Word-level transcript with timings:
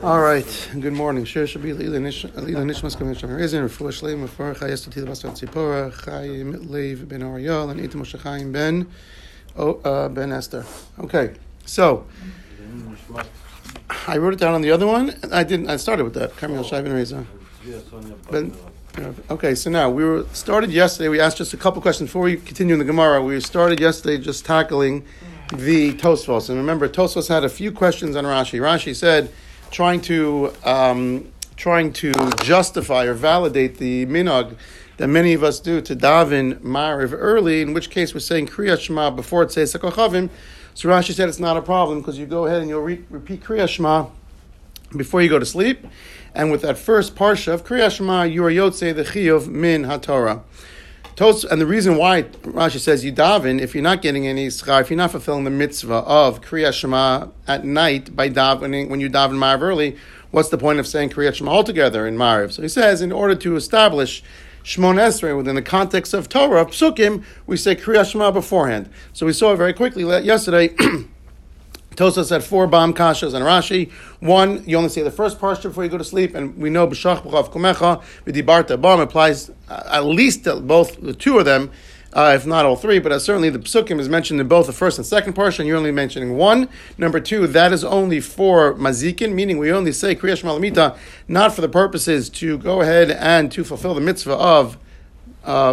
All 0.00 0.20
right. 0.20 0.70
Good 0.78 0.92
morning. 0.92 1.24
Shir 1.24 1.42
Shabi 1.42 1.76
Lila 1.76 1.98
Nishmas 1.98 2.96
Commission 2.96 3.30
Rizin 3.32 3.64
Refuah 3.64 3.88
Shleim 3.88 4.24
Refuah 4.24 4.56
Chayes 4.56 4.88
Tatil 4.88 5.04
Basar 5.08 5.32
Tzipora 5.32 5.92
Chaim 6.04 6.52
Lev 6.70 7.08
Ben 7.08 7.20
Ariel 7.20 7.68
and 7.70 7.80
Itam 7.80 8.02
Moshe 8.02 8.52
Ben 8.52 8.86
uh, 9.56 10.08
Ben 10.08 10.30
Esther. 10.30 10.64
Okay. 11.00 11.34
So 11.66 12.06
I 14.06 14.18
wrote 14.18 14.34
it 14.34 14.38
down 14.38 14.54
on 14.54 14.62
the 14.62 14.70
other 14.70 14.86
one. 14.86 15.16
I 15.32 15.42
didn't. 15.42 15.68
I 15.68 15.76
started 15.76 16.04
with 16.04 16.14
that. 16.14 16.36
Carmel 16.36 16.62
Shai 16.62 16.80
Ben 16.80 16.92
Reza. 16.92 17.26
Ben. 18.30 18.54
Okay, 19.30 19.56
so 19.56 19.68
now 19.68 19.90
we 19.90 20.04
were 20.04 20.26
started 20.32 20.70
yesterday. 20.70 21.08
We 21.08 21.18
asked 21.18 21.38
just 21.38 21.54
a 21.54 21.56
couple 21.56 21.82
questions 21.82 22.10
before 22.10 22.22
we 22.22 22.36
continue 22.36 22.74
in 22.74 22.78
the 22.78 22.84
Gemara. 22.84 23.20
We 23.20 23.40
started 23.40 23.80
yesterday 23.80 24.22
just 24.22 24.44
tackling 24.44 25.04
the 25.52 25.92
Tosfos, 25.94 26.50
and 26.50 26.56
remember 26.56 26.88
Tosfos 26.88 27.28
had 27.28 27.42
a 27.42 27.48
few 27.48 27.72
questions 27.72 28.14
on 28.14 28.24
Rashi. 28.24 28.60
Rashi 28.60 28.94
said 28.94 29.32
trying 29.70 30.00
to 30.02 30.52
um, 30.64 31.32
trying 31.56 31.92
to 31.92 32.12
justify 32.42 33.04
or 33.04 33.14
validate 33.14 33.78
the 33.78 34.06
minog 34.06 34.56
that 34.98 35.08
many 35.08 35.32
of 35.32 35.42
us 35.42 35.60
do 35.60 35.80
to 35.80 35.96
daven 35.96 36.58
mariv 36.60 37.10
early. 37.12 37.62
In 37.62 37.72
which 37.72 37.90
case 37.90 38.14
we're 38.14 38.20
saying 38.20 38.48
Kriyat 38.48 38.80
Shema 38.80 39.10
before 39.10 39.42
it 39.42 39.52
says 39.52 39.72
Sekochavim. 39.72 40.30
So 40.74 40.88
Rashi 40.88 41.12
said 41.12 41.28
it's 41.28 41.40
not 41.40 41.56
a 41.56 41.62
problem 41.62 42.00
because 42.00 42.18
you 42.18 42.26
go 42.26 42.46
ahead 42.46 42.60
and 42.60 42.68
you'll 42.68 42.82
re- 42.82 43.04
repeat 43.10 43.42
Kriyat 43.42 43.68
Shema 43.68 44.06
before 44.96 45.22
you 45.22 45.28
go 45.28 45.38
to 45.38 45.46
sleep. 45.46 45.86
And 46.34 46.50
with 46.50 46.62
that 46.62 46.78
first 46.78 47.14
parsha 47.16 47.54
of 47.54 47.64
Kriyat 47.64 47.96
Shema, 47.96 48.22
you 48.22 48.44
are 48.44 48.50
Yotze 48.50 48.94
the 48.94 49.02
Chiyuv 49.02 49.48
min 49.48 49.84
HaTorah. 49.84 50.42
Tos, 51.18 51.42
and 51.42 51.60
the 51.60 51.66
reason 51.66 51.96
why 51.96 52.22
Rashi 52.22 52.78
says 52.78 53.04
you 53.04 53.12
daven, 53.12 53.60
if 53.60 53.74
you're 53.74 53.82
not 53.82 54.02
getting 54.02 54.28
any 54.28 54.46
schar, 54.46 54.80
if 54.80 54.88
you're 54.88 54.96
not 54.96 55.10
fulfilling 55.10 55.42
the 55.42 55.50
mitzvah 55.50 56.04
of 56.06 56.40
Kriyat 56.40 56.74
Shema 56.74 57.26
at 57.48 57.64
night 57.64 58.14
by 58.14 58.30
davening, 58.30 58.88
when 58.88 59.00
you 59.00 59.10
daven 59.10 59.32
Mariv 59.32 59.62
early, 59.62 59.96
what's 60.30 60.50
the 60.50 60.58
point 60.58 60.78
of 60.78 60.86
saying 60.86 61.10
Kriyat 61.10 61.34
Shema 61.34 61.50
altogether 61.50 62.06
in 62.06 62.16
Mariv? 62.16 62.52
So 62.52 62.62
he 62.62 62.68
says, 62.68 63.02
in 63.02 63.10
order 63.10 63.34
to 63.34 63.56
establish 63.56 64.22
Shmon 64.62 64.94
Esrei 64.94 65.36
within 65.36 65.56
the 65.56 65.62
context 65.62 66.14
of 66.14 66.28
Torah, 66.28 66.62
of 66.62 66.68
Psukim, 66.68 67.24
we 67.48 67.56
say 67.56 67.74
Kriyat 67.74 68.12
Shema 68.12 68.30
beforehand. 68.30 68.88
So 69.12 69.26
we 69.26 69.32
saw 69.32 69.54
it 69.54 69.56
very 69.56 69.72
quickly 69.72 70.04
yesterday. 70.24 70.72
Tosa 71.98 72.24
said 72.24 72.44
four 72.44 72.68
bomb 72.68 72.94
kashas 72.94 73.34
and 73.34 73.44
Rashi. 73.44 73.90
One, 74.20 74.62
you 74.68 74.76
only 74.76 74.88
say 74.88 75.02
the 75.02 75.10
first 75.10 75.40
parsha 75.40 75.64
before 75.64 75.82
you 75.82 75.90
go 75.90 75.98
to 75.98 76.04
sleep, 76.04 76.32
and 76.36 76.56
we 76.56 76.70
know 76.70 76.86
b'shach 76.86 77.24
b'chav 77.24 77.50
kumecha 77.50 78.00
v'dibarta 78.24 78.80
bomb 78.80 79.00
applies 79.00 79.50
uh, 79.68 79.82
at 79.90 80.04
least 80.04 80.44
both 80.44 81.02
the 81.02 81.12
two 81.12 81.40
of 81.40 81.44
them, 81.44 81.72
uh, 82.12 82.34
if 82.36 82.46
not 82.46 82.64
all 82.64 82.76
three. 82.76 83.00
But 83.00 83.10
uh, 83.10 83.18
certainly 83.18 83.50
the 83.50 83.58
psukim 83.58 83.98
is 83.98 84.08
mentioned 84.08 84.40
in 84.40 84.46
both 84.46 84.68
the 84.68 84.72
first 84.72 84.96
and 84.98 85.04
second 85.04 85.34
parsha, 85.34 85.58
and 85.58 85.66
you're 85.66 85.76
only 85.76 85.90
mentioning 85.90 86.36
one. 86.36 86.68
Number 86.98 87.18
two, 87.18 87.48
that 87.48 87.72
is 87.72 87.82
only 87.82 88.20
for 88.20 88.74
mazikin, 88.74 89.32
meaning 89.32 89.58
we 89.58 89.72
only 89.72 89.90
say 89.90 90.14
kriyash 90.14 90.44
malamita 90.44 90.96
not 91.26 91.52
for 91.52 91.62
the 91.62 91.68
purposes 91.68 92.30
to 92.30 92.58
go 92.58 92.80
ahead 92.80 93.10
and 93.10 93.50
to 93.50 93.64
fulfill 93.64 93.94
the 93.94 94.00
mitzvah 94.00 94.34
of 94.34 94.78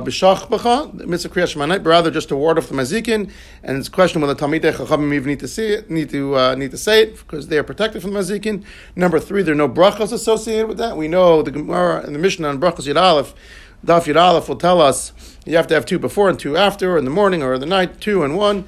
b'shach 0.01 0.47
b'cha, 0.47 0.93
mitzvah 1.05 1.29
kriyas 1.29 1.55
shemanite, 1.55 1.83
but 1.83 1.89
rather 1.89 2.11
just 2.11 2.29
to 2.29 2.35
ward 2.35 2.57
off 2.57 2.67
the 2.67 2.75
mazikin. 2.75 3.29
And 3.63 3.77
it's 3.77 3.87
a 3.87 3.91
question 3.91 4.21
whether 4.21 4.35
talmidei 4.35 4.73
chachamim 4.73 5.13
even 5.13 5.29
need 5.29 5.39
to 5.39 5.47
see 5.47 5.67
it, 5.67 5.89
need 5.89 6.09
to 6.11 6.37
uh, 6.37 6.55
need 6.55 6.71
to 6.71 6.77
say 6.77 7.03
it 7.03 7.17
because 7.17 7.47
they 7.47 7.57
are 7.57 7.63
protected 7.63 8.01
from 8.01 8.13
the 8.13 8.19
mazikin. 8.19 8.63
Number 8.95 9.19
three, 9.19 9.43
there 9.43 9.53
are 9.53 9.57
no 9.57 9.69
brachos 9.69 10.13
associated 10.13 10.67
with 10.67 10.77
that. 10.77 10.97
We 10.97 11.07
know 11.07 11.41
the 11.41 11.51
Gemara 11.51 12.03
and 12.05 12.15
the 12.15 12.19
Mishnah 12.19 12.47
on 12.47 12.59
brachos 12.59 12.87
yid 12.87 12.97
aleph. 12.97 13.33
Daf 13.85 14.05
Yud 14.05 14.19
Aleph 14.19 14.49
will 14.49 14.55
tell 14.55 14.81
us 14.81 15.13
you 15.45 15.55
have 15.57 15.67
to 15.67 15.75
have 15.75 15.85
two 15.85 15.99
before 15.99 16.27
and 16.27 16.39
two 16.39 16.57
after, 16.57 16.93
or 16.93 16.97
in 16.97 17.05
the 17.05 17.11
morning 17.11 17.43
or 17.43 17.57
the 17.59 17.67
night, 17.67 18.01
two 18.01 18.23
and 18.23 18.35
one. 18.35 18.65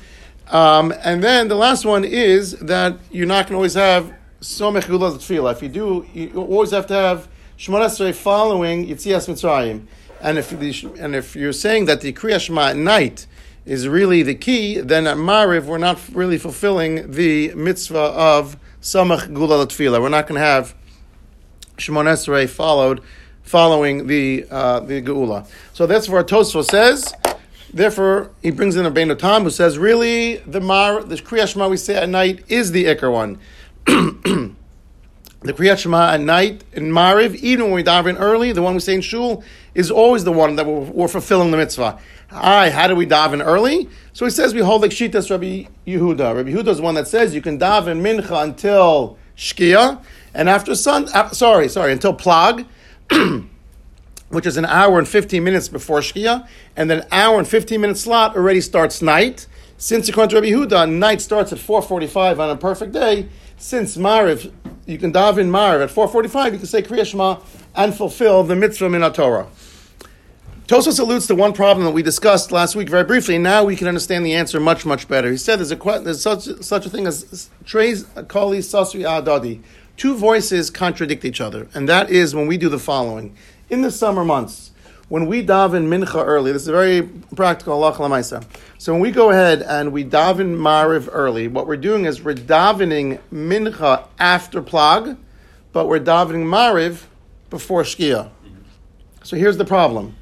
Um, 0.51 0.93
and 1.03 1.23
then 1.23 1.47
the 1.47 1.55
last 1.55 1.85
one 1.85 2.05
is 2.05 2.51
that 2.59 2.97
you're 3.11 3.25
not 3.25 3.47
going 3.47 3.53
to 3.53 3.55
always 3.55 3.73
have 3.73 4.13
somech 4.41 4.85
gula 4.85 5.11
tefillah. 5.11 5.53
If 5.53 5.63
you 5.63 5.69
do, 5.69 6.05
you 6.13 6.31
always 6.35 6.71
have 6.71 6.85
to 6.87 6.93
have 6.93 7.27
Shemona 7.57 8.13
following 8.13 8.85
Yitzias 8.85 9.27
Mitzrayim. 9.27 9.87
And 10.21 10.37
if 10.37 10.51
and 10.51 11.15
if 11.15 11.35
you're 11.35 11.53
saying 11.53 11.85
that 11.85 12.01
the 12.01 12.13
Kriya 12.13 12.39
Shema 12.39 12.69
at 12.69 12.77
night 12.77 13.27
is 13.65 13.87
really 13.87 14.23
the 14.23 14.35
key, 14.35 14.79
then 14.79 15.05
at 15.07 15.17
Mariv 15.17 15.65
we're 15.65 15.77
not 15.77 15.99
really 16.13 16.37
fulfilling 16.37 17.11
the 17.11 17.53
mitzvah 17.53 17.97
of 17.97 18.57
Samach 18.81 19.33
Gula 19.33 19.67
Tefillah. 19.67 20.01
We're 20.01 20.09
not 20.09 20.27
going 20.27 20.39
to 20.39 20.45
have 20.45 20.73
Shimon 21.77 22.05
Esrei 22.05 22.49
followed 22.49 23.01
following 23.43 24.07
the 24.07 24.45
uh, 24.49 24.79
the 24.79 25.01
Geula. 25.01 25.47
So 25.73 25.85
that's 25.85 26.09
what 26.09 26.27
Tosfos 26.27 26.65
says. 26.65 27.13
Therefore, 27.73 28.31
he 28.41 28.51
brings 28.51 28.75
in 28.75 28.85
a 28.85 28.91
Bein 28.91 29.15
Tam 29.17 29.43
who 29.43 29.49
says, 29.49 29.77
really, 29.77 30.37
the 30.37 30.61
Mar, 30.61 31.03
the 31.03 31.15
Kriya 31.15 31.51
Shema 31.51 31.67
we 31.67 31.77
say 31.77 31.95
at 31.95 32.09
night 32.09 32.45
is 32.47 32.71
the 32.71 32.85
Iker 32.85 33.11
one. 33.11 33.39
the 35.41 35.53
Kriyat 35.53 35.77
Shema 35.77 36.13
at 36.13 36.21
night 36.21 36.63
in 36.73 36.91
Mariv, 36.91 37.35
even 37.35 37.65
when 37.65 37.73
we 37.75 37.83
daven 37.83 38.19
early, 38.19 38.51
the 38.51 38.61
one 38.61 38.73
we 38.73 38.79
say 38.79 38.95
in 38.95 39.01
Shul, 39.01 39.43
is 39.75 39.91
always 39.91 40.23
the 40.23 40.31
one 40.31 40.55
that 40.55 40.65
we're, 40.65 40.79
we're 40.79 41.07
fulfilling 41.07 41.51
the 41.51 41.57
mitzvah. 41.57 41.99
Hi, 42.29 42.69
how 42.69 42.87
do 42.87 42.95
we 42.95 43.05
daven 43.05 43.45
early? 43.45 43.87
So 44.13 44.25
he 44.25 44.31
says 44.31 44.53
we 44.53 44.61
hold 44.61 44.81
like 44.81 44.91
Shitas 44.91 45.29
Rabbi 45.29 45.65
Yehuda. 45.85 46.35
Rabbi 46.35 46.49
Yehuda 46.49 46.69
is 46.69 46.77
the 46.77 46.83
one 46.83 46.95
that 46.95 47.07
says 47.07 47.35
you 47.35 47.41
can 47.41 47.59
daven 47.59 48.01
mincha 48.01 48.43
until 48.43 49.17
Shkia, 49.37 50.03
and 50.33 50.49
after 50.49 50.73
sun, 50.75 51.07
uh, 51.13 51.29
sorry, 51.29 51.69
sorry, 51.69 51.91
until 51.91 52.15
Plag, 52.15 52.65
which 54.29 54.45
is 54.45 54.57
an 54.57 54.65
hour 54.65 54.97
and 54.97 55.07
15 55.07 55.43
minutes 55.43 55.69
before 55.69 55.99
Shkia, 55.99 56.47
and 56.75 56.89
then 56.89 57.01
an 57.01 57.07
hour 57.11 57.37
and 57.37 57.47
15 57.47 57.79
minute 57.79 57.97
slot 57.97 58.35
already 58.35 58.61
starts 58.61 59.01
night. 59.01 59.47
Since 59.79 60.09
according 60.09 60.29
to 60.29 60.35
Rabbi 60.37 60.47
Yehuda, 60.47 60.91
night 60.91 61.21
starts 61.21 61.53
at 61.53 61.59
4.45 61.59 62.39
on 62.39 62.49
a 62.49 62.57
perfect 62.57 62.93
day, 62.93 63.29
since 63.57 63.95
Mariv, 63.95 64.51
you 64.87 64.97
can 64.97 65.13
daven 65.13 65.49
Mariv 65.49 65.83
at 65.83 65.89
4.45, 65.91 66.53
you 66.53 66.57
can 66.57 66.65
say 66.65 66.81
Kriya 66.81 67.05
Shema 67.05 67.39
and 67.75 67.93
fulfill 67.93 68.43
the 68.43 68.55
mitzvah 68.55 68.89
min 68.89 69.01
Torah. 69.13 69.45
Tosfos 70.65 70.99
alludes 70.99 71.27
to 71.27 71.35
one 71.35 71.53
problem 71.53 71.85
that 71.85 71.91
we 71.91 72.01
discussed 72.01 72.51
last 72.51 72.75
week 72.75 72.89
very 72.89 73.03
briefly, 73.03 73.35
and 73.35 73.43
now 73.43 73.63
we 73.63 73.75
can 73.75 73.87
understand 73.87 74.25
the 74.25 74.33
answer 74.33 74.59
much, 74.59 74.83
much 74.83 75.07
better. 75.07 75.29
He 75.29 75.37
said 75.37 75.59
there's, 75.59 75.71
a, 75.71 76.01
there's 76.03 76.21
such, 76.21 76.45
such 76.61 76.87
a 76.87 76.89
thing 76.89 77.05
as 77.05 77.49
Trey's 77.63 78.03
Kali 78.27 78.59
Sasri 78.59 79.03
Adadi. 79.03 79.61
Two 79.95 80.15
voices 80.15 80.69
contradict 80.71 81.23
each 81.23 81.39
other, 81.39 81.67
and 81.75 81.87
that 81.87 82.09
is 82.09 82.33
when 82.33 82.47
we 82.47 82.57
do 82.57 82.67
the 82.67 82.79
following. 82.79 83.35
In 83.69 83.81
the 83.81 83.91
summer 83.91 84.25
months, 84.25 84.71
when 85.09 85.25
we 85.25 85.45
daven 85.45 85.87
mincha 85.87 86.25
early, 86.25 86.51
this 86.51 86.63
is 86.63 86.67
a 86.67 86.73
very 86.73 87.01
practical 87.35 87.79
lamaisa. 87.79 88.43
So 88.77 88.91
when 88.93 89.01
we 89.01 89.11
go 89.11 89.31
ahead 89.31 89.61
and 89.61 89.93
we 89.93 90.03
daven 90.03 90.57
mariv 90.57 91.07
early, 91.11 91.47
what 91.47 91.65
we're 91.65 91.77
doing 91.77 92.05
is 92.05 92.21
we're 92.21 92.35
davening 92.35 93.19
mincha 93.31 94.05
after 94.19 94.61
plag, 94.61 95.17
but 95.71 95.87
we're 95.87 95.99
davening 95.99 96.45
mariv 96.45 97.03
before 97.49 97.83
shkia. 97.83 98.29
So 99.23 99.37
here's 99.37 99.57
the 99.57 99.65
problem. 99.65 100.15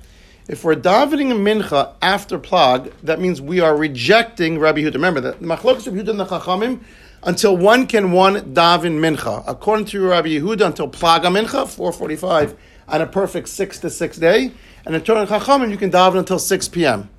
If 0.47 0.63
we're 0.63 0.75
davening 0.75 1.31
mincha 1.31 1.93
after 2.03 2.37
plag, 2.37 2.91
that 3.01 3.19
means 3.19 3.41
we 3.41 3.61
are 3.61 3.75
rejecting 3.75 4.59
Rabbi 4.59 4.81
Yehuda. 4.81 4.93
Remember 4.93 5.21
that 5.21 5.39
the 5.39 5.47
machlokas 5.47 5.87
Rabbi 5.87 5.97
Yehuda 5.97 6.09
and 6.09 6.19
the 6.19 6.25
chachamim 6.25 6.79
until 7.25 7.57
one 7.57 7.87
can 7.87 8.11
one 8.11 8.53
daven 8.53 8.99
mincha. 8.99 9.43
According 9.47 9.85
to 9.87 10.07
Rabbi 10.07 10.29
Yehuda, 10.29 10.67
until 10.67 10.87
plaga 10.87 11.25
mincha, 11.25 11.67
four 11.67 11.91
forty-five 11.91 12.55
on 12.87 13.01
a 13.01 13.07
perfect 13.07 13.49
six 13.49 13.79
to 13.79 13.89
six 13.89 14.17
day, 14.17 14.51
and 14.85 14.95
according 14.95 15.27
to 15.27 15.33
chachamim, 15.33 15.71
you 15.71 15.77
can 15.77 15.91
daven 15.91 16.19
until 16.19 16.39
six 16.39 16.67
p.m. 16.67 17.09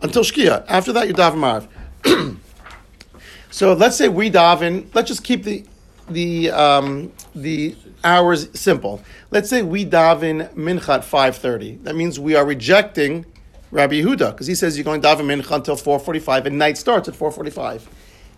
until 0.00 0.22
shkia. 0.22 0.64
After 0.68 0.92
that, 0.92 1.08
you 1.08 1.14
daven 1.14 1.38
marv. 1.38 1.68
so 3.50 3.74
let's 3.74 3.96
say 3.96 4.08
we 4.08 4.30
daven. 4.30 4.86
Let's 4.94 5.08
just 5.08 5.24
keep 5.24 5.42
the 5.42 5.64
the 6.08 6.50
um, 6.50 7.12
the 7.34 7.76
hours 8.04 8.48
simple. 8.58 9.02
Let's 9.30 9.50
say 9.50 9.62
we 9.62 9.84
daven 9.84 10.48
mincha 10.54 10.94
at 10.94 11.04
five 11.04 11.36
thirty. 11.36 11.76
That 11.78 11.96
means 11.96 12.20
we 12.20 12.36
are 12.36 12.44
rejecting 12.46 13.26
Rabbi 13.72 13.94
Yehuda 13.94 14.30
because 14.30 14.46
he 14.46 14.54
says 14.54 14.78
you're 14.78 14.84
going 14.84 15.00
to 15.00 15.08
daven 15.08 15.26
mincha 15.26 15.56
until 15.56 15.74
four 15.74 15.98
forty 15.98 16.20
five, 16.20 16.46
and 16.46 16.56
night 16.56 16.78
starts 16.78 17.08
at 17.08 17.16
four 17.16 17.32
forty 17.32 17.50
five. 17.50 17.88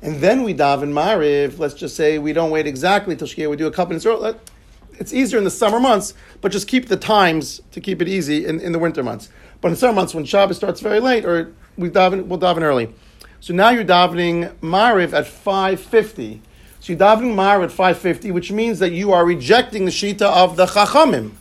And 0.06 0.20
then 0.20 0.44
we 0.44 0.54
daven 0.54 0.92
mariv. 0.92 1.58
Let's 1.58 1.74
just 1.74 1.96
say 1.96 2.18
we 2.18 2.32
don't 2.32 2.52
wait 2.52 2.64
exactly 2.64 3.16
till 3.16 3.26
shkia. 3.26 3.50
We 3.50 3.56
do 3.56 3.66
a 3.66 3.72
couple 3.72 3.98
minutes. 3.98 4.38
It's 5.00 5.12
easier 5.12 5.36
in 5.36 5.42
the 5.42 5.50
summer 5.50 5.80
months, 5.80 6.14
but 6.40 6.52
just 6.52 6.68
keep 6.68 6.86
the 6.86 6.96
times 6.96 7.60
to 7.72 7.80
keep 7.80 8.00
it 8.00 8.06
easy 8.06 8.46
in, 8.46 8.60
in 8.60 8.70
the 8.70 8.78
winter 8.78 9.02
months. 9.02 9.30
But 9.60 9.72
in 9.72 9.76
summer 9.76 9.94
months, 9.94 10.14
when 10.14 10.24
Shabbos 10.24 10.58
starts 10.58 10.80
very 10.80 11.00
late, 11.00 11.24
or 11.24 11.52
we 11.76 11.90
daven, 11.90 12.26
we'll 12.26 12.38
daven 12.38 12.62
early. 12.62 12.94
So 13.40 13.52
now 13.52 13.70
you're 13.70 13.84
davening 13.84 14.54
mariv 14.60 15.12
at 15.12 15.26
five 15.26 15.80
fifty. 15.80 16.40
So 16.78 16.92
you're 16.92 17.00
davening 17.00 17.34
Mar 17.34 17.64
at 17.64 17.72
550, 17.72 18.30
which 18.30 18.52
means 18.52 18.78
that 18.78 18.92
you 18.92 19.10
are 19.10 19.26
rejecting 19.26 19.86
the 19.86 19.90
Shita 19.90 20.22
of 20.22 20.56
the 20.56 20.66
Chachamim. 20.66 21.32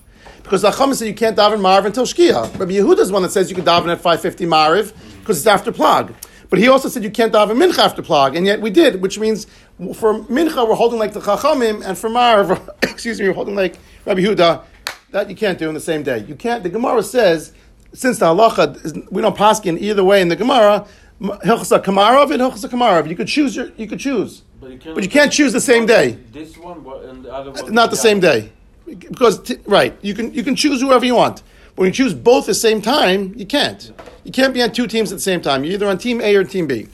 Because 0.42 0.64
the 0.64 0.72
Chachamim 0.72 0.96
say 0.96 1.08
you 1.08 1.14
can't 1.14 1.38
daven 1.38 1.62
Marv 1.62 1.86
until 1.86 2.06
Shkia. 2.06 2.52
Rabbi 2.60 2.72
Yehuda 2.72 2.98
is 2.98 3.12
one 3.12 3.22
that 3.22 3.32
says 3.32 3.52
you 3.52 3.56
can 3.56 3.64
daven 3.64 3.92
at 3.92 4.02
550 4.02 4.46
Mariv 4.48 4.94
because 5.20 5.38
it's 5.38 5.46
after 5.46 5.72
Plag. 5.72 6.16
But 6.56 6.62
he 6.62 6.70
also 6.70 6.88
said 6.88 7.04
you 7.04 7.12
can't 7.12 7.34
daven 7.34 7.58
Mincha 7.62 7.80
after 7.80 8.02
Plag, 8.02 8.38
and 8.38 8.46
yet 8.46 8.62
we 8.62 8.70
did, 8.70 9.02
which 9.02 9.20
means 9.20 9.46
for 9.94 10.22
Mincha 10.22 10.66
we're 10.66 10.76
holding 10.76 10.98
like 10.98 11.12
the 11.12 11.20
Chachamim, 11.20 11.86
and 11.86 11.98
for 11.98 12.10
Marv, 12.10 12.70
excuse 12.82 13.20
me, 13.20 13.28
we're 13.28 13.34
holding 13.34 13.56
like 13.56 13.78
Rabbi 14.06 14.22
Huda. 14.22 14.64
That 15.12 15.30
you 15.30 15.36
can't 15.36 15.60
do 15.60 15.68
in 15.68 15.74
the 15.74 15.82
same 15.82 16.02
day. 16.02 16.20
You 16.20 16.36
can't. 16.36 16.64
The 16.64 16.70
Gemara 16.70 17.04
says 17.04 17.52
since 17.92 18.20
the 18.20 18.28
halacha 18.28 18.86
is, 18.86 18.94
we 19.12 19.22
don't 19.22 19.36
paskin 19.36 19.78
either 19.82 20.06
way 20.06 20.22
in 20.22 20.30
the 20.30 20.38
Gemara, 20.38 20.88
Hilchasa 21.22 21.84
Kamarov 21.84 22.32
and 22.32 22.40
Hilchasa 22.40 22.70
Kamarov. 22.70 23.10
You 23.10 23.18
could 23.18 23.28
choose 23.28 23.54
your, 23.54 23.72
you 23.76 23.86
could 23.86 24.00
choose. 24.00 24.44
But 24.62 24.72
you, 24.72 24.94
But 24.94 25.04
you 25.04 25.10
can't 25.10 25.34
choose 25.34 25.52
the 25.52 25.60
same 25.60 25.86
day. 25.86 26.18
This 26.32 26.58
one 26.58 26.86
and 27.04 27.26
the 27.26 27.34
other 27.34 27.52
one. 27.52 27.74
Not 27.74 27.90
the 27.90 27.98
same 27.98 28.22
day. 28.22 28.54
Because, 28.86 29.42
t- 29.42 29.58
right, 29.66 29.94
you 30.02 30.14
can, 30.14 30.34
you 30.34 30.42
can 30.42 30.56
choose 30.56 30.80
whoever 30.80 31.04
you 31.04 31.16
want. 31.16 31.44
When 31.76 31.88
you 31.88 31.92
choose 31.92 32.14
both 32.14 32.46
at 32.46 32.48
the 32.48 32.56
same 32.56 32.82
time, 32.82 33.34
you 33.36 33.46
can't. 33.46 33.92
You 34.24 34.32
can't 34.32 34.54
be 34.54 34.62
on 34.62 34.72
two 34.72 34.88
teams 34.88 35.12
at 35.12 35.16
the 35.16 35.22
same 35.22 35.42
time. 35.42 35.64
You're 35.64 35.74
either 35.74 35.88
on 35.88 35.98
team 35.98 36.22
A 36.22 36.36
or 36.36 36.44
team 36.44 36.68
B. 36.68 36.88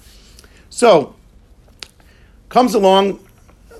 So, 0.69 1.15
comes 2.49 2.73
along, 2.73 3.19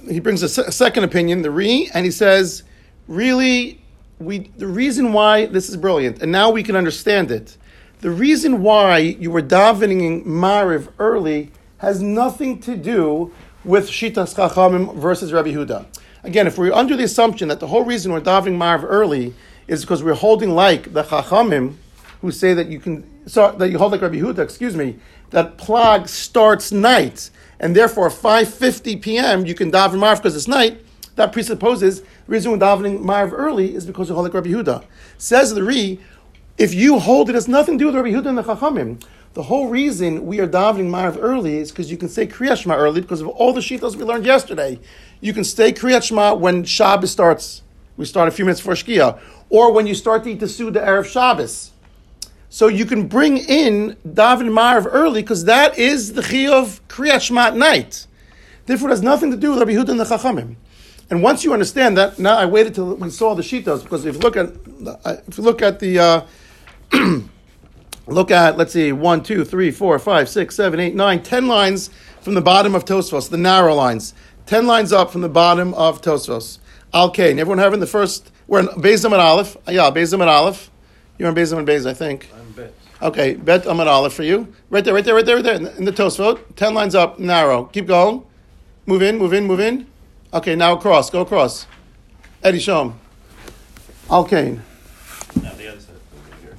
he 0.09 0.19
brings 0.19 0.43
a, 0.43 0.49
se- 0.49 0.65
a 0.67 0.71
second 0.71 1.03
opinion, 1.03 1.41
the 1.41 1.51
Re, 1.51 1.89
and 1.93 2.05
he 2.05 2.11
says, 2.11 2.63
really, 3.07 3.81
we, 4.19 4.39
the 4.57 4.67
reason 4.67 5.11
why 5.11 5.47
this 5.47 5.69
is 5.69 5.77
brilliant, 5.77 6.21
and 6.21 6.31
now 6.31 6.49
we 6.49 6.63
can 6.63 6.75
understand 6.75 7.31
it. 7.31 7.57
The 8.01 8.11
reason 8.11 8.61
why 8.61 8.99
you 8.99 9.31
were 9.31 9.41
davening 9.41 10.25
Mariv 10.25 10.89
early 10.99 11.51
has 11.79 12.01
nothing 12.01 12.59
to 12.61 12.75
do 12.75 13.33
with 13.63 13.89
Shitas 13.89 14.35
Chachamim 14.35 14.95
versus 14.95 15.33
Rabbi 15.33 15.49
Huda. 15.49 15.85
Again, 16.23 16.45
if 16.45 16.57
we're 16.57 16.73
under 16.73 16.95
the 16.95 17.03
assumption 17.03 17.47
that 17.47 17.59
the 17.59 17.67
whole 17.67 17.83
reason 17.83 18.11
we're 18.11 18.21
davening 18.21 18.57
Mariv 18.57 18.83
early 18.83 19.33
is 19.67 19.81
because 19.81 20.03
we're 20.03 20.13
holding 20.13 20.51
like 20.55 20.93
the 20.93 21.03
Chachamim, 21.03 21.75
who 22.21 22.31
say 22.31 22.53
that 22.53 22.67
you 22.67 22.79
can, 22.79 23.07
so, 23.27 23.51
that 23.53 23.69
you 23.69 23.77
hold 23.77 23.91
like 23.91 24.01
Rabbi 24.01 24.17
Huda, 24.17 24.39
excuse 24.39 24.75
me, 24.75 24.99
that 25.31 25.57
plag 25.57 26.07
starts 26.07 26.71
night, 26.71 27.29
and 27.59 27.75
therefore 27.75 28.09
5.50 28.09 29.01
p.m. 29.01 29.45
you 29.45 29.55
can 29.55 29.71
daven 29.71 29.99
Mariv 29.99 30.17
because 30.17 30.35
it's 30.35 30.47
night, 30.47 30.83
that 31.15 31.33
presupposes 31.33 32.01
the 32.01 32.07
reason 32.27 32.51
we're 32.51 32.57
davening 32.57 32.99
Mariv 33.01 33.31
early 33.33 33.75
is 33.75 33.85
because 33.85 34.09
you 34.09 34.15
hold 34.15 34.25
like 34.25 34.33
Rabbi 34.33 34.49
Huda. 34.49 34.83
Says 35.17 35.53
the 35.53 35.63
Re, 35.63 35.99
if 36.57 36.73
you 36.73 36.99
hold 36.99 37.29
it 37.29 37.35
has 37.35 37.47
nothing 37.47 37.77
to 37.77 37.83
do 37.83 37.85
with 37.87 37.95
Rabbi 37.95 38.09
Huda 38.09 38.27
and 38.27 38.37
the 38.37 38.43
Chachamim. 38.43 39.03
The 39.33 39.43
whole 39.43 39.69
reason 39.69 40.25
we 40.25 40.41
are 40.41 40.47
davening 40.47 40.89
Mariv 40.89 41.17
early 41.17 41.57
is 41.57 41.71
because 41.71 41.89
you 41.89 41.95
can 41.95 42.09
say 42.09 42.27
Kriyat 42.27 42.57
Shema 42.57 42.75
early 42.75 42.99
because 42.99 43.21
of 43.21 43.29
all 43.29 43.53
the 43.53 43.61
shitas 43.61 43.95
we 43.95 44.03
learned 44.03 44.25
yesterday. 44.25 44.77
You 45.21 45.33
can 45.33 45.45
stay 45.45 45.71
Kriyat 45.71 46.03
Shema 46.03 46.33
when 46.35 46.65
Shabbos 46.65 47.11
starts. 47.11 47.61
We 47.95 48.05
start 48.05 48.27
a 48.27 48.31
few 48.31 48.43
minutes 48.43 48.59
before 48.59 48.73
Shkia. 48.73 49.19
Or 49.51 49.71
when 49.73 49.85
you 49.85 49.93
start 49.93 50.23
to 50.23 50.31
eat 50.31 50.39
the 50.39 50.47
Suda 50.47 50.79
Erev 50.79 51.05
Shabbos. 51.05 51.71
So 52.49 52.67
you 52.67 52.85
can 52.85 53.07
bring 53.07 53.37
in 53.37 53.97
daven 54.07 54.49
Mariv 54.49 54.87
early 54.89 55.21
because 55.21 55.45
that 55.45 55.77
is 55.77 56.13
the 56.13 56.21
Chi 56.21 56.47
of 56.47 56.85
Kriyat 56.87 57.21
Shema 57.21 57.47
at 57.47 57.55
night. 57.55 58.07
Therefore, 58.65 58.89
it 58.89 58.91
has 58.91 59.01
nothing 59.01 59.29
to 59.31 59.37
do 59.37 59.51
with 59.51 59.59
Rabbi 59.59 59.71
Huda 59.71 59.89
and 59.89 59.99
the 59.99 60.05
Chachamim. 60.05 60.55
And 61.09 61.21
once 61.21 61.43
you 61.43 61.51
understand 61.51 61.97
that, 61.97 62.19
now 62.19 62.37
I 62.37 62.45
waited 62.45 62.73
till 62.73 62.95
we 62.95 63.09
saw 63.09 63.35
the 63.35 63.41
shitas 63.41 63.83
because 63.83 64.05
if 64.05 64.15
you 64.15 64.21
look 64.21 64.37
at 64.37 64.53
if 65.27 65.37
you 65.37 65.43
look 65.43 65.61
at 65.61 65.79
the 65.79 65.99
uh, 65.99 66.25
look 68.07 68.31
at 68.31 68.57
let's 68.57 68.71
see 68.71 68.93
one 68.93 69.21
two 69.21 69.43
three 69.43 69.71
four 69.71 69.99
five 69.99 70.29
six 70.29 70.55
seven 70.55 70.79
eight 70.79 70.95
nine 70.95 71.21
ten 71.21 71.49
lines 71.49 71.89
from 72.21 72.33
the 72.33 72.41
bottom 72.41 72.73
of 72.75 72.85
Tosfos, 72.85 73.29
the 73.29 73.35
narrow 73.35 73.75
lines, 73.75 74.13
ten 74.45 74.65
lines 74.65 74.93
up 74.93 75.11
from 75.11 75.19
the 75.19 75.29
bottom 75.29 75.73
of 75.73 76.01
Tosfos. 76.01 76.59
Al 76.93 77.09
Kain. 77.09 77.39
Everyone 77.39 77.57
having 77.57 77.79
the 77.81 77.87
first? 77.87 78.31
We're 78.51 78.59
in 78.59 78.67
Beis 78.67 79.05
Amid 79.05 79.21
Aleph. 79.21 79.55
Uh, 79.65 79.71
yeah, 79.71 79.89
Beis 79.91 80.11
and 80.11 80.21
Aleph. 80.23 80.69
You're 81.17 81.29
in 81.29 81.35
Beis 81.35 81.53
Amid 81.53 81.65
Beis, 81.65 81.89
I 81.89 81.93
think. 81.93 82.29
I'm 82.35 82.51
bet. 82.51 82.73
Okay, 83.01 83.35
Bet 83.35 83.65
Amid 83.65 83.87
Aleph 83.87 84.11
for 84.11 84.23
you. 84.23 84.53
Right 84.69 84.83
there, 84.83 84.93
right 84.93 85.05
there, 85.05 85.15
right 85.15 85.25
there, 85.25 85.35
right 85.37 85.43
there. 85.45 85.55
In 85.55 85.63
the, 85.63 85.77
in 85.77 85.85
the 85.85 85.93
Tosfot. 85.93 86.57
Ten 86.57 86.73
lines 86.73 86.93
up, 86.93 87.17
narrow. 87.17 87.63
Keep 87.63 87.87
going. 87.87 88.25
Move 88.87 89.03
in, 89.03 89.17
move 89.17 89.31
in, 89.31 89.45
move 89.45 89.61
in. 89.61 89.87
Okay, 90.33 90.53
now 90.55 90.73
across. 90.73 91.09
Go 91.09 91.21
across. 91.21 91.65
Eddie, 92.43 92.59
show 92.59 92.81
him. 92.81 92.99
Al 94.09 94.25
Kain. 94.25 94.61
Now 95.41 95.53
the 95.53 95.69
other 95.69 95.79
side 95.79 95.95
over 96.17 96.35
here. 96.41 96.57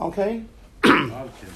Okay. 0.00 0.42
Okay. 0.84 1.46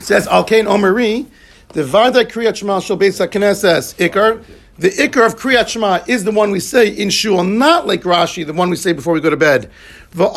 says 0.00 0.26
Al 0.26 0.42
Kain 0.42 0.64
Omeri, 0.64 1.26
the 1.68 1.84
Vada 1.84 2.24
Kriyat 2.24 2.56
Shema 2.56 2.80
Shal 2.80 2.98
Beis 2.98 3.24
HaKnesses 3.24 3.94
Ikar. 4.04 4.42
The 4.76 4.90
Ikar 4.90 5.24
of 5.24 5.36
Kriyat 5.36 5.68
Shema 5.68 6.00
is 6.08 6.24
the 6.24 6.32
one 6.32 6.50
we 6.50 6.58
say 6.58 6.88
in 6.88 7.08
Shul, 7.08 7.44
not 7.44 7.86
like 7.86 8.02
Rashi, 8.02 8.44
the 8.44 8.52
one 8.52 8.70
we 8.70 8.76
say 8.76 8.92
before 8.92 9.14
we 9.14 9.20
go 9.20 9.30
to 9.30 9.36
bed. 9.36 9.70
That 10.10 10.32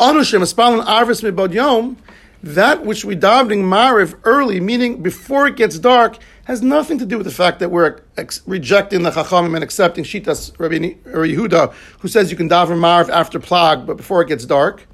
which 2.86 3.04
we 3.04 3.16
davening 3.16 3.64
Mariv 3.64 4.14
early, 4.22 4.60
meaning 4.60 5.02
before 5.02 5.48
it 5.48 5.56
gets 5.56 5.80
dark, 5.80 6.18
has 6.44 6.62
nothing 6.62 6.98
to 6.98 7.04
do 7.04 7.16
with 7.16 7.26
the 7.26 7.32
fact 7.32 7.58
that 7.58 7.72
we're 7.72 7.98
ex- 8.16 8.42
rejecting 8.46 9.02
the 9.02 9.10
Chachamim 9.10 9.56
and 9.56 9.64
accepting 9.64 10.04
Shitas 10.04 10.56
Rabbi 10.56 10.76
Yehuda, 10.76 11.72
who 11.98 12.06
says 12.06 12.30
you 12.30 12.36
can 12.36 12.48
daven 12.48 12.78
Mariv 12.78 13.08
after 13.08 13.40
Plag, 13.40 13.86
but 13.86 13.96
before 13.96 14.22
it 14.22 14.28
gets 14.28 14.44
dark. 14.44 14.86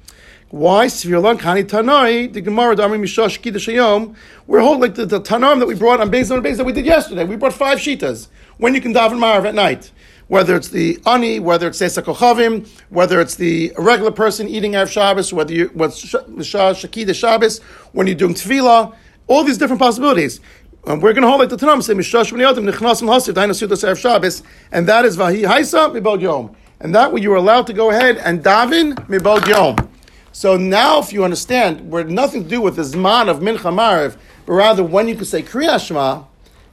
Why? 0.49 0.87
Kani 0.87 2.33
the 2.33 2.41
Dami. 2.41 4.15
We're 4.47 4.61
holding 4.61 4.81
like 4.81 4.95
the, 4.95 5.05
the 5.05 5.21
Tanam 5.21 5.59
that 5.59 5.67
we 5.67 5.75
brought 5.75 6.01
on 6.01 6.09
Beis 6.09 6.35
on 6.35 6.41
that 6.41 6.65
we 6.65 6.71
did 6.71 6.85
yesterday. 6.85 7.25
We 7.25 7.35
brought 7.35 7.53
five 7.53 7.77
shitas. 7.77 8.27
When 8.57 8.73
you 8.73 8.81
can 8.81 8.93
daven 8.93 9.19
Marav 9.19 9.45
at 9.45 9.55
night. 9.55 9.91
Whether 10.27 10.55
it's 10.55 10.69
the 10.69 10.99
ani, 11.05 11.39
whether 11.39 11.67
it's 11.67 11.79
Sesa 11.79 12.01
Kochavim, 12.01 12.67
whether 12.89 13.21
it's 13.21 13.35
the 13.35 13.71
regular 13.77 14.11
person 14.11 14.47
eating 14.47 14.71
Erev 14.71 14.89
Shabbos, 14.89 15.31
whether 15.31 15.53
you, 15.53 15.69
what's 15.75 16.03
Shakida 16.03 17.13
Shabbos, 17.13 17.59
when 17.91 18.07
you're 18.07 18.15
doing 18.15 18.33
Tefillah, 18.33 18.95
all 19.27 19.43
these 19.43 19.59
different 19.59 19.79
possibilities. 19.79 20.39
Um, 20.87 20.99
we're 20.99 21.13
going 21.13 21.23
to 21.23 21.27
hold 21.27 21.41
like 21.41 21.49
the 21.49 21.57
Tanam, 21.57 21.83
say 21.83 21.93
Mishash 21.93 22.31
B'nei 22.31 22.53
Nichnasim 22.53 23.11
Hasir, 23.11 23.33
Daina 23.33 23.51
Sudas 23.51 23.83
Erev 23.83 23.99
Shabbos, 23.99 24.41
and 24.71 24.87
that 24.87 25.05
is 25.05 25.15
Vahi 25.15 25.43
Haisa 25.43 25.91
Mibod 25.93 26.21
Yom. 26.21 26.55
And 26.79 26.95
that 26.95 27.13
way 27.13 27.21
you 27.21 27.31
are 27.33 27.37
allowed 27.37 27.67
to 27.67 27.73
go 27.73 27.91
ahead 27.91 28.17
and 28.17 28.43
daven 28.43 28.93
Mibod 29.07 29.47
Yom. 29.47 29.91
So 30.31 30.57
now, 30.57 30.99
if 30.99 31.13
you 31.13 31.23
understand, 31.23 31.81
we're 31.89 32.03
nothing 32.03 32.43
to 32.43 32.49
do 32.49 32.61
with 32.61 32.75
the 32.75 32.81
Zman 32.81 33.29
of 33.29 33.39
Mincha 33.39 33.73
Mariv, 33.73 34.17
but 34.45 34.53
rather 34.53 34.83
when 34.83 35.07
you 35.07 35.15
can 35.15 35.25
say 35.25 35.41
Kriya 35.41 35.79
Shema, 35.79 36.23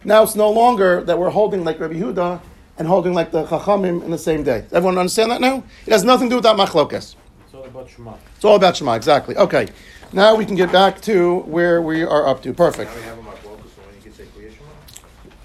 now 0.05 0.23
it's 0.23 0.35
no 0.35 0.51
longer 0.51 1.03
that 1.05 1.19
we're 1.19 1.31
holding 1.31 1.65
like 1.65 1.79
Rabbi 1.81 1.95
Huda 1.95 2.41
and 2.79 2.89
holding 2.89 3.15
like 3.15 3.31
the 3.31 3.45
Chachamim 3.45 4.03
in 4.05 4.11
the 4.11 4.19
same 4.19 4.43
day. 4.43 4.63
Does 4.63 4.73
everyone 4.73 4.99
understand 4.99 5.31
that 5.31 5.41
now? 5.41 5.63
It 5.87 5.93
has 5.93 6.05
nothing 6.05 6.29
to 6.29 6.33
do 6.33 6.37
with 6.37 6.45
that 6.45 6.57
machlokas. 6.57 7.15
It's 7.45 7.55
all 7.55 7.65
about 7.65 7.89
Shema. 7.91 8.15
It's 8.37 8.45
all 8.45 8.57
about 8.57 8.77
Shema, 8.77 8.95
exactly. 8.95 9.37
Okay. 9.37 9.69
Now 10.13 10.35
we 10.35 10.45
can 10.45 10.57
get 10.57 10.71
back 10.73 11.01
to 11.03 11.41
where 11.41 11.81
we 11.81 12.03
are 12.03 12.27
up 12.27 12.43
to. 12.43 12.53
Perfect. 12.53 12.91
Now 12.91 12.97
we 12.97 13.03
have 13.03 13.17
them 13.17 13.29
on 13.29 13.37
focus, 13.37 13.73
so 13.75 13.83
when 13.83 13.95
you 13.97 14.03
can 14.03 14.13
say 14.13 14.25
Kriya 14.25 14.53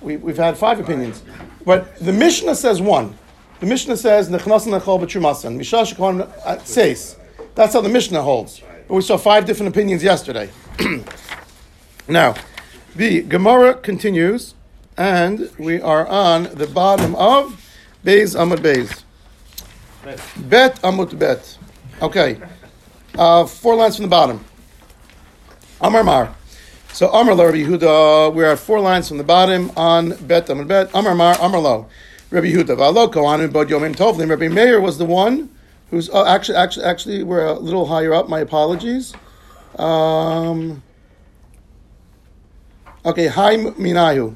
We, 0.01 0.17
we've 0.17 0.37
had 0.37 0.57
five 0.57 0.79
opinions. 0.79 1.23
But 1.65 1.97
the 1.99 2.13
Mishnah 2.13 2.55
says 2.55 2.81
one. 2.81 3.17
The 3.59 3.65
Mishnah 3.65 3.97
says, 3.97 4.29
Nechnasan 4.29 4.79
nechol 4.79 4.99
b'trumasan. 5.01 5.57
Mishash 5.57 5.95
kon 5.95 6.21
uh, 6.21 6.59
says. 6.59 7.17
That's 7.55 7.73
how 7.73 7.81
the 7.81 7.89
Mishnah 7.89 8.21
holds. 8.21 8.61
But 8.87 8.93
we 8.93 9.01
saw 9.01 9.17
five 9.17 9.45
different 9.45 9.69
opinions 9.69 10.03
yesterday. 10.03 10.49
now, 12.07 12.35
the 12.97 13.21
Gemara 13.21 13.75
continues, 13.75 14.55
and 14.97 15.51
we 15.59 15.79
are 15.79 16.07
on 16.07 16.43
the 16.55 16.65
bottom 16.65 17.15
of 17.15 17.63
Beis 18.03 18.35
Amud 18.35 18.57
Beis. 18.57 19.03
Bet. 20.49 20.81
Amud 20.81 21.17
Bet. 21.19 21.57
Okay. 22.01 22.41
Uh, 23.15 23.45
four 23.45 23.75
lines 23.75 23.97
from 23.97 24.03
the 24.03 24.09
bottom. 24.09 24.43
Amar 25.79 26.03
Mar. 26.03 26.35
So 26.91 27.09
Amar 27.09 27.35
Lo 27.35 27.45
Rabbi 27.45 27.57
Yehuda, 27.57 28.33
we're 28.33 28.51
at 28.51 28.57
four 28.57 28.79
lines 28.79 29.07
from 29.07 29.19
the 29.19 29.23
bottom 29.23 29.71
on 29.77 30.15
Bet 30.25 30.47
Amud 30.47 30.67
Bet. 30.67 30.89
Amar 30.95 31.13
Mar, 31.13 31.37
Amar 31.39 31.61
Lo. 31.61 31.87
Rabbi 32.31 32.47
Yehuda. 32.47 32.77
V'alo 32.77 33.13
kohanim 33.13 33.53
bod 33.53 33.69
yomim 33.69 33.95
tovlim. 33.95 34.27
Rabbi 34.27 34.47
Meir 34.47 34.81
was 34.81 34.97
the 34.97 35.05
one 35.05 35.49
who's, 35.91 36.09
oh, 36.11 36.25
actually, 36.25 36.57
actually, 36.57 36.85
actually, 36.85 37.21
we're 37.21 37.45
a 37.45 37.53
little 37.53 37.85
higher 37.85 38.15
up. 38.15 38.27
My 38.27 38.39
apologies. 38.39 39.13
Um, 39.77 40.81
okay, 43.05 43.27
Hi 43.27 43.55
Minayu. 43.57 44.35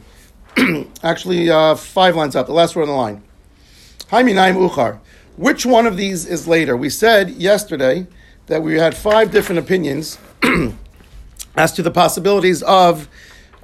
actually, 1.04 1.50
uh, 1.50 1.76
five 1.76 2.16
lines 2.16 2.36
up, 2.36 2.48
the 2.48 2.54
last 2.54 2.76
word 2.76 2.84
on 2.84 2.90
the 2.90 2.94
line. 2.94 3.24
Hi 4.10 4.24
Minayim 4.24 4.70
Uchar. 4.70 5.00
Which 5.38 5.66
one 5.66 5.88
of 5.88 5.98
these 5.98 6.26
is 6.26 6.48
later? 6.48 6.76
We 6.76 6.90
said 6.90 7.30
yesterday 7.32 8.08
that 8.48 8.62
we 8.62 8.76
had 8.76 8.96
five 8.96 9.32
different 9.32 9.60
opinions 9.60 10.18
as 11.56 11.72
to 11.74 11.82
the 11.82 11.92
possibilities 11.92 12.62
of 12.64 13.08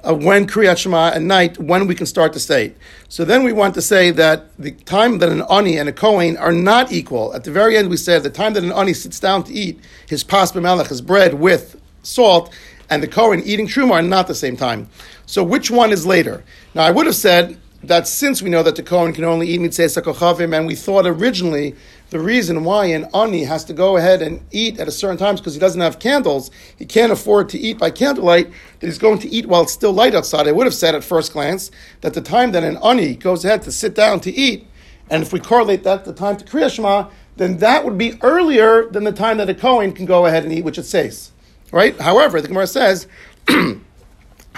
uh, 0.02 0.14
when 0.14 0.46
Kriyat 0.46 0.78
Shema 0.78 1.08
at 1.08 1.22
night, 1.22 1.58
when 1.58 1.86
we 1.86 1.94
can 1.94 2.06
start 2.06 2.32
to 2.32 2.40
say 2.40 2.66
it. 2.66 2.76
So 3.08 3.24
then 3.24 3.42
we 3.42 3.52
want 3.52 3.74
to 3.74 3.82
say 3.82 4.10
that 4.12 4.56
the 4.58 4.70
time 4.70 5.18
that 5.18 5.28
an 5.28 5.42
Ani 5.50 5.76
and 5.76 5.88
a 5.88 5.92
Kohen 5.92 6.36
are 6.36 6.52
not 6.52 6.92
equal. 6.92 7.34
At 7.34 7.44
the 7.44 7.50
very 7.50 7.76
end, 7.76 7.90
we 7.90 7.96
said 7.96 8.22
the 8.22 8.30
time 8.30 8.54
that 8.54 8.64
an 8.64 8.72
Ani 8.72 8.94
sits 8.94 9.20
down 9.20 9.44
to 9.44 9.52
eat 9.52 9.80
his 10.08 10.24
pas 10.24 10.52
b'melech, 10.52 10.88
his 10.88 11.00
bread 11.00 11.34
with 11.34 11.80
salt, 12.02 12.52
and 12.90 13.02
the 13.02 13.08
Kohen 13.08 13.42
eating 13.44 13.66
Truma 13.66 13.92
are 13.92 14.02
not 14.02 14.26
the 14.26 14.34
same 14.34 14.56
time. 14.56 14.88
So 15.26 15.42
which 15.44 15.70
one 15.70 15.92
is 15.92 16.06
later? 16.06 16.42
Now, 16.74 16.84
I 16.84 16.90
would 16.90 17.06
have 17.06 17.14
said 17.14 17.58
that 17.84 18.08
since 18.08 18.42
we 18.42 18.50
know 18.50 18.62
that 18.62 18.74
the 18.76 18.82
Kohen 18.82 19.12
can 19.12 19.24
only 19.24 19.48
eat 19.48 19.60
mitzvah 19.60 19.84
sakochavim, 19.84 20.56
and 20.56 20.66
we 20.66 20.74
thought 20.74 21.06
originally 21.06 21.76
the 22.10 22.18
reason 22.18 22.64
why 22.64 22.86
an 22.86 23.06
ani 23.14 23.44
has 23.44 23.64
to 23.66 23.72
go 23.72 23.96
ahead 23.96 24.20
and 24.20 24.40
eat 24.50 24.80
at 24.80 24.88
a 24.88 24.90
certain 24.90 25.16
time 25.16 25.34
is 25.34 25.40
because 25.40 25.54
he 25.54 25.60
doesn't 25.60 25.80
have 25.80 25.98
candles, 25.98 26.50
he 26.76 26.84
can't 26.84 27.12
afford 27.12 27.48
to 27.50 27.58
eat 27.58 27.78
by 27.78 27.90
candlelight, 27.90 28.50
that 28.80 28.86
he's 28.86 28.98
going 28.98 29.18
to 29.20 29.28
eat 29.28 29.46
while 29.46 29.62
it's 29.62 29.72
still 29.72 29.92
light 29.92 30.14
outside. 30.14 30.48
I 30.48 30.52
would 30.52 30.66
have 30.66 30.74
said 30.74 30.94
at 30.94 31.04
first 31.04 31.32
glance 31.32 31.70
that 32.00 32.14
the 32.14 32.20
time 32.20 32.52
that 32.52 32.64
an 32.64 32.78
ani 32.78 33.14
goes 33.14 33.44
ahead 33.44 33.62
to 33.62 33.72
sit 33.72 33.94
down 33.94 34.20
to 34.20 34.32
eat, 34.32 34.66
and 35.10 35.22
if 35.22 35.32
we 35.32 35.38
correlate 35.38 35.84
that 35.84 36.04
the 36.04 36.12
time 36.12 36.36
to 36.38 36.44
Kriya 36.44 36.74
Shema, 36.74 37.10
then 37.36 37.58
that 37.58 37.84
would 37.84 37.96
be 37.96 38.18
earlier 38.22 38.88
than 38.90 39.04
the 39.04 39.12
time 39.12 39.36
that 39.36 39.48
a 39.48 39.54
Kohen 39.54 39.92
can 39.92 40.06
go 40.06 40.26
ahead 40.26 40.42
and 40.42 40.52
eat, 40.52 40.64
which 40.64 40.78
it 40.78 40.84
says. 40.84 41.30
Right? 41.70 41.98
However, 42.00 42.40
the 42.40 42.48
Gemara 42.48 42.66
says, 42.66 43.06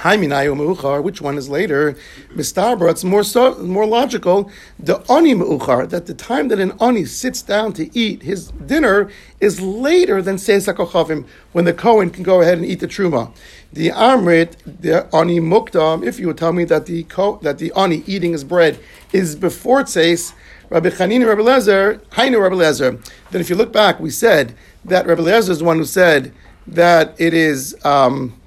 which 0.03 1.21
one 1.21 1.37
is 1.37 1.49
later? 1.51 1.97
Mistarbra, 2.35 2.91
it's 2.91 3.05
more 3.05 3.23
so, 3.23 3.59
more 3.59 3.85
logical. 3.85 4.51
The 4.79 4.99
Ani 5.11 5.35
Meuchar, 5.35 5.91
that 5.91 6.07
the 6.07 6.15
time 6.15 6.49
that 6.49 6.59
an 6.59 6.73
Ani 6.81 7.05
sits 7.05 7.43
down 7.43 7.75
to 7.75 7.99
eat 7.99 8.23
his 8.23 8.51
dinner 8.53 9.11
is 9.41 9.61
later 9.61 10.23
than 10.23 10.37
Seisa 10.37 10.75
Kochavim, 10.75 11.27
when 11.53 11.67
the 11.67 11.75
Kohen 11.75 12.09
can 12.11 12.23
go 12.23 12.41
ahead 12.41 12.57
and 12.57 12.67
eat 12.67 12.81
the 12.81 12.89
Truma. 12.89 13.35
The 13.73 13.91
Amrit, 13.91 14.57
the 14.65 15.15
Ani 15.15 15.39
Mukdam, 15.39 16.03
if 16.05 16.19
you 16.19 16.29
would 16.29 16.39
tell 16.39 16.53
me 16.53 16.65
that 16.65 16.87
the 16.87 17.03
ko, 17.05 17.39
that 17.43 17.59
the 17.59 17.73
Ani 17.77 18.03
eating 18.07 18.33
his 18.33 18.45
bread 18.45 18.79
is 19.13 19.37
before 19.37 19.83
Tseis, 19.83 20.33
Rabbi 20.71 20.89
Chanina, 20.91 21.27
Rabbi 21.27 21.43
Lezer, 21.43 21.99
Hainu 22.11 22.41
Rabbi 22.41 22.55
Lezer. 22.55 23.05
Then 23.33 23.41
if 23.41 23.51
you 23.51 23.57
look 23.57 23.73
back, 23.73 24.01
we 24.01 24.11
said 24.11 24.55
that 24.85 25.07
Rabbi 25.07 25.23
Lezer 25.23 25.51
is 25.51 25.59
the 25.59 25.65
one 25.65 25.79
who 25.79 25.85
said 25.85 26.33
that 26.75 27.15
it 27.19 27.35
is. 27.35 27.77
Um, 27.85 28.41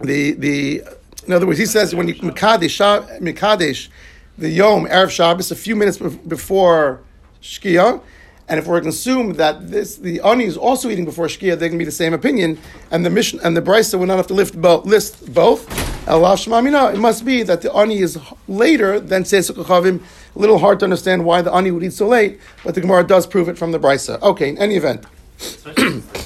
the 0.00 0.32
the 0.32 0.82
in 1.26 1.32
other 1.32 1.46
words, 1.46 1.58
he 1.58 1.66
says 1.66 1.94
when 1.94 2.08
you 2.08 2.14
mikadesh 2.14 3.18
mikadesh 3.20 3.88
the 4.38 4.48
yom 4.48 4.86
erev 4.86 5.10
Shabbos 5.10 5.50
a 5.50 5.56
few 5.56 5.76
minutes 5.76 5.98
before 5.98 7.00
shkia, 7.42 8.00
and 8.48 8.58
if 8.58 8.66
we're 8.66 8.80
to 8.80 8.88
assume 8.88 9.34
that 9.34 9.70
this 9.70 9.96
the 9.96 10.20
ani 10.20 10.44
is 10.44 10.56
also 10.56 10.88
eating 10.88 11.04
before 11.04 11.26
shkia, 11.26 11.58
they're 11.58 11.68
going 11.68 11.72
to 11.72 11.78
be 11.78 11.84
the 11.84 11.90
same 11.90 12.14
opinion, 12.14 12.58
and 12.90 13.04
the 13.04 13.10
mission 13.10 13.40
and 13.42 13.56
the 13.56 13.62
brisa 13.62 13.98
will 13.98 14.06
not 14.06 14.16
have 14.16 14.28
to 14.28 14.34
lift 14.34 14.60
both, 14.60 14.86
list 14.86 15.32
both. 15.34 15.68
It 16.10 16.98
must 16.98 17.24
be 17.26 17.42
that 17.42 17.60
the 17.60 17.70
ani 17.74 17.98
is 17.98 18.18
later 18.46 18.98
than 18.98 19.24
Seisuk 19.24 19.62
Chavim. 19.64 20.02
A 20.34 20.38
little 20.38 20.58
hard 20.58 20.78
to 20.78 20.86
understand 20.86 21.22
why 21.22 21.42
the 21.42 21.52
ani 21.52 21.70
would 21.70 21.82
eat 21.82 21.92
so 21.92 22.08
late, 22.08 22.40
but 22.64 22.74
the 22.74 22.80
Gemara 22.80 23.04
does 23.04 23.26
prove 23.26 23.46
it 23.48 23.58
from 23.58 23.72
the 23.72 23.78
brisa. 23.78 24.18
Okay, 24.22 24.48
in 24.48 24.56
any 24.56 24.76
event. 24.76 25.04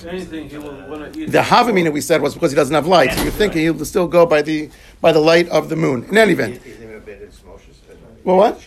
Anything 0.04 0.49
he 0.49 0.59
will 0.59 0.75
want 0.88 1.12
to 1.12 1.21
eat. 1.21 1.30
The 1.30 1.38
Havamina 1.38 1.92
we 1.92 2.00
said 2.00 2.23
was 2.23 2.35
because 2.35 2.50
he 2.50 2.56
doesn't 2.56 2.75
have 2.75 2.87
light. 2.87 3.12
So 3.12 3.23
you're 3.23 3.32
thinking 3.32 3.62
he'll 3.62 3.85
still 3.85 4.09
go 4.09 4.26
by 4.26 4.42
the 4.42 4.71
by 5.00 5.12
the 5.12 5.21
light 5.21 5.49
of 5.49 5.68
the 5.68 5.76
moon. 5.76 6.04
In 6.04 6.18
any 6.18 6.32
event. 6.32 6.61
Well, 8.25 8.37
what? 8.37 8.61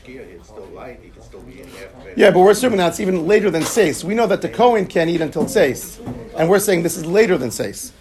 Yeah, 2.15 2.31
but 2.31 2.39
we're 2.39 2.51
assuming 2.51 2.77
that's 2.77 2.99
even 2.99 3.27
later 3.27 3.51
than 3.51 3.63
Seis. 3.63 4.03
We 4.03 4.15
know 4.15 4.27
that 4.27 4.41
the 4.41 4.49
Kohen 4.49 4.85
can't 4.85 5.09
eat 5.09 5.21
until 5.21 5.47
Seis. 5.47 5.99
And 6.37 6.49
we're 6.49 6.59
saying 6.59 6.83
this 6.83 6.95
is 6.95 7.05
later 7.05 7.37
than 7.37 7.51
Seis. 7.51 7.91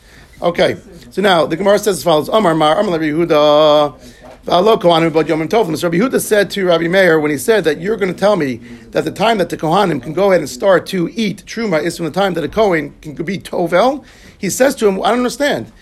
Okay, 0.42 0.76
so 1.10 1.22
now 1.22 1.46
the 1.46 1.56
Gemara 1.56 1.78
says 1.78 1.98
as 1.98 2.04
follows: 2.04 2.28
Amar 2.28 2.54
Mar, 2.54 2.78
Amar 2.78 2.98
Yehuda, 2.98 4.13
Rabbi 4.46 5.96
Huda 5.98 6.20
said 6.20 6.50
to 6.50 6.66
Rabbi 6.66 6.86
Meir 6.86 7.18
when 7.18 7.30
he 7.30 7.38
said 7.38 7.64
that 7.64 7.80
you're 7.80 7.96
going 7.96 8.12
to 8.12 8.18
tell 8.18 8.36
me 8.36 8.56
that 8.90 9.06
the 9.06 9.10
time 9.10 9.38
that 9.38 9.48
the 9.48 9.56
Kohanim 9.56 10.02
can 10.02 10.12
go 10.12 10.32
ahead 10.32 10.42
and 10.42 10.50
start 10.50 10.84
to 10.88 11.08
eat 11.14 11.44
truma 11.46 11.82
is 11.82 11.96
from 11.96 12.04
the 12.04 12.12
time 12.12 12.34
that 12.34 12.44
a 12.44 12.48
Kohen 12.48 12.94
can 13.00 13.14
be 13.14 13.38
tovel. 13.38 14.04
He 14.36 14.50
says 14.50 14.74
to 14.76 14.86
him, 14.86 15.00
I 15.00 15.08
don't 15.08 15.20
understand. 15.20 15.72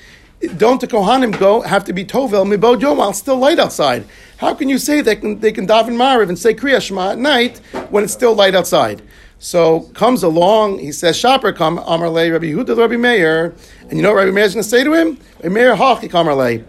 Don't 0.59 0.81
the 0.81 0.87
Kohanim 0.87 1.37
go 1.41 1.63
have 1.63 1.85
to 1.87 1.93
be 1.93 2.05
tovel 2.05 2.47
mibod 2.47 2.81
yom 2.81 3.01
it's 3.11 3.19
still 3.19 3.37
light 3.37 3.59
outside? 3.59 4.05
How 4.37 4.55
can 4.55 4.69
you 4.69 4.79
say 4.79 5.01
they 5.01 5.17
can 5.17 5.41
they 5.41 5.51
can 5.51 5.67
daven 5.67 5.97
mariv 5.97 6.29
and 6.29 6.39
say 6.39 6.55
kriya 6.55 6.81
shema 6.81 7.11
at 7.13 7.19
night 7.19 7.59
when 7.91 8.05
it's 8.05 8.13
still 8.13 8.35
light 8.35 8.55
outside? 8.55 9.03
So 9.41 9.81
comes 9.95 10.23
along, 10.23 10.79
he 10.79 10.93
says, 10.93 11.17
Shaper 11.17 11.53
come 11.53 11.79
Amarle 11.79 12.31
Rabbi 12.31 12.47
Yehuda 12.47 12.77
Rabbi 12.77 12.97
Meir, 12.97 13.53
and 13.89 13.95
you 13.99 14.03
know 14.03 14.11
what 14.11 14.19
Rabbi 14.19 14.31
Meir 14.31 14.45
is 14.45 14.55
going 14.55 14.63
to 14.63 14.69
say 14.69 14.85
to 14.85 14.93
him? 14.93 15.19
Rabbi 15.43 15.49
Meir 15.49 15.75
Hachi 15.75 16.09
Amarle. 16.09 16.65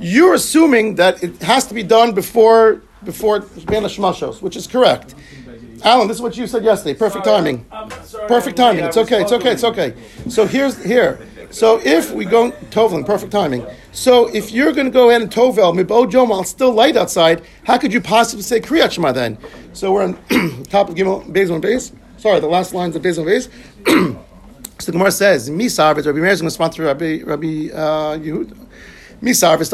You're 0.00 0.34
assuming 0.34 0.94
that 0.94 1.22
it 1.22 1.42
has 1.42 1.66
to 1.66 1.74
be 1.74 1.82
done 1.82 2.14
before 2.14 2.82
before 3.04 3.40
Ben 3.40 3.82
Hashmashos, 3.82 4.42
which 4.42 4.56
is 4.56 4.66
correct. 4.66 5.14
Alan, 5.82 6.08
this 6.08 6.18
is 6.18 6.22
what 6.22 6.36
you 6.36 6.46
said 6.46 6.64
yesterday. 6.64 6.98
Perfect 6.98 7.24
timing. 7.24 7.64
Perfect 8.28 8.56
timing. 8.56 8.84
It's 8.84 8.96
okay. 8.96 9.22
It's 9.22 9.32
okay. 9.32 9.52
It's 9.52 9.64
okay. 9.64 9.94
So 10.28 10.46
here's 10.46 10.82
here. 10.84 11.18
So 11.50 11.80
if 11.82 12.12
we 12.12 12.24
go 12.24 12.50
toveling, 12.70 13.04
perfect 13.04 13.32
timing. 13.32 13.66
So 13.92 14.28
if 14.28 14.52
you're 14.52 14.72
going 14.72 14.86
to 14.86 14.92
go 14.92 15.10
in 15.10 15.22
and 15.22 15.30
tovel 15.30 15.74
mibo 15.74 16.08
jom 16.10 16.28
while 16.28 16.42
it's 16.42 16.50
still 16.50 16.72
light 16.72 16.96
outside, 16.96 17.42
how 17.64 17.76
could 17.76 17.92
you 17.92 18.00
possibly 18.00 18.42
say 18.42 18.60
kriyat 18.60 18.92
shema 18.92 19.12
then? 19.12 19.36
So 19.72 19.92
we're 19.92 20.04
on 20.04 20.64
top 20.64 20.88
of 20.88 20.94
Gimel 20.94 21.30
base 21.32 21.50
on 21.50 21.60
base. 21.60 21.92
Sorry, 22.18 22.40
the 22.40 22.46
last 22.46 22.72
lines 22.72 22.94
of 22.94 23.02
base 23.02 23.18
on 23.18 23.24
base. 23.24 23.48
so 23.86 24.16
the 24.86 24.92
Gemara 24.92 25.10
says, 25.10 25.50
"Misar 25.50 25.96
Rabbi 25.96 26.20
Meir 26.20 26.30
is 26.30 26.40
going 26.40 26.48
to 26.48 26.54
sponsor 26.54 26.84
Rabbi 26.84 27.22
Rabbi 27.24 27.70
uh, 27.72 28.18
Yehuda." 28.18 28.68
Who 29.22 29.34
says 29.34 29.70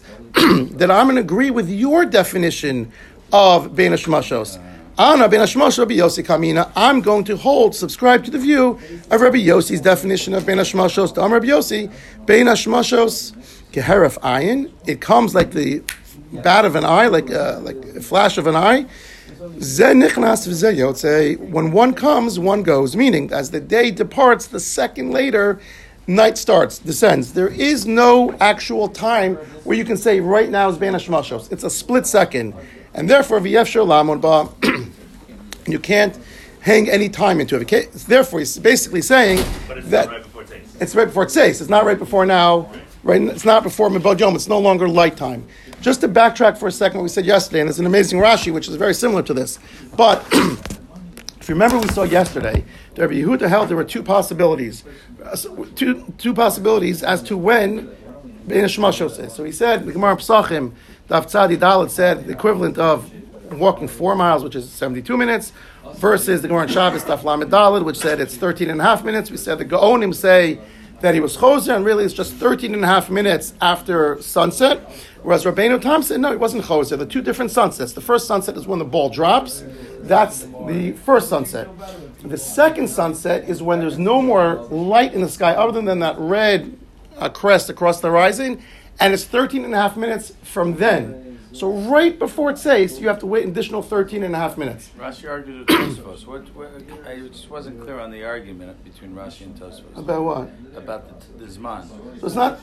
that 0.34 0.90
I'm 0.90 1.06
going 1.06 1.16
to 1.16 1.20
agree 1.20 1.50
with 1.50 1.70
your 1.70 2.04
definition 2.04 2.92
of 3.32 3.74
Ben 3.74 3.92
Hashmashos? 3.92 4.62
Ana 4.98 5.28
Ben 5.28 5.40
Hashmash 5.40 5.78
Rabbi 5.78 5.94
Yossi 5.94 6.24
Kamina. 6.24 6.70
I'm 6.74 7.02
going 7.02 7.24
to 7.24 7.36
hold, 7.36 7.74
subscribe 7.74 8.24
to 8.24 8.30
the 8.30 8.38
view 8.38 8.78
of 9.10 9.20
Rabbi 9.20 9.38
Yossi's 9.38 9.80
definition 9.80 10.32
of 10.32 10.46
Ben 10.46 10.58
Hashmashos. 10.58 11.14
Dam 11.14 11.32
Rabbi 11.32 11.46
Yossi, 11.46 11.92
Ben 12.26 12.46
Hashmashos, 12.46 13.32
Keheref 13.72 14.18
Ayin. 14.20 14.72
It 14.86 15.02
comes 15.02 15.34
like 15.34 15.52
the 15.52 15.82
bat 16.32 16.64
of 16.64 16.76
an 16.76 16.84
eye, 16.84 17.08
like 17.08 17.28
a, 17.30 17.60
like 17.62 17.76
a 17.76 18.00
flash 18.00 18.38
of 18.38 18.46
an 18.46 18.56
eye. 18.56 18.86
When 19.38 20.00
one 21.72 21.94
comes, 21.94 22.38
one 22.38 22.62
goes. 22.62 22.96
Meaning, 22.96 23.32
as 23.32 23.50
the 23.50 23.60
day 23.60 23.90
departs, 23.90 24.46
the 24.46 24.60
second 24.60 25.10
later, 25.10 25.60
night 26.06 26.38
starts, 26.38 26.78
descends. 26.78 27.32
There 27.32 27.48
is 27.48 27.86
no 27.86 28.32
actual 28.40 28.88
time 28.88 29.36
where 29.64 29.76
you 29.76 29.84
can 29.84 29.96
say 29.96 30.20
right 30.20 30.48
now 30.48 30.68
is 30.68 30.78
Bena 30.78 30.98
Shmashos. 30.98 31.50
It's 31.50 31.64
a 31.64 31.70
split 31.70 32.06
second. 32.06 32.54
And 32.94 33.10
therefore, 33.10 33.40
V'yef 33.40 33.86
Lamon 33.86 34.20
Ba, 34.20 34.48
you 35.66 35.78
can't 35.78 36.16
hang 36.60 36.88
any 36.88 37.08
time 37.08 37.40
into 37.40 37.56
it. 37.56 37.62
Okay? 37.62 37.86
Therefore, 37.92 38.40
he's 38.40 38.58
basically 38.58 39.02
saying 39.02 39.38
that 39.68 40.08
right 40.08 40.22
before 40.22 40.44
it's 40.80 40.94
right 40.94 41.06
before 41.06 41.22
it 41.24 41.30
says. 41.30 41.60
It's 41.60 41.70
not 41.70 41.84
right 41.84 41.98
before 41.98 42.26
now. 42.26 42.70
Right, 43.02 43.22
it's 43.22 43.44
not 43.44 43.62
before 43.62 43.88
Mibod 43.88 44.18
Yom. 44.18 44.34
It's 44.34 44.48
no 44.48 44.58
longer 44.58 44.88
light 44.88 45.16
time. 45.16 45.46
Just 45.80 46.00
to 46.00 46.08
backtrack 46.08 46.58
for 46.58 46.66
a 46.66 46.72
second, 46.72 46.98
what 46.98 47.04
we 47.04 47.08
said 47.08 47.24
yesterday, 47.24 47.60
and 47.60 47.68
there's 47.68 47.78
an 47.78 47.86
amazing 47.86 48.18
Rashi 48.18 48.52
which 48.52 48.68
is 48.68 48.74
very 48.74 48.94
similar 48.94 49.22
to 49.22 49.32
this. 49.32 49.58
But 49.96 50.26
if 50.32 51.48
you 51.48 51.54
remember, 51.54 51.78
we 51.78 51.88
saw 51.88 52.02
yesterday, 52.02 52.64
Rabbi 52.96 53.14
Yehuda 53.14 53.48
held 53.48 53.68
there 53.68 53.76
were 53.76 53.84
two 53.84 54.02
possibilities 54.02 54.84
two, 55.74 56.12
two 56.18 56.34
possibilities 56.34 57.02
as 57.02 57.22
to 57.24 57.36
when 57.36 57.90
Bein 58.46 58.64
is. 58.64 59.32
So 59.34 59.44
he 59.44 59.52
said, 59.52 59.86
the 59.86 59.92
Gemara 59.92 60.16
Pesachim, 60.16 60.72
Daf 61.08 61.26
Tzadi 61.26 61.56
Dalit 61.56 61.90
said 61.90 62.26
the 62.26 62.32
equivalent 62.32 62.78
of 62.78 63.10
walking 63.52 63.88
four 63.88 64.14
miles, 64.14 64.42
which 64.42 64.54
is 64.54 64.70
72 64.70 65.16
minutes, 65.16 65.52
versus 65.96 66.42
the 66.42 66.48
Gemara 66.48 66.68
Shabbos 66.68 67.04
Daf 67.04 67.24
Lamed 67.24 67.50
Dalit, 67.50 67.84
which 67.84 67.96
said 67.96 68.20
it's 68.20 68.36
13 68.36 68.70
and 68.70 68.80
a 68.80 68.84
half 68.84 69.04
minutes. 69.04 69.30
We 69.30 69.36
said 69.36 69.58
the 69.58 69.64
Gaonim 69.64 70.14
say 70.14 70.60
that 71.00 71.14
he 71.14 71.20
was 71.20 71.36
choser, 71.36 71.74
and 71.74 71.84
really 71.84 72.04
it's 72.04 72.14
just 72.14 72.34
13 72.34 72.72
and 72.74 72.84
a 72.84 72.86
half 72.86 73.10
minutes 73.10 73.54
after 73.60 74.20
sunset. 74.22 74.90
Whereas 75.22 75.44
Rabbeinu 75.44 75.80
Tam 75.80 76.02
said, 76.02 76.20
no, 76.20 76.32
it 76.32 76.40
wasn't 76.40 76.64
choser. 76.64 76.96
The 76.96 77.06
two 77.06 77.22
different 77.22 77.50
sunsets. 77.50 77.92
The 77.92 78.00
first 78.00 78.26
sunset 78.26 78.56
is 78.56 78.66
when 78.66 78.78
the 78.78 78.84
ball 78.84 79.08
drops. 79.08 79.64
That's 80.00 80.42
the 80.66 80.92
first 81.04 81.28
sunset. 81.28 81.68
The 82.28 82.36
second 82.36 82.88
sunset 82.88 83.48
is 83.48 83.62
when 83.62 83.78
there's 83.78 84.00
no 84.00 84.20
more 84.20 84.56
light 84.64 85.14
in 85.14 85.20
the 85.20 85.28
sky 85.28 85.52
other 85.54 85.80
than 85.80 86.00
that 86.00 86.18
red 86.18 86.76
uh, 87.18 87.28
crest 87.28 87.70
across 87.70 88.00
the 88.00 88.08
horizon, 88.08 88.60
and 88.98 89.14
it's 89.14 89.24
13 89.24 89.64
and 89.64 89.72
a 89.72 89.76
half 89.76 89.96
minutes 89.96 90.32
from 90.42 90.74
then. 90.74 91.25
So 91.56 91.70
right 91.70 92.18
before 92.18 92.50
it 92.50 92.58
says, 92.58 93.00
you 93.00 93.08
have 93.08 93.18
to 93.20 93.26
wait 93.26 93.44
an 93.44 93.50
additional 93.50 93.80
13 93.80 94.22
and 94.22 94.34
a 94.34 94.38
half 94.38 94.58
minutes. 94.58 94.90
Rashi 94.98 95.26
argued 95.26 95.60
with 95.60 95.68
Tosfos. 95.68 96.26
What, 96.26 96.42
what, 96.54 96.70
I 97.06 97.18
just 97.20 97.48
wasn't 97.48 97.80
clear 97.82 97.98
on 97.98 98.10
the 98.10 98.24
argument 98.24 98.84
between 98.84 99.14
Rashi 99.14 99.46
and 99.46 99.56
Tosfos. 99.56 99.96
About 99.96 100.22
what? 100.22 100.50
About 100.76 101.38
the, 101.38 101.46
the 101.46 101.50
Zman. 101.50 101.88
So 102.20 102.26
it's 102.26 102.34
not... 102.34 102.60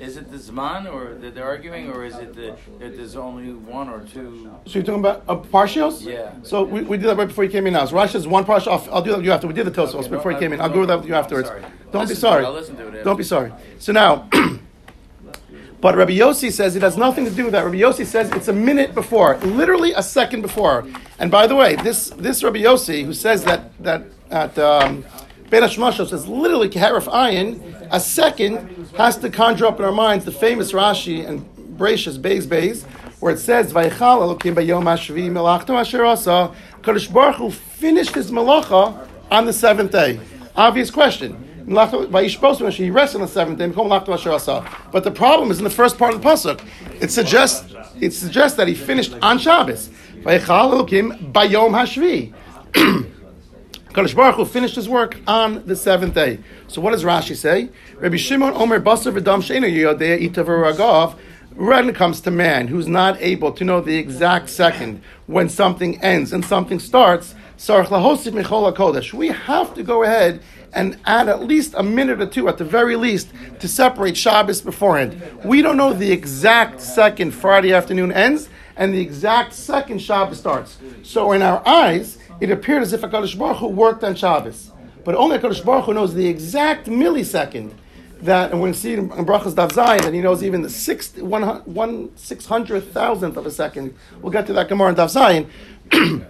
Is 0.00 0.16
it 0.16 0.32
the 0.32 0.38
Zman, 0.38 0.92
or 0.92 1.14
that 1.14 1.36
they're 1.36 1.46
arguing, 1.46 1.92
or 1.92 2.04
is 2.04 2.16
it 2.16 2.34
the, 2.34 2.56
that 2.80 2.96
there's 2.96 3.14
only 3.14 3.52
one 3.52 3.88
or 3.88 4.00
two... 4.00 4.50
So 4.66 4.80
you're 4.80 4.82
talking 4.82 4.98
about 4.98 5.22
uh, 5.28 5.36
partials? 5.36 6.04
Yeah. 6.04 6.32
So 6.42 6.64
we, 6.64 6.82
we 6.82 6.96
did 6.96 7.06
that 7.06 7.16
right 7.16 7.28
before 7.28 7.44
you 7.44 7.50
came 7.50 7.68
in 7.68 7.74
now. 7.74 7.84
So 7.84 7.94
Rashi 7.94 8.16
is 8.16 8.26
one 8.26 8.44
partial. 8.44 8.72
I'll, 8.72 8.94
I'll 8.94 9.02
do 9.02 9.10
that 9.10 9.18
with 9.18 9.26
you 9.26 9.32
after. 9.32 9.46
We 9.46 9.54
did 9.54 9.66
the 9.66 9.70
Tosfos 9.70 9.94
okay, 9.94 10.08
before 10.08 10.32
you 10.32 10.38
came 10.38 10.52
in. 10.52 10.60
I'll 10.60 10.68
go 10.68 10.80
with 10.80 10.88
that 10.88 10.98
with 10.98 11.06
you 11.06 11.14
afterwards. 11.14 11.50
Don't 11.92 12.02
listen 12.02 12.16
be 12.16 12.20
sorry. 12.20 12.44
I'll 12.44 12.52
listen 12.52 12.76
to 12.78 12.88
it 12.88 13.04
Don't 13.04 13.16
be 13.16 13.22
sorry. 13.22 13.52
So 13.78 13.92
now... 13.92 14.28
But 15.84 15.96
Rabbi 15.96 16.12
Yossi 16.12 16.50
says 16.50 16.76
it 16.76 16.80
has 16.80 16.96
nothing 16.96 17.26
to 17.26 17.30
do 17.30 17.44
with 17.44 17.52
that. 17.52 17.62
Rabbi 17.62 17.76
Yossi 17.76 18.06
says 18.06 18.30
it's 18.30 18.48
a 18.48 18.54
minute 18.54 18.94
before, 18.94 19.36
literally 19.36 19.92
a 19.92 20.02
second 20.02 20.40
before. 20.40 20.86
And 21.18 21.30
by 21.30 21.46
the 21.46 21.54
way, 21.54 21.76
this 21.76 22.08
this 22.16 22.42
Rabbi 22.42 22.60
Yossi 22.60 23.04
who 23.04 23.12
says 23.12 23.44
that 23.44 23.70
that 23.82 24.04
at 24.30 24.58
um, 24.58 25.04
Ben 25.50 25.62
Hashmashos 25.62 26.08
says 26.08 26.26
literally 26.26 26.70
Keharif 26.70 27.04
Ayin, 27.12 27.86
a 27.92 28.00
second 28.00 28.88
has 28.96 29.18
to 29.18 29.28
conjure 29.28 29.66
up 29.66 29.78
in 29.78 29.84
our 29.84 29.92
minds 29.92 30.24
the 30.24 30.32
famous 30.32 30.72
Rashi 30.72 31.28
and 31.28 31.44
Bereishis 31.76 32.18
Beis 32.18 32.46
Beis, 32.46 32.84
where 33.20 33.34
it 33.34 33.38
says 33.38 33.70
Vaychal 33.70 34.38
Elokim 34.38 34.54
Bayom 34.54 34.84
Baruch 37.12 37.52
finished 37.52 38.14
his 38.14 38.30
malacha 38.30 39.06
on 39.30 39.44
the 39.44 39.52
seventh 39.52 39.92
day. 39.92 40.18
Obvious 40.56 40.90
question. 40.90 41.53
He 41.66 42.90
rested 42.90 43.16
on 43.16 43.22
the 43.22 43.28
seventh 43.28 43.58
day. 43.58 43.68
But 44.92 45.04
the 45.04 45.10
problem 45.10 45.50
is 45.50 45.58
in 45.58 45.64
the 45.64 45.70
first 45.70 45.98
part 45.98 46.14
of 46.14 46.22
the 46.22 46.28
pasuk. 46.28 46.60
It 47.00 47.10
suggests 47.10 47.74
it 48.00 48.12
suggests 48.12 48.56
that 48.58 48.68
he 48.68 48.74
finished 48.74 49.14
on 49.22 49.38
Shabbos. 49.38 49.88
Kadosh 53.94 54.16
Baruch 54.16 54.34
Hu 54.34 54.44
finished 54.44 54.74
his 54.74 54.88
work 54.88 55.16
on 55.28 55.64
the 55.66 55.76
seventh 55.76 56.14
day. 56.14 56.40
So 56.66 56.80
what 56.80 56.90
does 56.90 57.04
Rashi 57.04 57.36
say? 57.36 57.68
Rabbi 57.96 58.16
Shimon 58.16 58.52
Omer 58.54 58.80
Basar 58.80 59.16
v'dam 59.16 59.40
sheina 59.40 59.70
yodei 59.72 60.28
itav 60.28 60.46
ragav. 60.46 61.16
When 61.54 61.94
comes 61.94 62.20
to 62.22 62.32
man 62.32 62.66
who's 62.66 62.88
not 62.88 63.16
able 63.20 63.52
to 63.52 63.62
know 63.62 63.80
the 63.80 63.96
exact 63.96 64.50
second 64.50 65.00
when 65.26 65.48
something 65.48 66.02
ends 66.02 66.32
and 66.32 66.44
something 66.44 66.80
starts. 66.80 67.36
We 67.68 69.28
have 69.28 69.74
to 69.74 69.82
go 69.84 70.02
ahead 70.02 70.42
and 70.74 70.98
add 71.04 71.28
at 71.28 71.44
least 71.44 71.74
a 71.76 71.82
minute 71.82 72.20
or 72.20 72.26
two, 72.26 72.48
at 72.48 72.58
the 72.58 72.64
very 72.64 72.96
least, 72.96 73.28
to 73.60 73.68
separate 73.68 74.16
Shabbos 74.16 74.60
beforehand. 74.60 75.20
We 75.44 75.62
don't 75.62 75.76
know 75.76 75.92
the 75.92 76.12
exact 76.12 76.80
second 76.80 77.30
Friday 77.32 77.72
afternoon 77.72 78.12
ends 78.12 78.48
and 78.76 78.92
the 78.92 79.00
exact 79.00 79.52
second 79.52 80.00
Shabbos 80.00 80.38
starts. 80.38 80.78
So 81.02 81.32
in 81.32 81.42
our 81.42 81.66
eyes, 81.66 82.18
it 82.40 82.50
appeared 82.50 82.82
as 82.82 82.92
if 82.92 83.02
HaKadosh 83.02 83.38
Baruch 83.38 83.58
Hu 83.58 83.68
worked 83.68 84.02
on 84.02 84.14
Shabbos. 84.14 84.72
But 85.04 85.14
only 85.14 85.38
HaKadosh 85.38 85.64
Baruch 85.64 85.84
Hu 85.84 85.94
knows 85.94 86.14
the 86.14 86.26
exact 86.26 86.86
millisecond 86.86 87.72
that, 88.22 88.50
and 88.50 88.60
we're 88.60 88.66
going 88.66 88.72
to 88.72 88.78
see 88.78 88.94
in 88.94 89.08
Brachas 89.10 89.54
Dav 89.54 89.72
Zayin, 89.72 90.04
and 90.04 90.14
he 90.14 90.20
knows 90.20 90.42
even 90.42 90.62
the 90.62 90.70
six, 90.70 91.14
one, 91.16 91.42
one 91.64 92.16
six 92.16 92.46
hundred 92.46 92.84
thousandth 92.92 93.36
of 93.36 93.46
a 93.46 93.50
second. 93.50 93.94
We'll 94.20 94.32
get 94.32 94.46
to 94.46 94.52
that 94.54 94.68
Gemara 94.68 94.90
in 94.90 94.94
Dav 94.94 95.10
Zayin. 95.10 95.48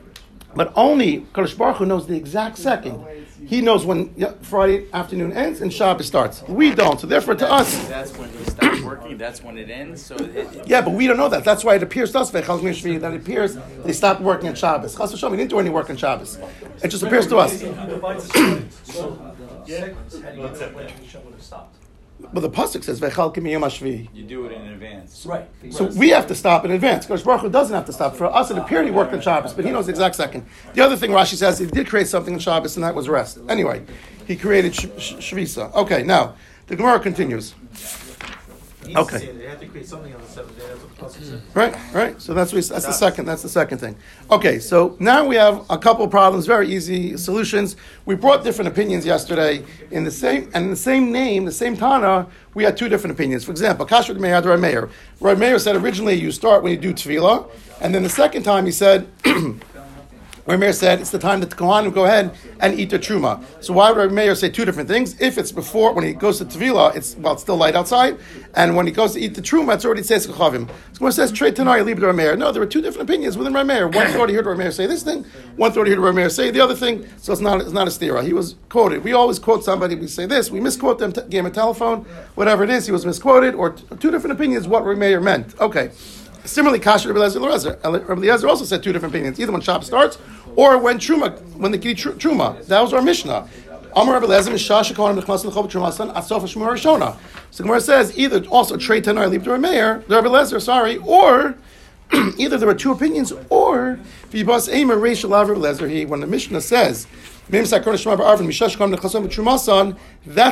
but 0.54 0.72
only 0.76 1.20
Kadosh 1.32 1.56
Baruch 1.56 1.76
Hu 1.76 1.86
knows 1.86 2.06
the 2.06 2.16
exact 2.16 2.58
second. 2.58 3.04
He 3.46 3.60
knows 3.60 3.84
when 3.84 4.14
Friday 4.42 4.86
afternoon 4.92 5.32
ends 5.32 5.60
and 5.60 5.72
Shabbos 5.72 6.06
starts. 6.06 6.42
We 6.48 6.74
don't. 6.74 7.00
So 7.00 7.06
therefore, 7.06 7.34
to 7.36 7.50
us, 7.50 7.88
That's 7.88 8.16
when 8.16 8.30
he 8.30 8.44
stops 8.44 8.80
working. 8.80 9.18
That's 9.18 9.42
when 9.42 9.58
it 9.58 9.70
ends. 9.70 10.04
So 10.04 10.14
it, 10.16 10.36
it, 10.36 10.68
yeah, 10.68 10.80
but 10.80 10.92
we 10.92 11.06
don't 11.06 11.16
know 11.16 11.28
that. 11.28 11.44
That's 11.44 11.64
why 11.64 11.76
it 11.76 11.82
appears 11.82 12.12
to 12.12 12.20
us 12.20 12.30
Vechal 12.30 12.60
Mishvi, 12.60 13.00
that 13.00 13.12
it 13.12 13.20
appears 13.20 13.56
they 13.84 13.92
stopped 13.92 14.20
working 14.20 14.48
on 14.48 14.54
Shabbos. 14.54 14.96
Chas 14.96 15.12
v'shalom, 15.12 15.32
we 15.32 15.36
didn't 15.36 15.50
do 15.50 15.58
any 15.58 15.70
work 15.70 15.90
on 15.90 15.96
Shabbos. 15.96 16.38
It 16.82 16.88
just 16.88 17.02
appears 17.02 17.26
to 17.28 17.38
us. 17.38 17.62
But 22.32 22.40
the 22.40 22.50
pasuk 22.50 22.82
says 22.84 23.00
Vechal 23.00 23.34
Kimiyam 23.34 23.60
Ashvi. 23.60 24.08
you 24.14 24.24
do 24.24 24.46
it 24.46 24.52
in 24.52 24.62
advance. 24.68 25.26
Right. 25.26 25.48
So 25.70 25.86
we 25.86 26.10
have 26.10 26.26
to 26.28 26.34
stop 26.34 26.64
in 26.64 26.70
advance. 26.70 27.04
Because 27.06 27.22
Baruch 27.22 27.42
Hu 27.42 27.50
doesn't 27.50 27.74
have 27.74 27.86
to 27.86 27.92
stop. 27.92 28.16
For 28.16 28.26
us, 28.26 28.50
it 28.50 28.58
appeared 28.58 28.86
he 28.86 28.90
worked 28.90 29.12
on 29.12 29.20
Shabbos, 29.20 29.52
but 29.52 29.64
he 29.64 29.70
knows 29.70 29.86
the 29.86 29.92
exact 29.92 30.14
second. 30.16 30.46
The 30.74 30.80
other 30.80 30.96
thing 30.96 31.10
Rashi 31.10 31.34
says, 31.34 31.58
he 31.58 31.66
did 31.66 31.86
create 31.88 32.08
something 32.08 32.34
on 32.34 32.40
Shabbos, 32.40 32.76
and 32.76 32.84
that 32.84 32.94
was 32.94 33.08
rest. 33.08 33.38
Anyway, 33.48 33.84
he 34.26 34.36
created 34.36 34.74
sh- 34.74 34.86
sh- 34.98 35.14
Shvisa. 35.14 35.72
Okay, 35.74 36.02
now, 36.02 36.34
the 36.66 36.76
Gemara 36.76 36.98
continues. 36.98 37.54
Okay. 38.96 39.32
They 39.32 39.46
have 39.46 39.60
to 39.60 39.66
create 39.66 39.86
something 39.86 40.14
on 40.14 40.20
the 40.20 40.26
seventh 40.26 40.58
day. 40.58 40.66
That's 40.68 40.80
what 40.80 40.96
the 40.96 41.02
pasuk 41.02 41.24
said. 41.24 41.40
Mm. 41.40 41.54
Right, 41.54 41.76
right. 41.92 42.20
So 42.20 42.34
that's 42.34 42.52
what, 42.52 42.64
that's 42.66 42.86
the 42.86 42.92
second. 42.92 43.26
That's 43.26 43.42
the 43.42 43.48
second 43.48 43.78
thing. 43.78 43.96
Okay, 44.30 44.58
so 44.58 44.96
now 45.00 45.26
we 45.26 45.36
have 45.36 45.64
a 45.70 45.78
couple 45.78 46.06
problems. 46.08 46.46
Very 46.46 46.68
easy 46.68 47.16
solutions. 47.16 47.76
We 48.04 48.14
brought 48.14 48.44
different 48.44 48.68
opinions 48.68 49.06
yesterday 49.06 49.64
in 49.90 50.04
the 50.04 50.10
same 50.10 50.50
and 50.54 50.64
in 50.64 50.70
the 50.70 50.76
same 50.76 51.12
name, 51.12 51.44
the 51.44 51.52
same 51.52 51.76
Tana. 51.76 52.26
We 52.54 52.64
had 52.64 52.76
two 52.76 52.88
different 52.88 53.14
opinions. 53.14 53.44
For 53.44 53.50
example, 53.50 53.86
Kashrut 53.86 54.18
Meir 54.18 54.40
Rav 54.40 54.60
Meir. 54.60 54.88
Rav 55.20 55.38
Meir 55.38 55.58
said 55.58 55.76
originally 55.76 56.14
you 56.14 56.30
start 56.30 56.62
when 56.62 56.72
you 56.72 56.78
do 56.78 56.92
tefillah, 56.92 57.48
and 57.80 57.94
then 57.94 58.02
the 58.02 58.08
second 58.08 58.42
time 58.42 58.66
he 58.66 58.72
said. 58.72 59.08
Rav 60.46 60.60
Meir 60.60 60.74
said 60.74 61.00
it's 61.00 61.10
the 61.10 61.18
time 61.18 61.40
that 61.40 61.48
the 61.48 61.56
Kohanim 61.56 61.94
go 61.94 62.04
ahead 62.04 62.36
and 62.60 62.78
eat 62.78 62.90
the 62.90 62.98
truma. 62.98 63.42
So 63.60 63.72
why 63.72 63.90
would 63.90 63.98
Rav 63.98 64.12
Meir 64.12 64.34
say 64.34 64.50
two 64.50 64.66
different 64.66 64.90
things? 64.90 65.18
If 65.18 65.38
it's 65.38 65.50
before, 65.50 65.94
when 65.94 66.04
he 66.04 66.12
goes 66.12 66.36
to 66.38 66.44
Tevila, 66.44 66.94
it's 66.94 67.16
well, 67.16 67.32
it's 67.32 67.42
still 67.42 67.56
light 67.56 67.74
outside, 67.74 68.18
and 68.54 68.76
when 68.76 68.86
he 68.86 68.92
goes 68.92 69.14
to 69.14 69.20
eat 69.20 69.34
the 69.34 69.40
truma, 69.40 69.74
it's 69.74 69.86
already 69.86 70.02
says 70.02 70.26
Kachavim. 70.26 70.68
So 70.92 70.98
when 70.98 71.10
it 71.10 71.14
says 71.14 71.32
leave 71.40 72.02
Rav 72.02 72.14
Meir. 72.14 72.36
No, 72.36 72.52
there 72.52 72.60
were 72.60 72.66
two 72.66 72.82
different 72.82 73.08
opinions 73.08 73.38
within 73.38 73.54
Rav 73.54 73.66
Meir. 73.66 73.88
One 73.88 74.06
thought 74.08 74.28
he 74.28 74.34
heard 74.34 74.44
Rav 74.44 74.58
Meir 74.58 74.70
say 74.70 74.86
this 74.86 75.02
thing, 75.02 75.24
one 75.56 75.72
thought 75.72 75.86
he 75.86 75.94
heard 75.94 76.00
Rav 76.00 76.14
Meir 76.14 76.28
say 76.28 76.50
the 76.50 76.60
other 76.60 76.74
thing. 76.74 77.08
So 77.16 77.32
it's 77.32 77.40
not 77.40 77.62
it's 77.62 77.72
not 77.72 77.88
a 77.88 77.90
stira. 77.90 78.22
He 78.22 78.34
was 78.34 78.56
quoted. 78.68 79.02
We 79.02 79.14
always 79.14 79.38
quote 79.38 79.64
somebody. 79.64 79.94
We 79.94 80.08
say 80.08 80.26
this. 80.26 80.50
We 80.50 80.60
misquote 80.60 80.98
them. 80.98 81.12
T- 81.12 81.22
game 81.30 81.46
of 81.46 81.54
telephone, 81.54 82.04
whatever 82.34 82.64
it 82.64 82.70
is. 82.70 82.84
He 82.84 82.92
was 82.92 83.06
misquoted, 83.06 83.54
or 83.54 83.70
t- 83.70 83.84
two 83.98 84.10
different 84.10 84.32
opinions 84.32 84.68
what 84.68 84.84
Rav 84.84 84.98
Meir 84.98 85.20
meant. 85.20 85.58
Okay. 85.58 85.90
Similarly, 86.44 86.78
Kasha 86.78 87.12
Rabbi 87.12 87.20
Eliezer, 87.20 88.48
also 88.48 88.64
said 88.64 88.82
two 88.82 88.92
different 88.92 89.14
opinions. 89.14 89.40
Either 89.40 89.52
when 89.52 89.62
Shabbos 89.62 89.86
starts, 89.86 90.18
or 90.56 90.78
when 90.78 90.98
Truma, 90.98 91.40
when 91.56 91.72
the 91.72 91.78
Kiddush 91.78 92.06
Truma. 92.06 92.64
That 92.66 92.80
was 92.80 92.92
our 92.92 93.02
Mishnah. 93.02 93.48
Rishona. 96.74 97.16
So 97.50 97.64
Gemara 97.64 97.80
says, 97.80 98.18
either 98.18 98.44
also 98.46 98.76
Trey 98.76 99.00
Tanar, 99.00 99.30
leave 99.30 99.44
to 99.44 99.56
Meir, 99.56 100.04
the 100.08 100.16
Rabbi 100.16 100.26
Eliezer, 100.26 100.58
sorry, 100.60 100.96
or 100.98 101.54
either 102.36 102.58
there 102.58 102.66
were 102.66 102.74
two 102.74 102.90
opinions, 102.92 103.32
or 103.48 103.98
Vibas 104.30 104.68
Eimer 104.72 104.98
Reish 104.98 105.24
Alav 105.24 105.48
Rabbi 105.48 105.60
Eliezer, 105.60 105.88
he, 105.88 106.04
when 106.04 106.20
the 106.20 106.26
Mishnah 106.26 106.60
says, 106.60 107.06
That's 107.50 107.72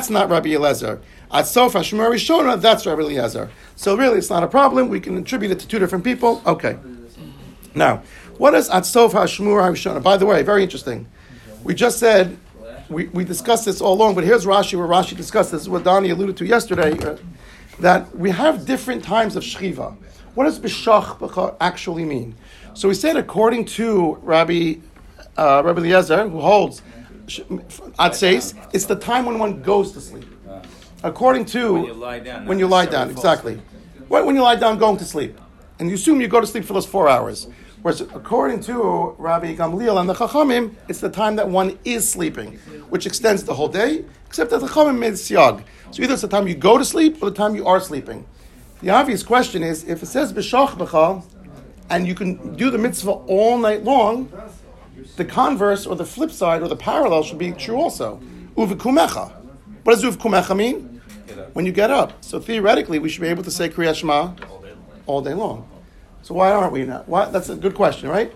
not 0.09 0.29
Rabbi 0.29 0.49
Eliezer. 0.49 1.01
At 1.31 1.47
Sof 1.47 1.73
Rishona, 1.73 2.61
that's 2.61 2.85
Rabbi 2.85 3.01
Eliezer. 3.01 3.49
So 3.75 3.97
really, 3.97 4.19
it's 4.19 4.29
not 4.29 4.43
a 4.43 4.47
problem. 4.47 4.89
We 4.89 4.99
can 4.99 5.17
attribute 5.17 5.51
it 5.51 5.59
to 5.59 5.67
two 5.67 5.79
different 5.79 6.03
people. 6.03 6.41
Okay. 6.45 6.77
Now, 7.75 8.03
what 8.37 8.53
is 8.53 8.69
Atsof 8.69 9.11
Hashmur 9.11 9.61
Harishona? 9.61 10.01
By 10.03 10.17
the 10.17 10.25
way, 10.25 10.43
very 10.43 10.61
interesting. 10.63 11.07
We 11.63 11.73
just 11.73 11.97
said, 11.97 12.37
we, 12.89 13.07
we 13.07 13.23
discussed 13.23 13.65
this 13.65 13.81
all 13.81 13.93
along, 13.93 14.15
but 14.15 14.23
here's 14.23 14.45
Rashi 14.45 14.77
where 14.77 14.87
Rashi 14.87 15.15
discussed 15.17 15.51
this, 15.51 15.63
is 15.63 15.69
what 15.69 15.83
Donnie 15.83 16.09
alluded 16.09 16.37
to 16.37 16.45
yesterday, 16.45 16.91
uh, 16.99 17.17
that 17.79 18.15
we 18.15 18.29
have 18.29 18.65
different 18.65 19.03
times 19.03 19.35
of 19.35 19.43
Shchiva. 19.43 19.95
What 20.35 20.45
does 20.45 20.59
B'shach 20.59 21.17
B'cha 21.17 21.55
actually 21.59 22.05
mean? 22.05 22.35
So 22.73 22.87
we 22.87 22.93
said, 22.93 23.17
according 23.17 23.65
to 23.65 24.15
Rabbi, 24.21 24.75
uh, 25.37 25.61
Rabbi 25.65 25.79
Eliezer, 25.79 26.27
who 26.29 26.39
holds 26.39 26.81
Atseis, 27.99 28.53
it's 28.73 28.85
the 28.85 28.95
time 28.95 29.25
when 29.25 29.39
one 29.39 29.61
goes 29.61 29.91
to 29.93 30.01
sleep. 30.01 30.25
According 31.03 31.45
to 31.45 31.73
When 31.73 31.85
you 31.85 31.93
lie 31.93 32.19
down, 32.19 32.45
when 32.45 32.59
you 32.59 32.67
lie 32.67 32.85
down, 32.85 33.09
exactly. 33.09 33.61
When, 34.07 34.25
when 34.25 34.35
you 34.35 34.41
lie 34.41 34.55
down, 34.55 34.77
going 34.77 34.97
to 34.97 35.05
sleep, 35.05 35.37
and 35.79 35.89
you 35.89 35.95
assume 35.95 36.21
you 36.21 36.27
go 36.27 36.39
to 36.39 36.47
sleep 36.47 36.63
for 36.63 36.73
those 36.73 36.85
four 36.85 37.09
hours. 37.09 37.47
Whereas 37.81 37.99
according 37.99 38.61
to 38.61 39.13
Rabbi 39.17 39.55
Gamliel 39.55 39.99
and 39.99 40.07
the 40.07 40.13
Chachamim, 40.13 40.75
it's 40.87 41.01
the 41.01 41.09
time 41.09 41.35
that 41.35 41.49
one 41.49 41.77
is 41.83 42.09
sleeping, 42.09 42.53
which 42.89 43.05
extends 43.05 43.43
the 43.43 43.53
whole 43.53 43.67
day, 43.67 44.05
except 44.25 44.51
that 44.51 44.61
the 44.61 44.67
Chachamim 44.67 44.97
made 44.97 45.13
siag. 45.13 45.65
So 45.91 46.01
either 46.01 46.13
it's 46.13 46.21
the 46.21 46.29
time 46.29 46.47
you 46.47 46.55
go 46.55 46.77
to 46.77 46.85
sleep 46.85 47.21
or 47.21 47.29
the 47.29 47.35
time 47.35 47.55
you 47.55 47.67
are 47.67 47.81
sleeping. 47.81 48.25
The 48.81 48.89
obvious 48.91 49.23
question 49.23 49.63
is, 49.63 49.83
if 49.83 50.01
it 50.01 50.05
says 50.05 50.31
b'shach 50.31 50.77
b'cha, 50.77 51.23
and 51.89 52.07
you 52.07 52.15
can 52.15 52.55
do 52.55 52.69
the 52.69 52.77
mitzvah 52.77 53.11
all 53.11 53.57
night 53.57 53.83
long, 53.83 54.31
the 55.15 55.25
converse 55.25 55.85
or 55.85 55.95
the 55.95 56.05
flip 56.05 56.31
side 56.31 56.61
or 56.61 56.67
the 56.67 56.75
parallel 56.75 57.23
should 57.23 57.37
be 57.37 57.51
true 57.51 57.77
also. 57.77 58.19
Uvikumecha. 58.55 59.31
What 59.83 59.95
does 59.95 60.03
uvikumecha 60.03 60.55
mean? 60.55 61.01
When 61.53 61.65
you 61.65 61.71
get 61.71 61.91
up. 61.91 62.23
So 62.23 62.39
theoretically, 62.39 62.99
we 62.99 63.09
should 63.09 63.21
be 63.21 63.27
able 63.27 63.43
to 63.43 63.51
say 63.51 63.69
Kriyat 63.69 63.95
Shema 63.95 64.33
all 65.05 65.21
day 65.21 65.33
long. 65.33 65.69
So 66.21 66.33
why 66.35 66.51
aren't 66.51 66.71
we 66.71 66.85
not? 66.85 67.07
Why, 67.07 67.25
that's 67.29 67.49
a 67.49 67.55
good 67.55 67.75
question, 67.75 68.09
right? 68.09 68.31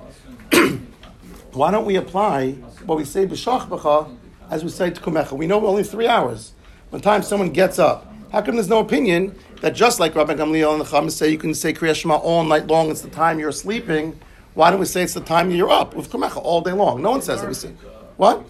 why 1.54 1.72
don't 1.72 1.86
we 1.86 1.96
apply 1.96 2.52
what 2.86 2.98
we 2.98 3.06
say 3.06 3.26
b'shach 3.26 3.68
b'cha 3.70 4.16
as 4.50 4.64
we 4.64 4.70
say 4.70 4.90
to 4.90 5.02
kumecha? 5.02 5.34
We 5.34 5.48
know 5.48 5.66
only 5.66 5.84
three 5.84 6.08
hours. 6.08 6.54
When 6.90 7.02
time 7.02 7.24
someone 7.24 7.52
gets 7.52 7.80
up, 7.80 8.14
how 8.32 8.42
come 8.42 8.56
there's 8.56 8.70
no 8.70 8.80
opinion 8.80 9.38
that 9.62 9.74
just 9.74 10.00
like 10.00 10.16
Rabbi 10.16 10.36
Gamliel 10.36 10.72
and 10.74 10.82
the 10.82 10.86
Chacham 10.86 11.10
say 11.10 11.30
you 11.30 11.38
can 11.38 11.54
say 11.54 11.74
Kriyat 11.74 11.96
Shema 11.96 12.16
all 12.18 12.44
night 12.44 12.68
long, 12.68 12.92
it's 12.92 13.02
the 13.02 13.10
time 13.10 13.40
you're 13.40 13.52
sleeping. 13.52 14.20
Why 14.58 14.72
don't 14.72 14.80
we 14.80 14.88
say 14.88 15.04
it's 15.04 15.14
the 15.14 15.22
time 15.22 15.52
you're 15.52 15.70
up 15.70 15.94
with 15.96 16.10
kumecha 16.10 16.38
all 16.38 16.62
day 16.62 16.72
long? 16.72 17.00
No 17.04 17.12
one 17.12 17.22
says 17.22 17.42
that 17.42 17.48
we 17.48 17.54
say. 17.54 17.74
What? 18.18 18.44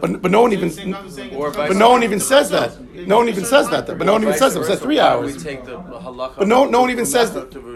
But, 0.00 0.22
but 0.22 0.30
no 0.30 0.42
one 0.42 0.52
even 0.52 0.70
Same 0.70 0.92
concept, 0.92 1.16
same 1.16 1.34
Or 1.36 1.46
concept. 1.46 1.56
vice 1.56 1.68
but 1.68 1.76
no 1.76 1.90
one 1.90 2.04
even 2.04 2.20
says 2.20 2.50
that. 2.50 2.80
No 3.08 3.16
one 3.16 3.28
even 3.28 3.44
says 3.44 3.68
that. 3.70 3.86
But 3.88 4.06
no 4.06 4.12
one 4.12 4.22
even 4.22 4.34
says 4.34 4.54
it. 4.54 4.60
It 4.60 4.66
says 4.66 4.78
three 4.78 5.00
hours. 5.00 5.34
We 5.34 5.42
take 5.42 5.64
the 5.64 5.78
halacha 5.78 6.36
But 6.38 6.46
no- 6.46 6.66
no 6.66 6.80
one 6.80 6.90
even 6.90 7.04
says 7.04 7.32
that. 7.32 7.52
So 7.52 7.58
you 7.58 7.72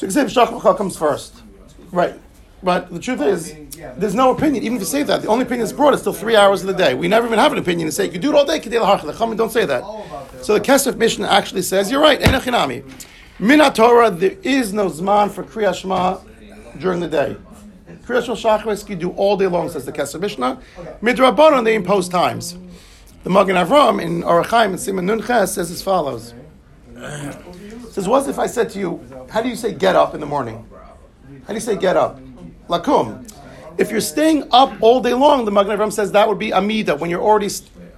can 0.00 0.10
say 0.10 0.24
B'shach 0.24 0.46
B'cha 0.46 0.76
comes 0.78 0.96
first. 0.96 1.42
Right. 1.92 2.14
But 2.62 2.90
the 2.90 2.98
truth 2.98 3.20
is, 3.20 3.54
there's 3.98 4.14
no 4.14 4.30
opinion. 4.34 4.64
Even 4.64 4.76
if 4.76 4.80
you 4.80 4.86
say 4.86 5.02
that, 5.02 5.20
the 5.20 5.28
only 5.28 5.44
opinion 5.44 5.66
that's 5.66 5.76
brought 5.76 5.92
is 5.92 6.00
still 6.00 6.14
three 6.14 6.36
hours 6.36 6.62
of 6.62 6.68
the 6.68 6.72
day. 6.72 6.94
We 6.94 7.06
never 7.06 7.26
even 7.26 7.38
have 7.38 7.52
an 7.52 7.58
opinion 7.58 7.88
and 7.88 7.94
say, 7.94 8.08
you 8.10 8.18
do 8.18 8.30
it 8.30 8.34
all 8.34 8.46
day, 8.46 8.60
Kedei 8.60 8.80
L'Harcha. 8.80 9.02
The 9.04 9.12
Chachamim 9.12 9.36
don't 9.36 9.52
say 9.52 9.66
that. 9.66 9.82
So 10.40 10.54
the 10.54 10.60
Kesef 10.60 10.96
Mishnah 10.96 11.28
actually 11.28 11.60
says, 11.60 11.90
you're 11.90 12.00
right, 12.00 12.18
Enochinami. 12.18 12.82
Min 13.40 13.58
Torah, 13.72 14.10
there 14.10 14.36
is 14.42 14.72
no 14.72 14.86
Zman 14.86 15.28
for 15.28 15.42
Kriyat 15.42 15.74
Shema 15.74 16.18
during 16.78 17.00
the 17.00 17.08
day. 17.08 17.36
Kriyat 18.06 18.26
Shema 18.26 18.36
Shachris 18.36 18.88
you 18.88 18.94
do 18.94 19.10
all 19.10 19.36
day 19.36 19.48
long, 19.48 19.68
says 19.68 19.84
the 19.84 19.92
Kesef 19.92 20.20
Mishnah. 20.20 20.60
Midrabanon, 21.02 21.64
they 21.64 21.74
impose 21.74 22.08
times. 22.08 22.56
The 23.24 23.30
Magen 23.30 23.56
Avram 23.56 24.00
in 24.00 24.22
Orachaim 24.22 24.66
and 24.66 24.80
Simon 24.80 25.06
Nunches 25.06 25.48
says 25.48 25.70
as 25.70 25.82
follows. 25.82 26.32
says, 27.90 28.06
what 28.06 28.28
if 28.28 28.38
I 28.38 28.46
said 28.46 28.70
to 28.70 28.78
you, 28.78 29.26
how 29.30 29.42
do 29.42 29.48
you 29.48 29.56
say 29.56 29.72
get 29.72 29.96
up 29.96 30.14
in 30.14 30.20
the 30.20 30.26
morning? 30.26 30.64
How 31.42 31.48
do 31.48 31.54
you 31.54 31.60
say 31.60 31.76
get 31.76 31.96
up? 31.96 32.20
Lakum. 32.68 33.28
If 33.78 33.90
you're 33.90 34.00
staying 34.00 34.44
up 34.52 34.72
all 34.80 35.00
day 35.00 35.14
long, 35.14 35.44
the 35.44 35.50
Magen 35.50 35.76
Avram 35.76 35.92
says 35.92 36.12
that 36.12 36.28
would 36.28 36.38
be 36.38 36.52
Amida, 36.52 36.94
when 36.94 37.10
you're 37.10 37.20
already 37.20 37.48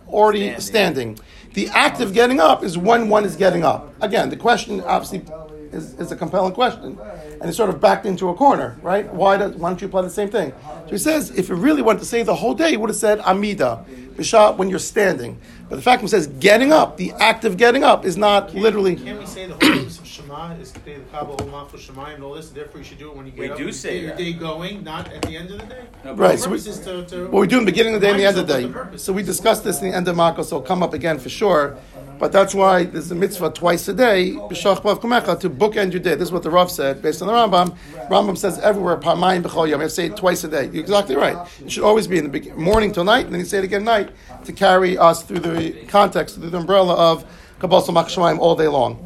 already 0.08 0.58
standing. 0.60 1.16
Standing. 1.16 1.18
The 1.56 1.68
act 1.68 2.02
of 2.02 2.12
getting 2.12 2.38
up 2.38 2.62
is 2.62 2.76
when 2.76 3.08
one 3.08 3.24
is 3.24 3.34
getting 3.34 3.64
up. 3.64 3.90
Again, 4.02 4.28
the 4.28 4.36
question 4.36 4.82
obviously 4.82 5.24
is, 5.72 5.94
is 5.94 6.12
a 6.12 6.16
compelling 6.16 6.52
question. 6.52 6.98
And 7.40 7.44
it's 7.44 7.56
sort 7.56 7.70
of 7.70 7.80
backed 7.80 8.04
into 8.04 8.28
a 8.28 8.34
corner, 8.34 8.76
right? 8.82 9.10
Why, 9.10 9.38
does, 9.38 9.54
why 9.54 9.70
don't 9.70 9.80
you 9.80 9.88
apply 9.88 10.02
the 10.02 10.10
same 10.10 10.28
thing? 10.28 10.52
So 10.84 10.90
he 10.90 10.98
says, 10.98 11.30
if 11.30 11.48
it 11.48 11.54
really 11.54 11.80
wanted 11.80 12.00
to 12.00 12.04
say 12.04 12.22
the 12.22 12.34
whole 12.34 12.52
day, 12.52 12.72
he 12.72 12.76
would 12.76 12.90
have 12.90 12.96
said 12.98 13.20
Amida, 13.20 13.86
Bishah, 14.16 14.54
when 14.58 14.68
you're 14.68 14.78
standing. 14.78 15.40
But 15.70 15.76
the 15.76 15.82
fact 15.82 16.02
he 16.02 16.08
says 16.08 16.26
getting 16.26 16.74
up, 16.74 16.98
the 16.98 17.12
act 17.12 17.46
of 17.46 17.56
getting 17.56 17.84
up, 17.84 18.04
is 18.04 18.18
not 18.18 18.54
literally. 18.54 18.96
Can't 18.96 19.18
we 19.18 19.24
say 19.24 19.46
the 19.46 19.54
whole 19.54 19.85
Shema 20.16 20.52
is 20.54 20.70
to 20.72 20.80
pay 20.80 20.94
the 20.94 21.04
Kabbalah 21.12 21.36
Olam 21.36 21.68
for 21.68 21.76
Shema 21.78 22.06
and 22.06 22.24
all 22.24 22.34
this? 22.34 22.48
Therefore, 22.48 22.78
you 22.78 22.84
should 22.84 22.98
do 22.98 23.10
it 23.10 23.16
when 23.16 23.26
you 23.26 23.32
get 23.32 23.40
We 23.40 23.50
up. 23.50 23.58
do 23.58 23.64
and 23.64 23.74
say 23.74 23.98
your 24.00 24.08
that. 24.10 24.18
day 24.18 24.32
going, 24.32 24.82
not 24.82 25.12
at 25.12 25.20
the 25.22 25.36
end 25.36 25.50
of 25.50 25.60
the 25.60 25.66
day. 25.66 25.82
No, 26.04 26.14
but 26.14 26.18
Right, 26.18 26.38
so 26.38 26.48
we, 26.48 26.56
purpose 26.56 26.66
is 26.66 26.80
to, 26.86 27.04
to 27.06 27.28
well, 27.28 27.40
we 27.42 27.46
do 27.46 27.58
in 27.58 27.64
the 27.66 27.70
beginning 27.70 27.94
of 27.94 28.00
the 28.00 28.06
day 28.06 28.12
and 28.12 28.20
the 28.20 28.24
end 28.26 28.38
of 28.38 28.46
the 28.46 28.52
day. 28.54 28.66
the 28.66 28.98
So 28.98 29.12
we 29.12 29.22
purpose 29.22 29.36
discussed 29.36 29.64
this 29.64 29.82
in 29.82 29.90
the 29.90 29.96
end 29.96 30.08
of 30.08 30.16
Marcos, 30.16 30.48
so 30.48 30.56
it'll 30.56 30.66
come 30.66 30.82
up 30.82 30.94
again 30.94 31.18
for 31.18 31.28
sure. 31.28 31.76
But 32.18 32.32
that's 32.32 32.54
why 32.54 32.84
there's 32.84 33.10
a 33.10 33.14
mitzvah 33.14 33.50
twice 33.50 33.86
a 33.88 33.92
day, 33.92 34.32
b'shach 34.32 34.80
b'av 34.82 35.00
kumecha, 35.02 35.38
to 35.40 35.50
bookend 35.50 35.92
your 35.92 36.00
day. 36.00 36.14
This 36.14 36.28
is 36.28 36.32
what 36.32 36.42
the 36.42 36.50
Rav 36.50 36.70
said, 36.70 37.02
based 37.02 37.20
on 37.20 37.28
the 37.28 37.34
Rambam. 37.34 37.76
Rambam 38.08 38.38
says 38.38 38.58
everywhere, 38.60 38.96
pamayim 38.96 39.42
b'chol 39.42 39.68
yom. 39.68 39.80
You 39.80 39.80
have 39.80 39.82
to 39.82 39.90
say 39.90 40.06
it 40.06 40.16
twice 40.16 40.42
a 40.44 40.48
day. 40.48 40.64
You're 40.72 40.82
exactly 40.82 41.14
right. 41.14 41.36
It 41.62 41.70
should 41.70 41.84
always 41.84 42.06
be 42.06 42.16
in 42.16 42.24
the 42.24 42.30
begin- 42.30 42.56
morning 42.58 42.90
till 42.92 43.04
night, 43.04 43.26
and 43.26 43.34
then 43.34 43.40
you 43.40 43.46
say 43.46 43.58
it 43.58 43.64
again 43.64 43.82
at 43.82 44.06
night 44.06 44.10
to 44.46 44.52
carry 44.54 44.96
us 44.96 45.22
through 45.24 45.40
the 45.40 45.72
context, 45.88 46.36
through 46.36 46.48
the 46.48 46.56
umbrella 46.56 46.94
of 46.94 47.26
Kabbalah 47.58 47.82
Makashamayim 47.84 48.38
all 48.38 48.56
day 48.56 48.68
long. 48.68 49.05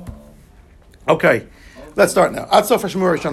Okay, 1.09 1.47
let's 1.97 2.13
start 2.13 2.33
now. 2.33 2.47
Ad 2.53 2.67
Sof. 2.67 2.89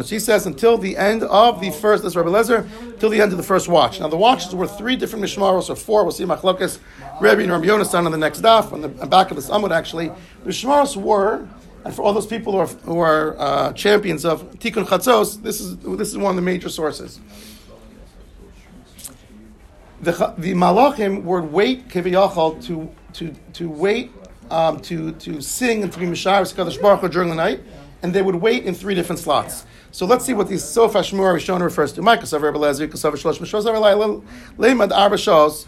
She 0.07 0.19
says 0.19 0.45
until 0.45 0.77
the 0.77 0.95
end 0.95 1.23
of 1.23 1.59
the 1.59 1.69
first, 1.69 2.03
that's 2.03 2.15
Rabbi 2.15 2.29
Lezer, 2.29 2.67
till 2.99 3.09
the 3.09 3.21
end 3.21 3.31
of 3.31 3.37
the 3.37 3.43
first 3.43 3.67
watch. 3.67 3.99
Now 3.99 4.07
the 4.07 4.17
watches 4.17 4.55
were 4.55 4.67
three 4.67 4.95
different 4.95 5.23
Mishmaros, 5.25 5.69
or 5.69 5.75
four. 5.75 6.03
We'll 6.03 6.13
see 6.13 6.23
Machlokas, 6.23 6.79
Rabbi 7.19 7.41
and 7.41 7.51
Rabbi 7.51 7.65
Yonasan 7.65 8.05
on 8.05 8.11
the 8.11 8.17
next 8.17 8.41
daf, 8.41 8.71
on 8.71 8.81
the 8.81 8.87
back 8.87 9.31
of 9.31 9.37
the 9.37 9.43
Samud 9.43 9.71
actually. 9.71 10.07
The 10.43 10.49
Mishmaros 10.49 10.95
were, 10.95 11.47
and 11.83 11.93
for 11.93 12.03
all 12.03 12.13
those 12.13 12.25
people 12.25 12.53
who 12.53 12.59
are, 12.59 12.67
who 12.67 12.99
are 12.99 13.37
uh, 13.37 13.73
champions 13.73 14.23
of 14.23 14.49
Tikkun 14.59 14.85
Chatzos, 14.85 15.43
this 15.43 15.59
is, 15.59 15.77
this 15.77 16.09
is 16.09 16.17
one 16.17 16.31
of 16.31 16.35
the 16.37 16.41
major 16.41 16.69
sources. 16.69 17.19
The, 20.01 20.11
the 20.37 20.53
Malachim 20.53 21.23
would 21.23 21.51
wait, 21.51 21.89
Kiviyachal, 21.89 22.63
to, 22.65 22.89
to, 23.13 23.35
to 23.53 23.69
wait, 23.69 24.11
um, 24.51 24.79
to, 24.81 25.11
to 25.13 25.41
sing 25.41 25.83
and 25.83 25.91
to 25.91 25.99
be 25.99 26.05
Kadosh 26.05 26.81
Baruch 26.81 27.01
Hu 27.01 27.09
during 27.09 27.29
the 27.29 27.35
night, 27.35 27.61
and 28.01 28.13
they 28.13 28.21
would 28.21 28.35
wait 28.35 28.65
in 28.65 28.73
three 28.73 28.95
different 28.95 29.19
slots. 29.19 29.65
So 29.91 30.05
let's 30.05 30.25
see 30.25 30.33
what 30.33 30.47
the 30.47 30.59
Sof 30.59 30.93
Hashmur 30.93 31.33
Rishon 31.35 31.61
refers 31.61 31.93
to. 31.93 32.01
Avrei 32.01 32.53
Leimad 34.57 34.91
Arba 34.91 35.15
Shos. 35.17 35.65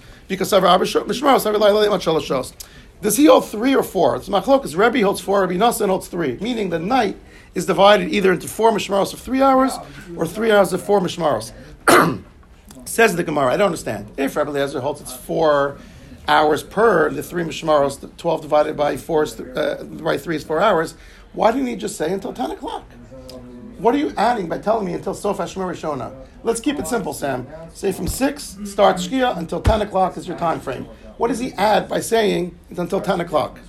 Does 3.01 3.17
he 3.17 3.25
hold 3.25 3.49
three 3.49 3.75
or 3.75 3.81
four? 3.81 4.17
It's 4.17 4.29
Machlokas. 4.29 4.77
Rebbe 4.77 5.03
holds 5.03 5.21
four, 5.21 5.41
Rebbe 5.47 5.59
Nassan 5.59 5.87
holds 5.87 6.07
three, 6.07 6.37
meaning 6.41 6.69
the 6.69 6.79
night 6.79 7.17
is 7.55 7.65
divided 7.65 8.13
either 8.13 8.33
into 8.33 8.47
four 8.47 8.71
Mishmaros 8.71 9.13
of 9.13 9.19
three 9.19 9.41
hours 9.41 9.73
or 10.15 10.27
three 10.27 10.51
hours 10.51 10.73
of 10.73 10.83
four 10.83 10.99
Mishmaros. 10.99 11.51
Says 12.85 13.15
the 13.15 13.23
Gemara, 13.23 13.53
I 13.53 13.57
don't 13.57 13.67
understand. 13.67 14.11
If 14.17 14.35
Rabbi 14.35 14.51
Eliezer 14.51 14.81
holds 14.81 15.01
it's 15.01 15.13
four 15.13 15.77
hours 16.29 16.63
per 16.63 17.09
the 17.09 17.23
three 17.23 17.43
mishmaros, 17.43 17.99
the 17.99 18.07
twelve 18.09 18.41
divided 18.41 18.77
by 18.77 18.95
four 18.95 19.23
is 19.23 19.33
th- 19.33 19.49
uh, 19.57 19.83
by 19.83 20.17
three 20.17 20.35
is 20.35 20.43
four 20.43 20.61
hours. 20.61 20.95
Why 21.33 21.51
didn't 21.51 21.67
he 21.67 21.75
just 21.75 21.97
say 21.97 22.13
until 22.13 22.31
ten 22.33 22.51
o'clock? 22.51 22.85
What 23.79 23.95
are 23.95 23.97
you 23.97 24.13
adding 24.17 24.47
by 24.47 24.59
telling 24.59 24.85
me 24.85 24.93
until 24.93 25.13
Sof 25.13 25.37
Hashmir 25.37 25.65
Rishona? 25.65 26.13
Let's 26.43 26.59
keep 26.59 26.79
it 26.79 26.87
simple, 26.87 27.13
Sam. 27.13 27.47
Say 27.73 27.91
from 27.91 28.07
six 28.07 28.57
start 28.65 28.97
Shkia 28.97 29.37
until 29.37 29.61
ten 29.61 29.81
o'clock 29.81 30.17
is 30.17 30.27
your 30.27 30.37
time 30.37 30.59
frame. 30.59 30.85
What 31.17 31.29
does 31.29 31.39
he 31.39 31.53
add 31.53 31.89
by 31.89 31.99
saying 31.99 32.57
it's 32.69 32.79
until 32.79 33.01
ten 33.01 33.19
o'clock? 33.21 33.59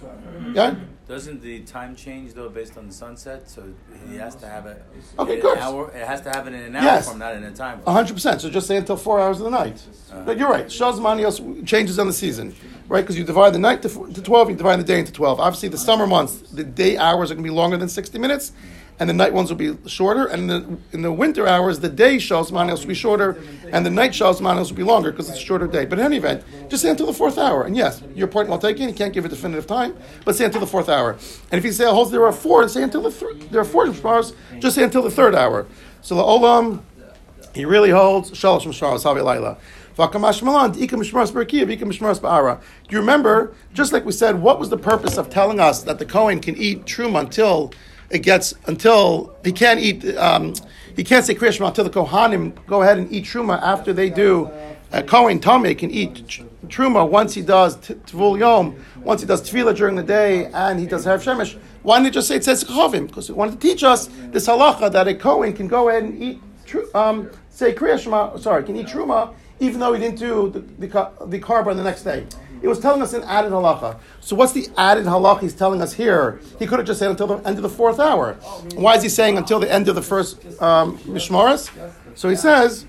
Yeah. 0.53 0.75
Doesn't 1.11 1.42
the 1.42 1.59
time 1.62 1.96
change 1.96 2.35
though 2.35 2.49
based 2.49 2.79
on 2.79 2.87
the 2.87 2.94
sunset? 2.94 3.51
So 3.51 3.64
he 4.09 4.16
has 4.18 4.37
to 4.37 4.46
have 4.46 4.66
it. 4.66 4.81
Okay, 5.18 5.35
in 5.35 5.40
good. 5.40 5.57
An 5.59 5.64
hour, 5.64 5.90
it 5.90 6.07
has 6.07 6.20
to 6.20 6.31
have 6.31 6.46
it 6.46 6.55
in 6.55 6.61
an 6.61 6.77
hour 6.77 6.85
Yes. 6.85 7.09
from, 7.11 7.18
not 7.18 7.35
in 7.35 7.42
a 7.42 7.51
time. 7.51 7.83
Hundred 7.83 8.14
percent. 8.14 8.40
So 8.40 8.49
just 8.49 8.68
say 8.68 8.77
until 8.77 8.96
four 8.96 9.18
hours 9.20 9.38
of 9.40 9.44
the 9.46 9.51
night. 9.51 9.83
Uh-huh. 10.12 10.23
But 10.25 10.38
you're 10.38 10.49
right. 10.49 10.66
Shaz 10.66 11.01
Manios 11.01 11.66
changes 11.66 11.99
on 11.99 12.07
the 12.07 12.12
season, 12.12 12.55
right? 12.88 13.01
Because 13.01 13.18
you 13.18 13.25
divide 13.25 13.55
the 13.55 13.59
night 13.59 13.83
to, 13.83 13.88
f- 13.90 14.14
to 14.14 14.23
twelve, 14.23 14.51
you 14.51 14.55
divide 14.57 14.77
the 14.79 14.85
day 14.85 15.01
into 15.01 15.11
twelve. 15.11 15.40
Obviously, 15.40 15.68
the 15.68 15.79
summer 15.79 16.07
months, 16.07 16.35
the 16.53 16.62
day 16.62 16.96
hours 16.96 17.33
are 17.33 17.35
going 17.35 17.44
to 17.44 17.51
be 17.51 17.57
longer 17.57 17.77
than 17.77 17.88
sixty 17.88 18.16
minutes, 18.20 18.53
and 19.01 19.09
the 19.09 19.15
night 19.15 19.33
ones 19.33 19.51
will 19.51 19.57
be 19.57 19.77
shorter. 19.89 20.27
And 20.27 20.49
the, 20.49 20.79
in 20.93 21.01
the 21.01 21.11
winter 21.11 21.49
hours, 21.49 21.81
the 21.81 21.89
day 21.89 22.17
Shaz 22.17 22.53
Manios 22.53 22.81
will 22.81 22.89
be 22.89 22.95
shorter, 22.95 23.43
and 23.73 23.85
the 23.85 23.91
night 23.91 24.13
Shaz 24.13 24.41
Manios 24.41 24.69
will 24.69 24.77
be 24.77 24.83
longer 24.83 25.11
because 25.11 25.31
it's 25.31 25.39
a 25.39 25.43
shorter 25.43 25.67
day. 25.67 25.87
But 25.87 25.99
in 25.99 26.05
any 26.05 26.19
event, 26.19 26.45
just 26.69 26.83
say 26.83 26.91
until 26.91 27.07
the 27.07 27.15
fourth 27.15 27.39
hour. 27.39 27.65
And 27.65 27.75
yes, 27.75 28.03
your 28.15 28.29
point 28.29 28.49
well 28.49 28.59
taken. 28.59 28.87
You 28.89 28.95
can't 28.95 29.15
give 29.15 29.25
a 29.25 29.29
definitive 29.29 29.67
time, 29.67 29.97
but 30.25 30.37
say 30.37 30.45
until 30.45 30.61
the 30.61 30.67
fourth 30.67 30.91
hour. 30.91 31.13
And 31.51 31.59
if 31.59 31.65
you 31.65 31.73
say 31.73 31.87
holds 31.87 32.11
there 32.11 32.25
are 32.25 32.33
four, 32.33 32.63
and 32.63 32.71
say 32.71 32.83
until 32.83 33.03
the 33.03 33.11
th- 33.11 33.51
there 33.51 33.63
are 33.63 33.65
four 33.65 33.87
hours. 34.05 34.35
Just 34.59 34.77
say 34.77 34.85
until 34.85 35.03
the 35.03 35.11
third 35.11 35.35
hour. 35.35 35.67
So 36.03 36.15
the 36.15 36.23
olam. 36.23 36.83
He 37.53 37.65
really 37.65 37.91
holds 37.91 38.31
shalosh 38.31 38.65
mishmaros 38.65 39.03
havi 39.03 39.25
laila. 39.25 39.59
Do 39.97 40.07
you 42.91 43.01
remember? 43.01 43.53
Just 43.75 43.93
like 43.93 44.05
we 44.05 44.13
said, 44.13 44.41
what 44.41 44.59
was 44.59 44.71
the 44.71 44.79
purpose 44.79 45.19
of 45.19 45.29
telling 45.29 45.61
us 45.61 45.83
that 45.83 45.99
the 45.99 46.07
Kohen 46.07 46.41
can 46.41 46.57
eat 46.57 46.85
truma 46.85 47.21
until 47.21 47.73
it 48.11 48.20
gets 48.20 48.55
until 48.66 49.35
he 49.44 49.53
can't 49.53 49.81
eat? 49.81 50.16
Um, 50.16 50.55
he 50.96 51.05
can't 51.05 51.25
say 51.25 51.35
Kriya 51.35 51.53
Shema 51.53 51.68
until 51.68 51.85
the 51.85 51.90
Kohanim 51.90 52.55
go 52.66 52.83
ahead 52.83 52.99
and 52.99 53.11
eat 53.12 53.25
truma 53.25 53.61
after 53.62 53.92
they 53.92 54.11
do. 54.11 54.51
A 54.92 55.03
Kohen 55.03 55.38
Tomei 55.38 55.79
can 55.79 55.90
eat 55.90 56.27
tr- 56.27 56.42
truma 56.66 57.09
once 57.09 57.33
he 57.35 57.42
does 57.42 57.77
tvul 57.77 58.38
yom, 58.38 58.85
once 59.03 59.20
he 59.20 59.27
does 59.27 59.49
tefillah 59.49 59.77
during 59.77 59.94
the 59.94 60.03
day, 60.03 60.46
and 60.46 60.81
he 60.81 60.87
does 60.87 61.05
have 61.05 61.23
shemesh. 61.23 61.57
Why 61.83 61.96
didn't 61.96 62.07
he 62.07 62.11
just 62.11 62.27
say 62.29 62.37
it 62.37 62.44
says 62.44 62.64
chavim? 62.64 63.07
Because 63.07 63.29
he 63.29 63.33
wanted 63.33 63.61
to 63.61 63.68
teach 63.68 63.85
us 63.85 64.09
this 64.33 64.49
halacha 64.49 64.90
that 64.90 65.07
a 65.07 65.14
Kohen 65.14 65.53
can 65.53 65.68
go 65.68 65.88
ahead 65.88 66.03
and 66.03 66.20
eat 66.20 66.40
um, 66.94 67.31
say 67.49 67.75
Kriya 67.75 67.99
Shema, 67.99 68.37
sorry, 68.37 68.64
can 68.64 68.77
eat 68.77 68.87
Truma, 68.87 69.35
even 69.61 69.81
though 69.81 69.92
he 69.92 70.01
didn't 70.01 70.18
do 70.18 70.51
the, 70.51 70.61
the, 70.87 71.27
the 71.27 71.38
carbon 71.38 71.77
the 71.77 71.83
next 71.83 72.03
day. 72.03 72.27
It 72.62 72.68
was 72.68 72.79
telling 72.79 73.03
us 73.03 73.12
an 73.12 73.23
added 73.25 73.53
halacha. 73.53 73.99
So 74.20 74.37
what's 74.37 74.53
the 74.53 74.68
added 74.77 75.07
halacha 75.07 75.40
he's 75.40 75.55
telling 75.55 75.81
us 75.81 75.94
here? 75.94 76.40
He 76.59 76.66
could 76.66 76.79
have 76.79 76.87
just 76.87 76.99
said 76.99 77.11
until 77.11 77.27
the 77.27 77.37
end 77.46 77.57
of 77.57 77.62
the 77.62 77.68
fourth 77.68 77.99
hour. 77.99 78.35
Why 78.75 78.96
is 78.96 79.03
he 79.03 79.09
saying 79.09 79.38
until 79.38 79.61
the 79.61 79.70
end 79.70 79.88
of 79.88 79.94
the 79.94 80.03
first 80.03 80.44
um? 80.61 80.99
So 82.14 82.29
he 82.29 82.37
says 82.37 82.87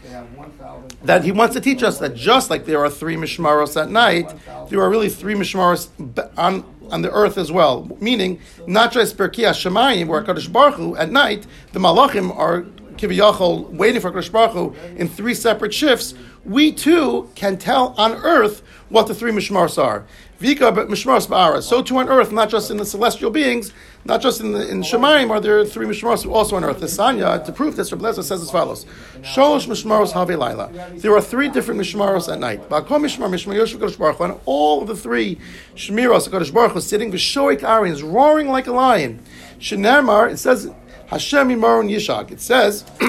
that 1.04 1.24
he 1.24 1.32
wants 1.32 1.56
to 1.56 1.62
teach 1.62 1.84
us 1.84 2.00
that 2.00 2.16
just 2.16 2.50
like 2.50 2.66
there 2.66 2.80
are 2.84 2.90
three 2.90 3.16
Mishmaros 3.16 3.82
at 3.82 3.90
night, 3.90 4.34
there 4.70 4.82
are 4.82 4.90
really 4.90 5.10
three 5.10 5.36
Mishmaros 5.36 5.90
on 6.38 6.66
on 6.92 7.02
the 7.02 7.12
earth 7.12 7.38
as 7.38 7.52
well. 7.52 7.90
Meaning, 8.00 8.40
not 8.68 8.92
just 8.92 9.18
Berkiah 9.18 9.54
Shemayim, 9.54 10.08
where 10.08 10.22
Kadosh 10.22 10.52
Baruch 10.52 10.76
Hu, 10.76 10.96
at 10.98 11.10
night, 11.10 11.48
the 11.72 11.80
Malachim 11.80 12.36
are 12.38 12.64
Kiviyachol 12.98 13.70
waiting 13.70 14.02
for 14.02 14.12
Kadosh 14.12 14.32
Baruch 14.32 14.52
Hu 14.52 14.76
in 14.98 15.08
three 15.08 15.34
separate 15.34 15.74
shifts. 15.74 16.14
We 16.44 16.72
too 16.72 17.30
can 17.36 17.58
tell 17.58 17.96
on 17.98 18.14
earth 18.14 18.62
what 18.92 19.08
the 19.08 19.16
three 19.16 19.32
Mishmaros 19.32 19.82
are. 19.82 20.06
Vika 20.40 20.74
but 20.74 20.90
Mishmaros 20.90 21.28
Ba'ara. 21.28 21.62
So 21.64 21.82
too 21.82 21.98
on 21.98 22.10
earth, 22.10 22.32
not 22.32 22.50
just 22.50 22.70
in 22.70 22.78
the 22.78 22.86
celestial 22.86 23.32
beings, 23.32 23.72
not 24.04 24.22
just 24.22 24.42
in 24.42 24.52
the 24.52 24.68
in 24.68 24.82
Shemayim, 24.82 25.30
are 25.30 25.40
there 25.40 25.64
three 25.66 25.86
Mishmaros 25.86 26.30
also 26.30 26.56
on 26.58 26.64
earth. 26.64 26.80
The 26.80 26.88
Sanya, 26.88 27.44
to 27.46 27.52
prove 27.52 27.76
this, 27.76 27.92
Rabbi 27.92 28.12
says 28.12 28.32
as 28.32 28.52
follows: 28.52 28.86
Sholosh 29.22 29.68
Mishmaros 29.68 30.12
Have 30.12 30.30
Laila. 30.30 30.70
There 30.96 31.16
are 31.16 31.22
three 31.22 31.48
different 31.48 31.80
Mishmaros 31.80 32.32
at 32.32 32.40
night. 32.40 32.68
Ba'kol 32.70 33.00
Mishmar 33.00 33.30
Mishmar 33.30 33.56
Yosef 33.56 33.80
Kadosh 33.80 33.98
Baruch 33.98 34.18
Hu, 34.18 34.24
and 34.26 34.40
all 34.46 34.82
of 34.82 34.88
the 34.88 34.96
three 34.96 35.38
Shmiros 35.76 36.28
Kadosh 36.28 36.54
Baruch 36.54 36.74
Hu 36.74 36.82
sitting 36.82 37.12
Vishoik 37.12 37.64
Arians, 37.64 38.04
roaring 38.04 38.50
like 38.50 38.68
a 38.68 38.74
lion. 38.74 39.20
Shenemar, 39.60 40.32
it 40.32 40.38
says 40.38 40.70
Hashem 41.08 41.50
Yimaron 41.50 41.90
Yishak. 41.90 42.32
It 42.32 42.42
says 42.42 42.84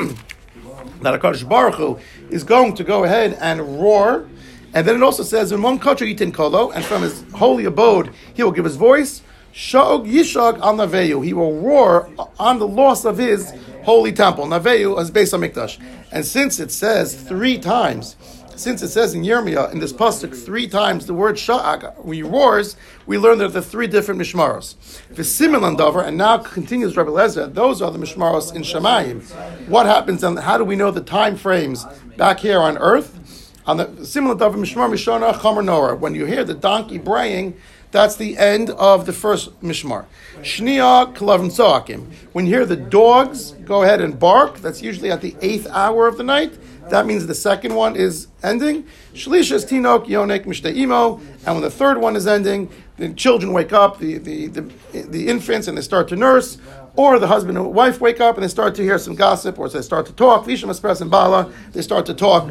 that 1.01 1.21
HaKadosh 1.21 1.49
Baruch 1.49 1.75
Hu 1.77 1.99
is 2.31 2.45
going 2.45 2.75
to 2.75 2.85
go 2.85 3.05
ahead 3.05 3.37
and 3.41 3.81
roar. 3.81 4.29
And 4.75 4.87
then 4.87 4.97
it 4.97 5.03
also 5.03 5.23
says, 5.23 5.53
in 5.53 5.61
one 5.63 5.79
country, 5.79 6.15
Yitin 6.15 6.33
Kolo, 6.33 6.71
and 6.71 6.85
from 6.85 7.03
his 7.03 7.25
holy 7.35 7.65
abode, 7.65 8.13
he 8.35 8.43
will 8.43 8.53
give 8.53 8.65
his 8.65 8.77
voice. 8.77 9.23
Shog 9.53 10.07
Yishag 10.07 10.59
al 10.61 10.77
Naveyu. 10.77 11.25
He 11.25 11.35
will 11.35 11.61
roar 11.61 12.11
on 12.39 12.59
the 12.59 12.67
loss 12.67 13.05
of 13.05 13.19
his 13.19 13.53
holy 13.85 14.13
temple. 14.13 14.47
Naveyu 14.47 14.99
is 14.99 15.11
based 15.11 15.35
on 15.35 15.41
Mikdash. 15.41 15.79
And 16.11 16.25
since 16.25 16.59
it 16.59 16.71
says 16.71 17.15
three 17.15 17.59
times, 17.59 18.17
since 18.57 18.83
it 18.83 18.89
says 18.89 19.15
in 19.15 19.23
Yirmiyah, 19.23 19.73
in 19.73 19.81
this 19.81 19.93
pasuk, 19.93 20.35
three 20.35 20.69
times 20.69 21.07
the 21.07 21.15
word 21.15 21.37
sha'ag, 21.37 22.05
we 22.05 22.23
roars, 22.23 22.77
we 23.07 23.19
learn 23.19 23.39
that 23.39 23.49
there 23.53 23.61
are 23.61 23.65
three 23.65 23.87
different 23.87 24.21
mishmaros. 24.21 24.77
The 25.09 25.23
V'similan 25.23 25.77
davar, 25.77 26.07
and 26.07 26.17
now 26.17 26.39
continues 26.39 26.97
Rabbi 26.97 27.11
Lezer, 27.11 27.53
those 27.53 27.83
are 27.83 27.91
the 27.91 27.99
mishmaros 27.99 28.55
in 28.55 28.63
Shemayim. 28.63 29.23
What 29.69 29.87
happens 29.87 30.23
and 30.23 30.39
how 30.39 30.59
do 30.59 30.65
we 30.65 30.77
know 30.77 30.91
the 30.91 31.01
time 31.01 31.37
frames 31.37 31.85
back 32.17 32.41
here 32.41 32.61
on 32.61 32.79
earth? 32.79 33.19
On 33.65 33.77
the 33.77 34.05
similar 34.05 34.35
davar 34.35 34.57
mishmar 34.57 34.91
mishona 34.91 35.33
chomer 35.35 35.65
nora. 35.65 35.95
When 35.95 36.17
you 36.17 36.25
hear 36.25 36.43
the 36.43 36.55
donkey 36.55 36.99
braying, 36.99 37.55
that's 37.93 38.17
the 38.17 38.37
end 38.37 38.71
of 38.71 39.07
the 39.07 39.13
first 39.13 39.61
mishmar. 39.61 40.07
Shnia 40.41 41.15
klavim 41.15 41.49
tzoakim. 41.49 42.07
When 42.33 42.47
you 42.47 42.55
hear 42.55 42.67
the 42.67 42.75
dogs 42.75 43.53
go 43.53 43.85
ahead 43.85 44.01
and 44.01 44.19
bark, 44.19 44.59
that's 44.59 44.83
usually 44.83 45.13
at 45.13 45.21
the 45.21 45.37
eighth 45.41 45.69
hour 45.71 46.09
of 46.09 46.17
the 46.17 46.25
night. 46.25 46.59
That 46.91 47.07
means 47.07 47.29
the 47.29 47.37
second 47.37 47.77
one 47.77 47.95
is 47.95 48.27
ending. 48.43 48.85
Shlisha 49.15 49.53
is 49.53 49.65
tinok 49.65 50.07
yonek 50.07 50.77
imo, 50.77 51.21
and 51.47 51.55
when 51.55 51.63
the 51.63 51.71
third 51.71 51.99
one 51.99 52.17
is 52.17 52.27
ending, 52.27 52.69
the 52.97 53.11
children 53.11 53.53
wake 53.53 53.73
up, 53.73 53.99
the, 53.99 54.19
the, 54.19 54.49
the, 54.49 54.63
the 54.93 55.29
infants, 55.29 55.69
and 55.69 55.79
they 55.79 55.83
start 55.83 56.09
to 56.09 56.17
nurse. 56.17 56.59
or 56.97 57.19
the 57.19 57.29
husband 57.29 57.57
and 57.57 57.73
wife 57.73 58.01
wake 58.01 58.21
up 58.21 58.35
and 58.35 58.45
they 58.45 58.49
start 58.49 58.75
to 58.75 58.83
hear 58.83 58.99
some 58.99 59.15
gossip, 59.15 59.59
or 59.59 59.69
they 59.69 59.83
start 59.83 60.07
to 60.07 60.13
talk. 60.13 60.45
Visham 60.45 61.01
and 61.01 61.11
Bala, 61.11 61.51
they 61.73 61.83
start 61.83 62.05
to 62.07 62.15
talk 62.15 62.51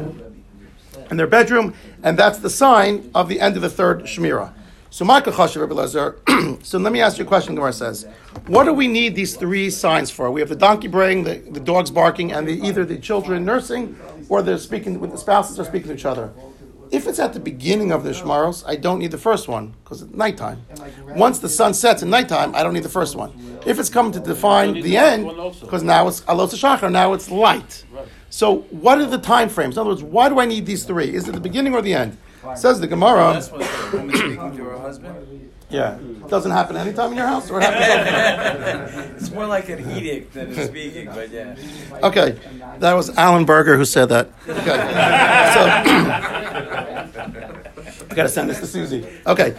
in 1.12 1.18
their 1.18 1.26
bedroom, 1.28 1.74
and 2.02 2.18
that's 2.18 2.38
the 2.38 2.50
sign 2.50 3.08
of 3.14 3.28
the 3.28 3.38
end 3.38 3.54
of 3.54 3.62
the 3.62 3.70
third 3.70 4.00
Shemira. 4.04 4.52
So, 4.90 5.04
Michael 5.04 5.32
Chashav 5.32 5.60
Rebbe 5.60 5.74
Lezer. 5.74 6.16
So, 6.64 6.78
let 6.78 6.92
me 6.92 7.00
ask 7.00 7.18
you 7.18 7.24
a 7.24 7.28
question. 7.28 7.54
Gemara 7.54 7.72
says, 7.72 8.06
"What 8.46 8.64
do 8.64 8.72
we 8.72 8.88
need 8.88 9.14
these 9.14 9.36
three 9.36 9.68
signs 9.70 10.10
for? 10.10 10.30
We 10.30 10.40
have 10.40 10.48
the 10.48 10.56
donkey 10.56 10.88
braying, 10.88 11.24
the, 11.24 11.36
the 11.36 11.60
dogs 11.60 11.90
barking, 11.90 12.32
and 12.32 12.46
the, 12.48 12.54
either 12.66 12.84
the 12.84 12.98
children 12.98 13.44
nursing 13.44 13.96
or 14.28 14.42
they're 14.42 14.58
speaking 14.58 15.00
with 15.00 15.10
the 15.12 15.18
spouses 15.18 15.58
are 15.60 15.64
speaking 15.64 15.88
to 15.88 15.94
each 15.94 16.04
other. 16.04 16.32
If 16.90 17.06
it's 17.06 17.18
at 17.18 17.32
the 17.32 17.40
beginning 17.40 17.90
of 17.90 18.04
the 18.04 18.10
Shmaros, 18.10 18.64
I 18.66 18.76
don't 18.76 18.98
need 18.98 19.12
the 19.12 19.24
first 19.28 19.48
one 19.48 19.74
because 19.82 20.02
it's 20.02 20.14
nighttime. 20.14 20.60
Once 21.16 21.38
the 21.38 21.48
sun 21.48 21.72
sets 21.72 22.02
at 22.02 22.08
nighttime, 22.08 22.54
I 22.54 22.62
don't 22.62 22.74
need 22.74 22.82
the 22.82 22.96
first 23.00 23.16
one. 23.16 23.32
If 23.66 23.78
it's 23.78 23.88
coming 23.88 24.12
to 24.12 24.20
define 24.20 24.74
the 24.74 24.96
end, 24.98 25.24
last 25.24 25.36
one 25.36 25.40
also. 25.40 25.64
because 25.66 25.82
now 25.82 26.06
it's 26.08 26.20
alos 26.22 26.52
shachar, 26.52 26.92
now 26.92 27.14
it's 27.14 27.30
light. 27.30 27.84
So, 28.32 28.62
what 28.70 28.98
are 28.98 29.04
the 29.04 29.18
time 29.18 29.50
frames? 29.50 29.76
In 29.76 29.82
other 29.82 29.90
words, 29.90 30.02
why 30.02 30.30
do 30.30 30.40
I 30.40 30.46
need 30.46 30.64
these 30.64 30.84
three? 30.84 31.14
Is 31.14 31.28
it 31.28 31.32
the 31.32 31.40
beginning 31.40 31.74
or 31.74 31.82
the 31.82 31.92
end? 31.92 32.16
Says 32.56 32.80
the 32.80 32.86
Gemara. 32.86 33.34
That's 33.34 33.50
what 33.50 33.60
the 33.60 33.90
woman 33.98 34.16
speaking 34.16 34.56
to 34.56 34.64
her 34.64 34.78
husband. 34.78 35.50
Yeah, 35.68 35.98
doesn't 36.28 36.50
happen 36.50 36.78
anytime 36.78 37.10
in 37.10 37.18
your 37.18 37.26
house, 37.26 37.50
or 37.50 37.60
it 37.60 37.64
happens. 37.64 39.16
it's 39.22 39.30
more 39.30 39.46
like 39.46 39.68
an 39.68 39.80
edict 39.90 40.32
than 40.32 40.50
a 40.50 40.66
speaking, 40.66 41.08
but 41.08 41.30
yeah. 41.30 41.56
Okay, 42.02 42.38
that 42.78 42.94
was 42.94 43.10
Alan 43.18 43.44
Berger 43.44 43.76
who 43.76 43.84
said 43.84 44.06
that. 44.06 44.30
Okay, 44.48 44.64
so 44.64 44.64
I 48.10 48.14
got 48.14 48.22
to 48.22 48.30
send 48.30 48.48
this 48.48 48.60
to 48.60 48.66
Susie. 48.66 49.06
Okay, 49.26 49.54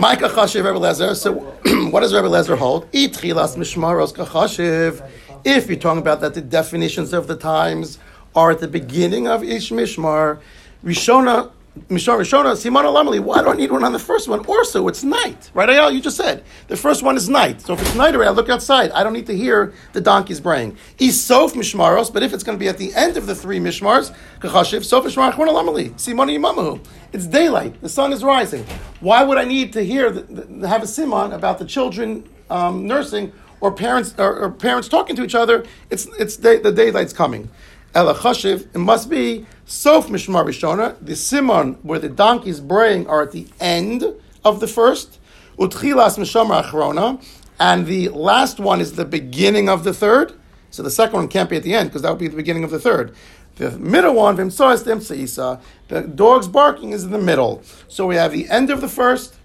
Micah 0.00 0.30
Chashiv 0.30 0.64
Rebbe 0.64 0.80
Lezer. 0.80 1.14
So, 1.14 1.32
what 1.90 2.00
does 2.00 2.12
Rebbe 2.12 2.28
Lezer 2.28 2.58
hold? 2.58 2.90
Itchilas 2.90 3.56
mishmaros 3.56 4.12
kachashiv. 4.12 5.08
If 5.44 5.68
you're 5.68 5.78
talking 5.78 6.00
about 6.00 6.20
that, 6.22 6.34
the 6.34 6.40
definitions 6.40 7.12
of 7.12 7.28
the 7.28 7.36
times 7.36 8.00
are 8.36 8.50
at 8.50 8.60
the 8.60 8.68
beginning 8.68 9.26
of 9.26 9.42
each 9.42 9.70
mishmar. 9.70 10.38
Rishona. 10.84 11.50
Mishar 11.90 12.18
Rishona, 12.18 12.56
Simon 12.56 12.86
Alamali, 12.86 13.20
why 13.20 13.42
do 13.42 13.48
I 13.48 13.54
need 13.54 13.70
one 13.70 13.84
on 13.84 13.92
the 13.92 13.98
first 13.98 14.28
one? 14.28 14.40
Also, 14.46 14.88
it's 14.88 15.04
night, 15.04 15.50
right? 15.52 15.68
Ayal, 15.68 15.92
you 15.92 16.00
just 16.00 16.16
said. 16.16 16.42
The 16.68 16.76
first 16.76 17.02
one 17.02 17.18
is 17.18 17.28
night. 17.28 17.60
So 17.60 17.74
if 17.74 17.82
it's 17.82 17.94
night 17.94 18.14
already, 18.14 18.30
I 18.30 18.32
look 18.32 18.48
outside. 18.48 18.90
I 18.92 19.04
don't 19.04 19.12
need 19.12 19.26
to 19.26 19.36
hear 19.36 19.74
the 19.92 20.00
donkey's 20.00 20.40
braying. 20.40 20.78
Isof 20.96 21.52
Mishmaros, 21.52 22.10
but 22.10 22.22
if 22.22 22.32
it's 22.32 22.42
going 22.42 22.56
to 22.56 22.58
be 22.58 22.68
at 22.68 22.78
the 22.78 22.94
end 22.94 23.18
of 23.18 23.26
the 23.26 23.34
three 23.34 23.58
Mishmars, 23.58 24.14
Kachashiv, 24.40 24.86
Sof 24.86 25.04
Mishmar 25.04 25.32
Achron 25.32 25.48
Alamali, 25.48 26.00
Simon 26.00 26.30
Yimamahu. 26.30 26.82
It's 27.12 27.26
daylight. 27.26 27.78
The 27.82 27.90
sun 27.90 28.10
is 28.14 28.24
rising. 28.24 28.64
Why 29.00 29.22
would 29.22 29.36
I 29.36 29.44
need 29.44 29.74
to 29.74 29.84
hear, 29.84 30.10
the, 30.10 30.22
the, 30.22 30.66
have 30.66 30.82
a 30.82 30.86
simon 30.86 31.32
about 31.32 31.58
the 31.58 31.66
children 31.66 32.26
um, 32.48 32.86
nursing 32.86 33.34
or 33.60 33.70
parents 33.70 34.14
or, 34.16 34.34
or 34.38 34.50
parents 34.50 34.88
talking 34.88 35.14
to 35.16 35.24
each 35.24 35.34
other? 35.34 35.66
It's, 35.90 36.06
it's 36.18 36.38
day, 36.38 36.56
the 36.56 36.72
daylight's 36.72 37.12
coming. 37.12 37.50
Ela 37.96 38.14
chashiv, 38.14 38.68
it 38.74 38.78
must 38.78 39.08
be 39.08 39.46
sof 39.64 40.08
mishmar 40.08 40.44
rishona. 40.44 40.96
The 41.00 41.16
simon 41.16 41.78
where 41.82 41.98
the 41.98 42.10
donkeys 42.10 42.60
braying 42.60 43.06
are 43.06 43.22
at 43.22 43.32
the 43.32 43.46
end 43.58 44.04
of 44.44 44.60
the 44.60 44.68
first. 44.68 45.18
Utchilas 45.58 46.18
mishmar 46.18 46.62
achrona, 46.62 47.24
and 47.58 47.86
the 47.86 48.10
last 48.10 48.60
one 48.60 48.82
is 48.82 48.96
the 48.96 49.06
beginning 49.06 49.70
of 49.70 49.82
the 49.82 49.94
third. 49.94 50.34
So 50.70 50.82
the 50.82 50.90
second 50.90 51.16
one 51.16 51.28
can't 51.28 51.48
be 51.48 51.56
at 51.56 51.62
the 51.62 51.72
end 51.72 51.88
because 51.88 52.02
that 52.02 52.10
would 52.10 52.18
be 52.18 52.28
the 52.28 52.36
beginning 52.36 52.64
of 52.64 52.70
the 52.70 52.78
third. 52.78 53.14
The 53.54 53.70
middle 53.78 54.12
one, 54.12 54.36
vimsoas 54.36 54.84
demseisa, 54.84 55.58
the 55.88 56.02
dog's 56.02 56.48
barking 56.48 56.92
is 56.92 57.02
in 57.02 57.12
the 57.12 57.18
middle. 57.18 57.62
So 57.88 58.06
we 58.06 58.16
have 58.16 58.30
the 58.30 58.46
end 58.50 58.68
of 58.68 58.82
the 58.82 58.88
first, 58.88 59.36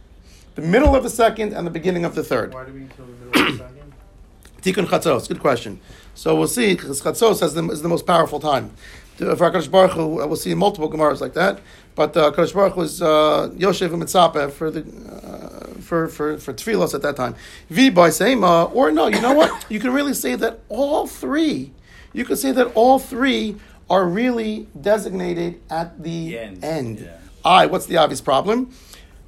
the 0.56 0.62
middle 0.62 0.94
of 0.94 1.04
the 1.04 1.10
second, 1.10 1.54
and 1.54 1.66
the 1.66 1.72
beginning 1.72 2.04
of 2.04 2.16
the 2.16 2.24
third. 2.24 2.54
Why 2.54 2.66
do 2.66 2.74
we 2.74 2.82
kill 2.98 3.06
the 3.06 3.14
middle 3.14 3.54
of 3.54 3.58
the 3.60 3.64
second? 3.64 3.94
Tikkun 4.62 4.86
Chatzos, 4.88 5.30
good 5.30 5.40
question. 5.40 5.80
So 6.15 6.36
we'll 6.36 6.47
see, 6.47 6.74
because 6.76 7.02
Chatzos 7.02 7.39
has 7.39 7.54
the, 7.54 7.67
is 7.69 7.82
the 7.82 7.89
most 7.89 8.06
powerful 8.06 8.39
time. 8.39 8.71
For 9.17 9.36
HaKadosh 9.36 9.69
Baruch 9.69 9.91
Hu, 9.91 10.08
we'll 10.08 10.36
see 10.36 10.54
multiple 10.56 10.89
Gemaras 10.89 11.21
like 11.21 11.34
that, 11.34 11.60
but 11.95 12.17
uh, 12.17 12.32
HaKadosh 12.32 12.54
Baruch 12.54 12.74
Hu 12.74 12.80
was 12.80 13.02
uh, 13.02 13.50
Yoshev 13.56 13.89
Mitzapeh 13.89 14.52
for 14.52 14.71
the, 14.71 14.82
uh, 14.82 15.80
for, 15.82 16.08
for, 16.08 16.38
for 16.39 16.54
Tfilos 16.54 16.93
at 16.93 17.02
that 17.04 17.15
time. 17.15 17.36
V 17.69 17.89
by 17.89 18.10
or 18.10 18.91
no, 18.91 19.08
you 19.08 19.21
know 19.21 19.34
what? 19.34 19.65
You 19.69 19.80
can 19.80 19.93
really 19.93 20.13
say 20.13 20.36
that 20.36 20.60
all 20.69 21.06
three, 21.08 21.71
you 22.13 22.26
could 22.26 22.39
say 22.39 22.52
that 22.52 22.71
all 22.74 22.97
three 22.97 23.58
are 23.89 24.06
really 24.06 24.67
designated 24.80 25.62
at 25.69 26.02
the, 26.02 26.30
The 26.30 26.39
end, 26.39 26.63
end. 26.63 27.00
yeah. 27.00 27.17
I, 27.43 27.65
what's 27.65 27.86
the 27.86 27.97
obvious 27.97 28.21
problem? 28.21 28.71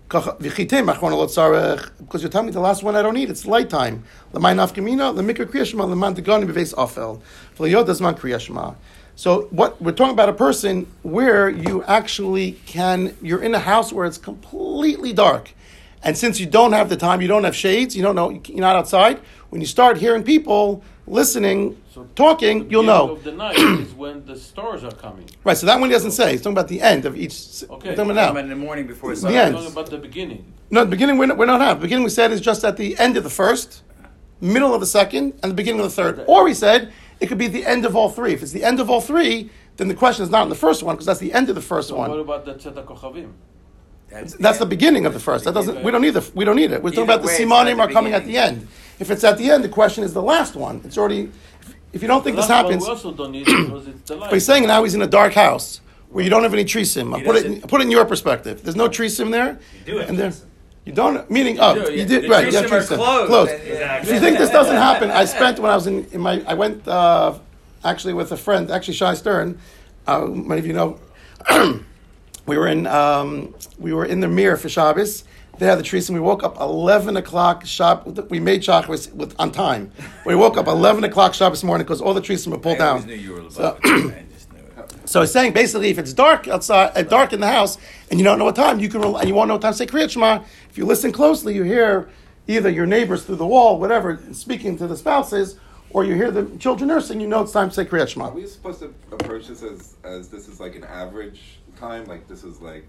Because 0.08 0.36
you're 2.22 2.30
telling 2.30 2.46
me 2.46 2.52
the 2.52 2.60
last 2.60 2.84
one 2.84 2.96
I 2.96 3.02
don't 3.02 3.16
need. 3.16 3.30
It's 3.30 3.46
light 3.46 3.70
time. 3.70 4.04
L'may 4.32 4.54
nafkamina, 4.54 5.16
l'mikra 5.16 5.46
kriyashma, 5.46 5.88
l'man 5.90 6.14
degani 6.16 6.46
b'veis 6.46 6.74
afel. 6.76 7.22
Kriyashma. 7.58 8.76
So 9.16 9.44
what 9.52 9.82
we're 9.82 9.92
talking 9.92 10.14
about 10.14 10.30
a 10.30 10.34
person 10.34 10.88
where 11.04 11.50
you 11.50 11.84
actually 11.84 12.54
can, 12.66 13.16
you're 13.22 13.42
in 13.42 13.54
a 13.54 13.60
house 13.60 13.94
where 13.94 14.06
it's 14.06 14.18
completely 14.18 15.14
dark. 15.14 15.54
And 16.04 16.18
since 16.18 16.40
you 16.40 16.46
don't 16.46 16.74
have 16.74 16.90
the 16.90 16.98
time, 16.98 17.22
you 17.22 17.28
don't 17.28 17.44
have 17.44 17.56
shades, 17.56 17.96
you 17.96 18.04
don't 18.04 18.16
know, 18.16 18.30
you're 18.30 18.60
not 18.60 18.76
outside. 18.76 19.20
When 19.50 19.62
you 19.62 19.68
start 19.68 19.98
hearing 19.98 20.24
people 20.24 20.84
listening, 21.08 21.78
So 21.94 22.08
talking, 22.16 22.66
the 22.66 22.72
you'll 22.72 22.82
beginning 22.84 23.08
know. 23.08 23.12
Of 23.14 23.24
the 23.24 23.32
night 23.32 23.58
is 23.58 23.94
when 24.04 24.26
the 24.26 24.38
stars 24.38 24.84
are 24.84 24.92
coming. 24.92 25.30
Right, 25.44 25.58
so 25.58 25.66
that 25.66 25.80
one 25.80 25.90
he 25.90 25.94
doesn't 25.94 26.12
say. 26.12 26.32
He's 26.32 26.42
talking 26.42 26.54
about 26.54 26.68
the 26.68 26.82
end 26.82 27.06
of 27.06 27.18
each. 27.18 27.64
Okay. 27.70 27.90
We're 27.90 27.96
talking 27.96 28.12
about 28.12 28.34
now. 28.34 28.40
in 28.40 28.50
the 28.50 28.56
morning 28.56 28.88
before 28.88 29.12
The 29.12 29.18
sunrise. 29.18 29.46
end. 29.48 29.56
Talking 29.56 29.72
about 29.72 29.90
the 29.90 29.98
beginning. 29.98 30.54
No, 30.72 30.84
the 30.86 30.90
beginning 30.92 31.18
we're 31.18 31.28
not, 31.28 31.38
we're 31.38 31.46
not 31.46 31.62
have. 31.62 31.78
The 31.80 31.84
beginning 31.86 32.04
we 32.04 32.10
said 32.10 32.32
is 32.32 32.42
just 32.42 32.64
at 32.64 32.78
the 32.78 32.98
end 32.98 33.18
of 33.18 33.24
the 33.24 33.30
first, 33.30 33.84
middle 34.42 34.74
of 34.74 34.80
the 34.80 34.88
second, 34.88 35.34
and 35.44 35.52
the 35.52 35.56
beginning 35.56 35.82
of 35.82 35.86
the 35.86 35.92
third. 35.96 36.24
Or 36.28 36.44
we 36.46 36.54
said 36.54 36.92
it 37.20 37.28
could 37.28 37.38
be 37.38 37.48
the 37.48 37.66
end 37.66 37.86
of 37.86 37.96
all 37.96 38.10
three. 38.10 38.34
If 38.34 38.42
it's 38.42 38.52
the 38.52 38.64
end 38.64 38.80
of 38.80 38.90
all 38.90 39.02
three, 39.02 39.50
then 39.78 39.88
the 39.88 39.96
question 39.96 40.24
is 40.24 40.30
not 40.30 40.44
in 40.44 40.50
the 40.50 40.56
first 40.56 40.84
one 40.84 40.96
because 40.96 41.06
that's 41.06 41.20
the 41.20 41.34
end 41.34 41.50
of 41.50 41.56
the 41.56 41.62
first 41.62 41.90
So 41.90 41.96
what 41.98 42.10
one. 42.10 42.20
about 42.20 42.46
the 42.46 42.54
Tzedek 42.56 42.86
Kochavim? 42.86 43.32
That's 44.40 44.60
the 44.60 44.66
beginning 44.68 45.06
of 45.08 45.14
the 45.14 45.20
first. 45.20 45.44
That 45.46 45.54
doesn't. 45.56 45.84
We 45.84 45.92
don't 45.92 46.02
need 46.02 46.12
the. 46.12 46.32
We 46.36 46.46
don't 46.46 46.56
need 46.56 46.72
it. 46.72 46.84
We're 46.84 46.92
talking 46.92 47.06
about 47.06 47.22
the 47.22 47.28
way, 47.28 47.34
it's 47.34 47.42
simanim 47.42 47.80
are 47.80 47.88
the 47.88 47.94
coming 47.94 48.14
at 48.14 48.26
the 48.26 48.38
end. 48.38 48.68
If 49.00 49.10
it's 49.12 49.24
at 49.24 49.38
the 49.38 49.50
end, 49.52 49.64
the 49.64 49.70
question 49.70 50.04
is 50.04 50.14
the 50.14 50.22
last 50.22 50.56
one. 50.56 50.82
It's 50.84 50.98
already. 50.98 51.32
If 51.92 52.02
you 52.02 52.08
don't 52.08 52.24
think 52.24 52.36
The 52.36 52.42
this 52.42 52.50
happens, 52.50 52.84
We 52.84 52.90
also 52.90 53.12
don't 53.12 53.32
need 53.32 53.48
it 53.48 53.66
because 53.66 53.88
it's 53.88 54.02
the 54.10 54.16
light. 54.16 54.30
but 54.30 54.34
he's 54.34 54.46
saying 54.46 54.66
now 54.68 54.84
he's 54.84 54.96
in 54.96 55.02
a 55.02 55.08
dark 55.08 55.34
house 55.34 55.82
where 56.10 56.24
you 56.24 56.30
don't 56.30 56.44
have 56.44 56.54
any 56.54 56.66
tree 56.66 56.86
sim. 56.86 57.12
Put 57.12 57.36
it. 57.36 57.46
In, 57.46 57.62
put 57.62 57.82
it 57.82 57.86
in 57.86 57.92
your 57.92 58.06
perspective. 58.06 58.64
There's 58.64 58.76
no 58.76 58.88
tree 58.88 59.10
sim 59.10 59.32
there. 59.32 59.60
do 59.86 59.98
have 59.98 60.10
and 60.10 60.18
there. 60.18 60.34
You 60.86 60.94
don't. 60.94 61.30
Meaning, 61.30 61.60
oh, 61.60 61.76
do, 61.86 61.92
you 61.92 62.00
yeah. 62.00 62.06
did 62.06 62.24
The 62.24 62.30
right. 62.30 62.42
tree 62.44 62.52
You 62.52 62.58
have 62.58 62.68
sim 62.68 62.74
are 62.74 62.80
tree 62.80 62.88
sim. 62.88 62.98
closed. 62.98 63.28
Closed. 63.28 63.52
Yeah. 63.68 64.02
If 64.02 64.10
you 64.12 64.20
think 64.20 64.38
this 64.38 64.50
doesn't 64.50 64.76
happen, 64.90 65.12
I 65.12 65.26
spent 65.26 65.60
when 65.60 65.72
I 65.72 65.76
was 65.76 65.88
in, 65.88 66.06
in 66.12 66.22
my. 66.22 66.44
I 66.48 66.54
went 66.56 66.88
uh, 66.88 67.38
actually 67.84 68.14
with 68.14 68.32
a 68.32 68.38
friend, 68.38 68.70
actually 68.72 68.96
Shai 68.96 69.14
Stern. 69.14 69.60
Uh, 70.08 70.26
many 70.26 70.60
of 70.60 70.66
you 70.68 70.74
know. 70.74 71.00
we 72.46 72.58
were 72.58 72.68
in. 72.68 72.88
Um, 72.88 73.54
we 73.78 73.94
were 73.94 74.06
in 74.06 74.20
the 74.20 74.28
mirror 74.28 74.58
for 74.58 74.70
Shabbos. 74.70 75.24
They 75.60 75.68
had 75.68 75.78
the 75.78 75.84
trees, 75.84 76.10
and 76.10 76.18
we 76.18 76.22
woke 76.26 76.44
up 76.44 76.60
eleven 76.60 77.16
o'clock. 77.16 77.66
Shop. 77.66 78.08
We 78.30 78.40
made 78.40 78.64
Shabbos 78.64 79.10
with 79.12 79.36
on 79.40 79.52
time. 79.52 79.92
We 80.26 80.36
woke 80.36 80.58
up 80.58 80.68
eleven 80.68 81.04
o'clock 81.04 81.34
Shabbos 81.36 81.64
morning 81.64 81.86
because 81.86 82.02
all 82.02 82.14
the 82.14 82.22
trees 82.22 82.48
were 82.48 82.58
pulled 82.58 82.78
I 82.78 82.80
down. 82.80 83.06
knew 83.06 83.14
you 83.14 83.34
were 83.34 83.50
So- 83.52 83.78
above. 83.78 83.84
I 83.86 84.24
just. 84.34 84.48
So 85.06 85.22
it's 85.22 85.34
saying 85.34 85.52
basically, 85.52 85.90
if 85.90 85.98
it's 86.00 86.14
dark 86.14 86.48
outside, 86.48 86.92
uh, 86.96 87.02
dark 87.04 87.34
in 87.34 87.42
the 87.42 87.48
house, 87.52 87.78
and 88.10 88.20
you 88.20 88.24
don't 88.24 88.40
know 88.40 88.46
what 88.46 88.56
time, 88.56 88.80
you 88.80 88.88
can 88.88 89.02
rel- 89.02 89.18
and 89.18 89.28
you 89.28 89.36
won't 89.36 89.50
know 89.50 89.56
what 89.56 89.62
time 89.62 89.74
to 89.74 89.78
say 89.78 89.86
Kriyat 89.86 90.10
Shema. 90.12 90.42
If 90.70 90.78
you 90.78 90.86
listen 90.86 91.12
closely, 91.12 91.54
you 91.54 91.64
hear 91.64 92.08
either 92.48 92.70
your 92.70 92.86
neighbors 92.86 93.24
through 93.26 93.36
the 93.36 93.46
wall, 93.46 93.80
whatever, 93.80 94.18
speaking 94.32 94.78
to 94.78 94.88
the 94.88 94.96
spouses, 94.96 95.58
or 95.90 96.06
you 96.06 96.16
hear 96.16 96.32
the 96.32 96.46
children 96.58 96.88
nursing. 96.88 97.20
You 97.20 97.28
know 97.28 97.42
it's 97.42 97.52
time 97.52 97.68
to 97.68 97.76
say 97.76 97.84
Kriyat 97.84 98.08
Shema. 98.08 98.30
Are 98.30 98.32
we 98.32 98.48
supposed 98.48 98.80
to 98.80 98.94
approach 99.12 99.48
this 99.50 99.62
as, 99.62 99.96
as 100.06 100.30
this 100.30 100.48
is 100.48 100.62
like 100.62 100.76
an 100.78 100.86
average 100.86 101.60
time, 101.78 102.06
like 102.06 102.28
this 102.30 102.46
is 102.46 102.62
like 102.62 102.86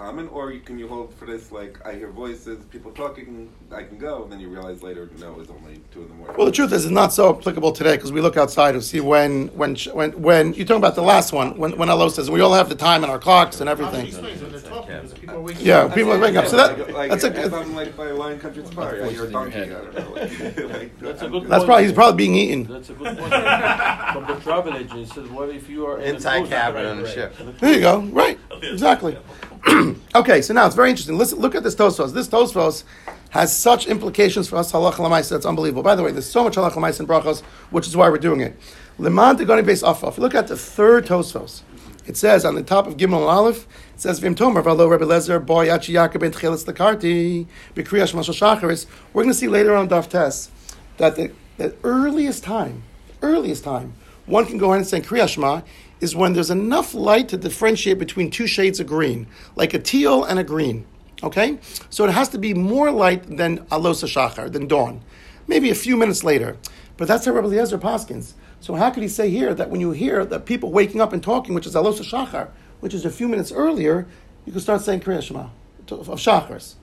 common, 0.00 0.28
or 0.28 0.50
you, 0.50 0.60
can 0.60 0.78
you 0.78 0.88
hold 0.88 1.12
for 1.14 1.26
this 1.26 1.52
like 1.52 1.78
I 1.86 1.92
hear 1.94 2.08
voices, 2.10 2.64
people 2.66 2.90
talking, 2.90 3.52
I 3.70 3.82
can 3.82 3.98
go, 3.98 4.22
and 4.22 4.32
then 4.32 4.40
you 4.40 4.48
realize 4.48 4.82
later 4.82 5.10
no, 5.18 5.38
it's 5.40 5.50
only 5.50 5.78
two 5.92 6.02
in 6.02 6.08
the 6.08 6.14
morning. 6.14 6.36
Well, 6.38 6.46
the 6.46 6.52
truth 6.52 6.72
is, 6.72 6.84
it's 6.86 6.90
not 6.92 7.12
so 7.12 7.36
applicable 7.36 7.72
today 7.72 7.96
because 7.96 8.10
we 8.10 8.22
look 8.22 8.38
outside 8.38 8.74
and 8.74 8.82
see 8.82 9.00
when, 9.00 9.48
when, 9.48 9.76
when, 9.92 10.12
when 10.22 10.54
you're 10.54 10.66
talking 10.66 10.80
about 10.80 10.94
the 10.94 11.02
last 11.02 11.34
one, 11.34 11.58
when, 11.58 11.76
when 11.76 11.90
Allah 11.90 12.10
says 12.10 12.30
we 12.30 12.40
all 12.40 12.54
have 12.54 12.70
the 12.70 12.74
time 12.74 13.04
in 13.04 13.10
our 13.10 13.18
clocks 13.18 13.60
and 13.60 13.68
everything. 13.68 14.06
explains 14.06 14.40
when 14.40 14.52
they're 14.52 14.60
talking 14.62 14.94
because 14.94 15.12
people 15.12 15.36
are 15.36 15.40
waking 15.42 15.66
Yeah, 15.66 15.88
people 15.94 16.12
are 16.12 16.18
waking 16.18 16.38
up. 16.38 16.46
So 16.46 16.56
that, 16.56 16.78
like, 16.78 16.94
like, 16.94 17.10
that's 17.10 17.24
if 17.24 17.52
a. 17.52 17.56
I'm 17.56 17.74
like 17.74 17.94
by 17.94 18.10
Lion 18.10 18.40
Country 18.40 18.64
Safari, 18.64 19.02
I 19.02 19.10
hear 19.10 19.24
a 19.26 19.30
donkey. 19.30 19.58
I 19.58 19.66
don't 19.66 19.94
know. 19.94 20.10
Like, 20.12 20.40
like, 20.72 20.98
That's 20.98 21.20
a 21.20 21.26
I'm 21.26 21.30
good 21.32 21.40
just- 21.42 21.50
That's 21.50 21.64
probably 21.64 21.84
he's 21.84 21.92
probably 21.92 22.16
being 22.16 22.34
eaten. 22.36 22.64
That's 22.72 22.88
a 22.88 22.94
good 22.94 23.18
point. 23.18 23.32
From 24.14 24.26
the 24.26 24.40
travel 24.42 24.74
agent, 24.74 24.92
he 24.98 25.04
says, 25.04 25.28
what 25.28 25.50
if 25.50 25.68
you 25.68 25.86
are 25.86 25.98
in 26.00 26.12
a 26.12 26.14
Inside 26.14 26.38
cruise? 26.38 26.48
cabin 26.48 26.86
on 26.86 26.98
a 27.00 27.08
ship. 27.08 27.36
There 27.58 27.74
you 27.74 27.80
go. 27.80 28.00
Right. 28.00 28.38
Exactly. 28.62 29.16
okay, 30.14 30.42
so 30.42 30.54
now 30.54 30.66
it's 30.66 30.76
very 30.76 30.90
interesting. 30.90 31.18
Listen, 31.18 31.38
look 31.38 31.54
at 31.54 31.62
this 31.62 31.74
Tosfos. 31.74 32.14
This 32.14 32.28
Tosfos 32.28 32.84
has 33.30 33.56
such 33.56 33.86
implications 33.86 34.48
for 34.48 34.56
us 34.56 34.72
halach 34.72 34.94
lamaisa. 34.94 35.36
It's 35.36 35.46
unbelievable. 35.46 35.82
By 35.82 35.94
the 35.94 36.02
way, 36.02 36.12
there's 36.12 36.28
so 36.28 36.44
much 36.44 36.56
halach 36.56 36.72
lamaisa 36.72 37.00
in 37.00 37.06
brachos, 37.06 37.42
which 37.70 37.86
is 37.86 37.96
why 37.96 38.08
we're 38.08 38.18
doing 38.18 38.40
it. 38.40 38.58
Leman 38.98 39.36
tegoni 39.36 39.64
base 39.64 39.82
afaf. 39.82 40.18
Look 40.18 40.34
at 40.34 40.48
the 40.48 40.56
third 40.56 41.06
Tosfos, 41.06 41.62
it 42.06 42.16
says 42.16 42.44
on 42.44 42.54
the 42.54 42.62
top 42.62 42.86
of 42.86 42.96
Gimel 42.96 43.18
and 43.18 43.24
Aleph, 43.24 43.66
it 43.94 44.00
says 44.00 44.18
Vim 44.18 44.34
Tomer 44.34 44.62
Valo 44.62 44.90
Rebbe 44.90 45.04
Lezer 45.04 45.44
Boy 45.44 45.68
Yachi 45.68 45.94
Yaakov 45.94 46.20
Ben 46.20 46.32
Tchelis 46.32 46.64
Lakarti 46.64 47.46
B'Kriyash 47.74 48.14
Mashal 48.14 48.34
Shacharis. 48.34 48.86
We're 49.12 49.22
going 49.22 49.32
to 49.32 49.38
see 49.38 49.48
later 49.48 49.74
on 49.74 49.88
Daf 49.88 50.08
Tes 50.08 50.50
that 50.96 51.16
the 51.16 51.32
the 51.58 51.74
earliest 51.84 52.42
time, 52.42 52.82
earliest 53.20 53.64
time, 53.64 53.92
one 54.24 54.46
can 54.46 54.56
go 54.56 54.68
ahead 54.68 54.78
and 54.78 54.86
say 54.86 55.02
Kriya 55.02 55.28
Shema 55.28 55.60
is 56.00 56.16
when 56.16 56.32
there's 56.32 56.50
enough 56.50 56.94
light 56.94 57.28
to 57.28 57.36
differentiate 57.36 57.98
between 57.98 58.30
two 58.30 58.46
shades 58.46 58.80
of 58.80 58.86
green, 58.86 59.26
like 59.56 59.74
a 59.74 59.78
teal 59.78 60.24
and 60.24 60.38
a 60.38 60.44
green. 60.44 60.86
Okay? 61.22 61.58
So 61.90 62.04
it 62.04 62.12
has 62.12 62.28
to 62.30 62.38
be 62.38 62.54
more 62.54 62.90
light 62.90 63.36
than 63.36 63.58
Alosa 63.66 64.08
Shachar, 64.08 64.50
than 64.50 64.66
dawn. 64.66 65.02
Maybe 65.46 65.70
a 65.70 65.74
few 65.74 65.96
minutes 65.96 66.24
later. 66.24 66.56
But 66.96 67.08
that's 67.08 67.26
how 67.26 67.32
Rabbi 67.32 67.48
Eliezer 67.48 67.78
Paskins. 67.78 68.32
So 68.60 68.74
how 68.74 68.90
could 68.90 69.02
he 69.02 69.08
say 69.08 69.30
here 69.30 69.54
that 69.54 69.70
when 69.70 69.80
you 69.80 69.92
hear 69.92 70.24
that 70.24 70.44
people 70.44 70.70
waking 70.70 71.00
up 71.00 71.12
and 71.12 71.22
talking, 71.22 71.54
which 71.54 71.66
is 71.66 71.74
Alosa 71.74 72.04
Shachar, 72.04 72.48
which 72.80 72.94
is 72.94 73.04
a 73.04 73.10
few 73.10 73.28
minutes 73.28 73.52
earlier, 73.52 74.06
you 74.44 74.52
can 74.52 74.60
start 74.60 74.80
saying 74.82 75.00
Kriya 75.00 75.22
Shema 75.22 75.48
of 75.90 76.06
Shachars. 76.20 76.74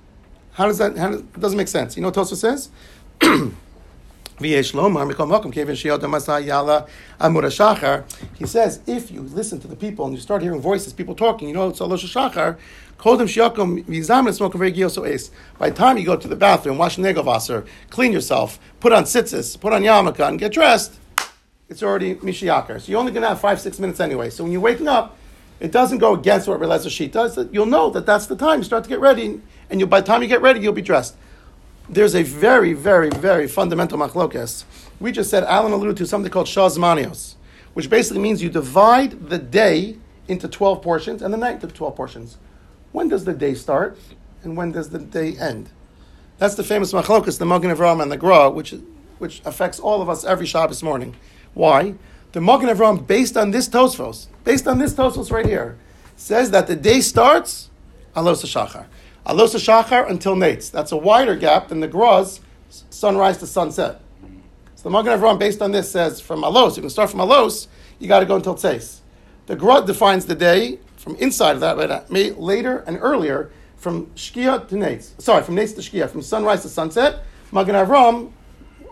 How 0.54 0.66
does 0.66 0.80
that, 0.80 0.98
how 0.98 1.12
does, 1.12 1.22
doesn't 1.22 1.58
make 1.58 1.68
sense. 1.68 1.96
You 1.96 2.02
know 2.02 2.10
what 2.10 2.16
Tosfos 2.16 2.38
says? 2.38 2.70
He 4.39 4.62
says, 4.62 4.80
if 8.86 9.10
you 9.12 9.21
listen 9.21 9.60
to 9.60 9.67
the 9.67 9.76
people 9.76 10.06
and 10.06 10.13
you 10.13 10.21
start 10.21 10.43
hearing 10.43 10.62
voices, 10.62 10.93
people 10.93 11.15
talking, 11.15 11.47
you 11.47 11.56
know 11.56 11.69
it's 11.69 11.80
alosh 11.80 12.06
shachar. 12.06 12.58
By 15.58 15.69
the 15.69 15.76
time 15.76 15.97
you 15.97 16.06
go 16.06 16.15
to 16.15 16.28
the 16.28 16.36
bathroom, 16.36 16.78
wash 16.78 16.97
negovasser, 16.97 17.67
clean 17.89 18.12
yourself, 18.12 18.60
put 18.80 18.93
on 18.93 19.06
tzitzis, 19.06 19.60
put 19.60 19.73
on 19.73 19.82
yarmulke, 19.82 20.28
and 20.28 20.38
get 20.38 20.52
dressed, 20.52 21.00
it's 21.67 21.82
already 21.82 22.13
misheyakir. 22.15 22.80
So 22.80 22.91
you're 22.91 23.00
only 23.00 23.12
going 23.12 23.23
to 23.23 23.30
have 23.30 23.41
five, 23.41 23.60
six 23.60 23.80
minutes 23.80 24.00
anyway. 24.00 24.30
So 24.30 24.43
when 24.43 24.52
you're 24.52 24.62
waking 24.62 24.88
up, 24.88 25.17
it 25.60 25.71
doesn't 25.71 25.97
go 25.97 26.13
against 26.13 26.47
what 26.47 26.60
Relezer 26.60 26.91
Sheet 26.91 27.12
does. 27.12 27.39
You'll 27.52 27.65
know 27.65 27.89
that 27.89 28.06
that's 28.06 28.28
the 28.28 28.36
time. 28.36 28.60
You 28.60 28.65
start 28.65 28.84
to 28.84 28.89
get 28.89 29.00
ready, 29.00 29.41
and 29.71 29.80
you, 29.80 29.88
by 29.88 30.02
the 30.02 30.06
time 30.06 30.21
you 30.21 30.28
get 30.28 30.43
ready, 30.43 30.60
you'll 30.60 30.73
be 30.73 30.84
dressed 30.84 31.15
there's 31.89 32.15
a 32.15 32.23
very, 32.23 32.73
very, 32.73 33.10
very 33.10 33.47
fundamental 33.47 33.97
machlokes. 33.97 34.65
We 35.00 35.12
just 35.12 35.30
said 35.30 35.43
Alan 35.43 35.71
alluded 35.71 35.97
to 35.97 36.06
something 36.06 36.32
called 36.32 36.47
shazmanios, 36.47 37.36
which 37.73 37.89
basically 37.89 38.21
means 38.21 38.43
you 38.43 38.50
divide 38.50 39.30
the 39.30 39.38
day 39.38 39.97
into 40.28 40.47
12 40.47 40.82
portions 40.82 41.21
and 41.21 41.34
the 41.34 41.38
night 41.38 41.56
into 41.56 41.67
12 41.67 41.95
portions. 41.95 42.38
When 42.91 43.08
does 43.08 43.26
the 43.26 43.34
day 43.34 43.54
start 43.54 43.97
and 44.43 44.58
when 44.58 44.71
does 44.71 44.89
the 44.89 45.00
day 45.00 45.38
end? 45.38 45.69
That's 46.38 46.56
the 46.56 46.63
famous 46.63 46.93
machlokes, 46.93 47.39
the 47.39 47.45
Magen 47.45 47.71
Avram 47.71 48.02
and 48.02 48.12
the 48.12 48.17
Gra, 48.17 48.50
which, 48.50 48.76
which 49.17 49.41
affects 49.45 49.80
all 49.80 50.02
of 50.02 50.10
us 50.10 50.23
every 50.23 50.45
Shabbos 50.45 50.84
morning. 50.84 51.15
Why? 51.54 51.95
The 52.34 52.41
Magen 52.41 52.69
Avram, 52.69 53.08
based 53.08 53.38
on 53.38 53.52
this 53.52 53.69
Tosfos, 53.69 54.28
based 54.43 54.67
on 54.67 54.78
this 54.78 54.93
Tosfos 54.93 55.32
right 55.32 55.45
here, 55.45 55.78
says 56.15 56.52
that 56.52 56.67
the 56.67 56.76
day 56.76 57.00
starts 57.02 57.69
alos 58.15 58.43
shachar. 58.43 58.86
Alosa 59.28 59.60
Shachar 59.60 60.10
until 60.10 60.36
Netz. 60.36 60.72
That's 60.72 60.94
a 60.94 60.98
wider 60.98 61.36
gap 61.36 61.68
than 61.68 61.82
the 61.82 61.88
Graz, 61.88 62.40
sunrise 62.70 63.38
to 63.40 63.48
sunset. 63.48 64.00
So 64.76 64.84
the 64.84 64.90
Magen 64.90 65.20
Avraham, 65.20 65.38
based 65.38 65.62
on 65.62 65.74
this, 65.74 65.92
says 65.92 66.22
from 66.22 66.44
Alos, 66.44 66.78
you 66.78 66.82
can 66.82 66.90
start 66.90 67.10
from 67.10 67.20
Alos, 67.20 67.68
you 68.00 68.08
got 68.08 68.22
to 68.22 68.26
go 68.26 68.38
until 68.38 68.56
Tzeis. 68.56 69.00
The 69.48 69.58
Graz 69.58 69.86
defines 69.86 70.28
the 70.28 70.36
day 70.36 70.80
from 70.96 71.18
inside 71.18 71.56
of 71.56 71.60
that, 71.60 71.76
but 71.76 71.92
uh, 71.92 72.04
later 72.10 72.86
and 72.88 72.98
earlier, 73.02 73.52
from 73.76 74.06
Shkia 74.16 74.66
to 74.70 74.76
Netz. 74.76 75.20
Sorry, 75.22 75.44
from 75.44 75.58
Netz 75.58 75.76
to 75.76 75.82
Shkia, 75.82 76.10
from 76.10 76.22
sunrise 76.22 76.62
to 76.62 76.70
sunset. 76.70 77.26
Magen 77.52 77.76
Avraham, 77.76 78.32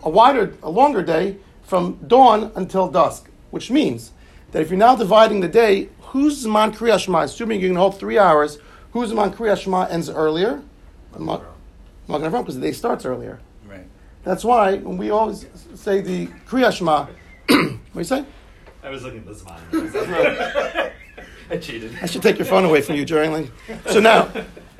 a 0.02 0.10
wider, 0.10 0.54
a 0.62 0.68
longer 0.68 1.02
day, 1.02 1.38
from 1.62 1.98
dawn 2.06 2.52
until 2.56 2.88
dusk, 2.88 3.30
which 3.52 3.70
means 3.70 4.12
that 4.52 4.60
if 4.60 4.68
you're 4.68 4.78
now 4.78 4.96
dividing 4.96 5.40
the 5.40 5.48
day, 5.48 5.88
zman 6.12 6.74
Kriya 6.74 6.98
Shema, 6.98 7.22
assuming 7.22 7.60
you 7.60 7.68
can 7.68 7.76
hold 7.76 7.98
three 7.98 8.18
hours, 8.18 8.58
Zman 9.04 9.34
Kriya 9.34 9.60
Shema 9.60 9.84
ends 9.86 10.08
earlier? 10.08 10.62
Magen 11.18 11.44
Avram, 12.08 12.40
because 12.40 12.54
the 12.54 12.60
day 12.60 12.72
starts 12.72 13.04
earlier. 13.04 13.40
Right. 13.66 13.86
That's 14.22 14.44
why 14.44 14.76
when 14.76 14.96
we 14.96 15.10
always 15.10 15.46
say 15.74 16.00
the 16.00 16.26
Kriya 16.48 16.72
Shema, 16.72 17.06
what 17.46 17.48
do 17.48 17.80
you 17.94 18.04
say? 18.04 18.24
I 18.82 18.90
was 18.90 19.02
looking 19.02 19.20
at 19.20 19.26
this 19.26 19.42
one. 19.44 19.60
I 21.50 21.56
cheated. 21.58 21.96
I 22.02 22.06
should 22.06 22.22
take 22.22 22.38
your 22.38 22.46
phone 22.46 22.64
away 22.64 22.80
from 22.80 22.96
you 22.96 23.04
during 23.04 23.32
like. 23.32 23.50
So 23.90 24.00
now, 24.00 24.30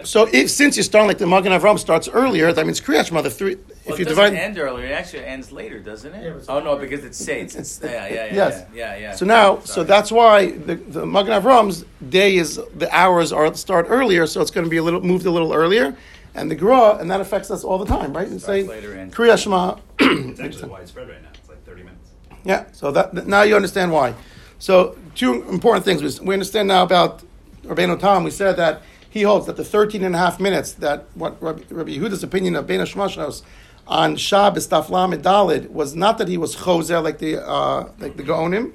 so 0.05 0.29
if, 0.33 0.51
since 0.51 0.77
you're 0.77 0.85
starting 0.85 1.09
like 1.09 1.19
the 1.19 1.27
Magen 1.27 1.53
Avram 1.53 1.79
starts 1.79 2.09
earlier, 2.09 2.53
that 2.53 2.67
means 2.67 2.81
Kriya 2.81 3.07
Shema. 3.07 3.23
The 3.23 3.31
three, 3.31 3.57
Well, 3.87 3.95
if 3.95 4.01
it 4.01 4.09
you 4.09 4.15
doesn't 4.15 4.25
divide. 4.33 4.39
end 4.39 4.59
earlier. 4.59 4.87
It 4.87 4.93
actually 4.93 5.25
ends 5.25 5.53
later, 5.53 5.79
doesn't 5.79 6.13
it? 6.15 6.25
Yeah, 6.25 6.41
oh 6.49 6.59
no, 6.61 6.73
not- 6.73 6.81
because 6.81 7.05
it's 7.05 7.17
Saints. 7.19 7.55
It's, 7.55 7.81
yeah, 7.83 7.91
yeah, 7.91 8.09
yeah, 8.09 8.35
yes. 8.35 8.67
yeah, 8.75 8.95
yeah, 8.95 8.99
yeah. 9.01 9.15
So 9.15 9.25
now, 9.27 9.61
so 9.61 9.85
that's 9.85 10.11
why 10.11 10.51
the, 10.53 10.75
the 10.75 11.07
Magen 11.07 11.33
Avram's 11.33 11.85
day 12.09 12.37
is 12.37 12.61
the 12.77 12.89
hours 12.95 13.33
are 13.33 13.53
start 13.55 13.87
earlier, 13.89 14.27
so 14.27 14.41
it's 14.41 14.51
going 14.51 14.65
to 14.65 14.71
be 14.71 14.77
a 14.79 14.83
little 14.83 15.01
moved 15.01 15.27
a 15.27 15.31
little 15.31 15.53
earlier, 15.53 15.97
and 16.35 16.51
the 16.51 16.55
Gra, 16.55 16.97
and 16.99 17.11
that 17.11 17.21
affects 17.21 17.51
us 17.51 17.65
all 17.65 17.79
the 17.79 17.87
time, 17.87 18.13
right? 18.13 18.29
And 18.29 18.41
say 18.43 18.65
Starts 18.65 18.83
later 18.83 18.95
and- 18.95 19.15
Kriya 19.15 19.39
Shema. 19.43 19.77
It's 20.01 20.41
actually 20.41 20.69
widespread 20.79 21.09
right 21.09 21.23
now. 21.23 21.29
It's 21.35 21.49
like 21.49 21.65
30 21.65 21.83
minutes. 21.85 22.11
Yeah, 22.45 22.65
so 22.73 22.91
that, 22.93 23.15
that- 23.15 23.27
now 23.27 23.43
you 23.43 23.55
understand 23.57 23.93
why. 23.93 24.15
So 24.59 24.97
two 25.15 25.43
important 25.49 25.85
things. 25.85 26.03
We, 26.03 26.27
we 26.27 26.35
understand 26.35 26.69
now 26.69 26.83
about 26.83 27.23
Rabbeinu 27.65 27.99
Tam. 28.01 28.25
We 28.25 28.31
said 28.31 28.57
that 28.57 28.83
he 29.11 29.23
holds 29.23 29.47
that 29.47 29.57
the 29.57 29.65
13 29.65 30.05
and 30.05 30.15
a 30.15 30.19
half 30.19 30.39
minutes 30.39 30.73
that 30.75 31.07
what 31.15 31.41
Rabbi, 31.43 31.63
Rabbi 31.71 31.91
Yehuda's 31.93 32.23
opinion 32.23 32.55
of 32.57 32.67
Bein 32.67 32.81
Shmashnos 32.81 33.43
on 33.87 34.17
Shabbos 34.17 34.67
Taflam 34.69 35.15
Dalid 35.23 35.71
was 35.71 35.95
not 35.95 36.19
that 36.19 36.29
he 36.29 36.37
was 36.37 36.57
chozer 36.57 37.03
like 37.03 37.19
the 37.19 37.45
uh, 37.47 37.89
like 37.99 38.17
the 38.17 38.23
Gaonim. 38.23 38.73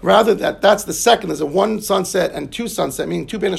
Rather, 0.00 0.34
that 0.34 0.62
that's 0.62 0.84
the 0.84 0.92
second. 0.92 1.28
There's 1.28 1.40
a 1.40 1.46
one 1.46 1.80
sunset 1.80 2.30
and 2.32 2.52
two 2.52 2.68
sunset, 2.68 3.08
meaning 3.08 3.26
two 3.26 3.38
the 3.38 3.56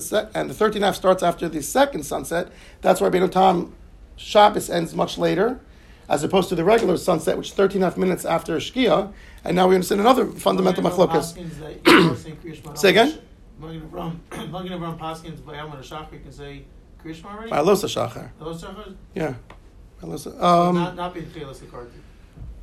se- 0.00 0.28
and 0.34 0.48
the 0.48 0.54
13 0.54 0.76
and 0.76 0.84
half 0.86 0.96
starts 0.96 1.22
after 1.22 1.48
the 1.48 1.62
second 1.62 2.04
sunset. 2.04 2.50
That's 2.80 3.00
why 3.00 3.10
Rabbeinu 3.10 3.30
Tam 3.30 3.74
Shabbos 4.16 4.70
ends 4.70 4.94
much 4.94 5.18
later, 5.18 5.60
as 6.08 6.24
opposed 6.24 6.48
to 6.48 6.54
the 6.54 6.64
regular 6.64 6.96
sunset, 6.96 7.36
which 7.36 7.48
is 7.48 7.54
13 7.54 7.76
and 7.76 7.84
a 7.84 7.86
half 7.90 7.98
minutes 7.98 8.24
after 8.24 8.56
Shkia. 8.56 9.12
And 9.44 9.54
now 9.54 9.68
we 9.68 9.74
understand 9.74 10.00
another 10.00 10.26
fundamental 10.26 10.82
machlokas. 10.82 11.36
Say 12.78 12.90
again? 12.90 13.18
Magen 13.60 13.88
Avram, 13.90 14.98
Paskins 14.98 15.40
Shachar, 15.40 16.10
can 16.10 16.32
say 16.32 16.64
Krishma 17.02 17.26
already? 17.26 17.50
By 17.50 17.58
Shachar. 17.58 18.30
Shachar? 18.40 18.96
Yeah. 19.14 19.34
Alosa- 20.02 20.38
not, 20.38 20.44
Um, 20.44 20.96
not 20.96 21.14
being 21.14 21.26
Tchelas 21.26 21.58
Akarti. 21.60 21.86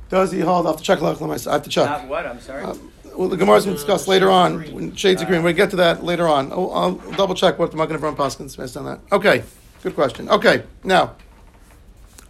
does 0.08 0.32
he 0.32 0.40
hold? 0.40 0.66
I 0.66 0.70
have 0.70 0.78
to 0.78 0.82
check. 0.84 0.98
Lach 1.00 1.16
Lamais. 1.16 1.46
I 1.48 1.54
have 1.54 1.62
to 1.64 1.70
check. 1.70 1.86
Not 1.88 2.08
what? 2.08 2.26
I'm 2.26 2.40
sorry. 2.40 2.62
Um, 2.64 2.92
well, 3.16 3.28
the 3.28 3.36
Gemara 3.36 3.56
is 3.56 3.64
going 3.64 3.76
to 3.76 3.82
discuss 3.82 4.08
later 4.08 4.30
on. 4.30 4.60
when 4.72 4.94
Shades 4.96 5.22
of 5.22 5.28
green. 5.28 5.42
We'll 5.42 5.52
get 5.52 5.70
to 5.70 5.76
that 5.76 6.02
later 6.04 6.26
on. 6.26 6.50
I'll, 6.52 6.72
I'll 6.72 6.94
double 7.16 7.34
check 7.34 7.58
what 7.58 7.70
the 7.70 7.76
Magen 7.76 7.96
Avram 7.98 8.16
Paskins 8.16 8.56
based 8.56 8.76
on 8.76 8.84
that. 8.86 9.00
Okay. 9.12 9.44
Good 9.82 9.94
question. 9.94 10.28
Okay. 10.28 10.64
Now, 10.82 11.14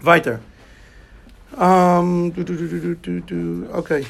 weiter. 0.03 0.41
Um, 1.57 2.31
do, 2.31 2.43
do, 2.45 2.57
do, 2.57 2.69
do, 2.69 2.81
do, 2.81 2.95
do, 2.97 3.21
do. 3.21 3.71
Okay. 3.73 4.05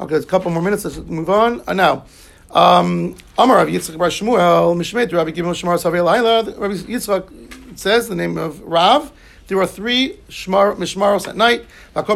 Okay, 0.00 0.10
there's 0.12 0.24
a 0.24 0.28
couple 0.28 0.50
more 0.50 0.62
minutes. 0.62 0.84
Let's 0.84 0.96
move 0.98 1.28
on. 1.28 1.62
Uh, 1.68 1.74
now, 1.74 2.06
um, 2.52 3.14
Amar 3.36 3.58
Rav 3.58 3.68
Yitzchak 3.68 3.98
Bar 3.98 4.08
Shmuel, 4.08 4.74
Mishmet, 4.76 5.12
Rabbi 5.12 5.30
Gimel 5.32 5.52
Shemar 5.54 5.76
Savei 5.78 6.02
Laila. 6.04 6.44
Rabbi 6.58 6.74
Yitzchak 6.74 7.70
It 7.72 7.78
says 7.78 8.08
the 8.08 8.14
name 8.14 8.38
of 8.38 8.60
Rav. 8.62 9.12
There 9.50 9.60
are 9.60 9.66
three 9.66 10.16
shmar, 10.28 10.76
mishmaros 10.76 11.26
at 11.26 11.36
night. 11.36 11.66
And 11.96 12.06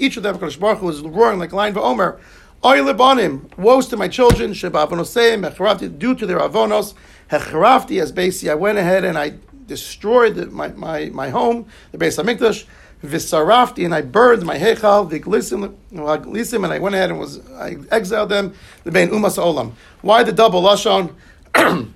each 0.00 0.16
of 0.16 0.22
them, 0.22 0.38
Kodesh 0.38 0.58
Baruch 0.58 0.78
Hu, 0.78 0.86
was 0.86 1.02
roaring 1.02 1.38
like 1.38 1.52
lion 1.52 1.74
v'omer. 1.74 2.18
Oy 2.64 2.78
lebanim, 2.78 3.54
woes 3.58 3.88
to 3.88 3.98
my 3.98 4.08
children, 4.08 4.52
sheba'avonoseim, 4.52 5.52
hecharafti, 5.52 5.98
due 5.98 6.14
to 6.14 6.24
their 6.24 6.38
avonos, 6.38 6.94
hecharafti, 7.30 8.00
as 8.00 8.10
Basi, 8.10 8.50
I 8.50 8.54
went 8.54 8.78
ahead 8.78 9.04
and 9.04 9.18
I 9.18 9.34
destroyed 9.66 10.34
the, 10.34 10.46
my, 10.46 10.68
my, 10.68 11.10
my 11.10 11.28
home, 11.28 11.66
the 11.92 11.98
Beis 11.98 12.18
HaMikdash, 12.18 12.64
Visarafti, 13.04 13.84
and 13.84 13.94
I 13.94 14.00
burned 14.00 14.46
my 14.46 14.56
Hechal, 14.56 15.10
Viglisim, 15.10 16.64
and 16.64 16.72
I 16.72 16.78
went 16.78 16.94
ahead 16.94 17.10
and 17.10 17.18
was, 17.18 17.46
I 17.50 17.76
exiled 17.90 18.30
them, 18.30 18.54
the 18.84 18.90
Bein 18.90 19.10
Umas 19.10 19.36
Olam. 19.36 19.72
Why 20.00 20.22
the 20.22 20.32
double 20.32 20.62
Lashon? 20.62 21.12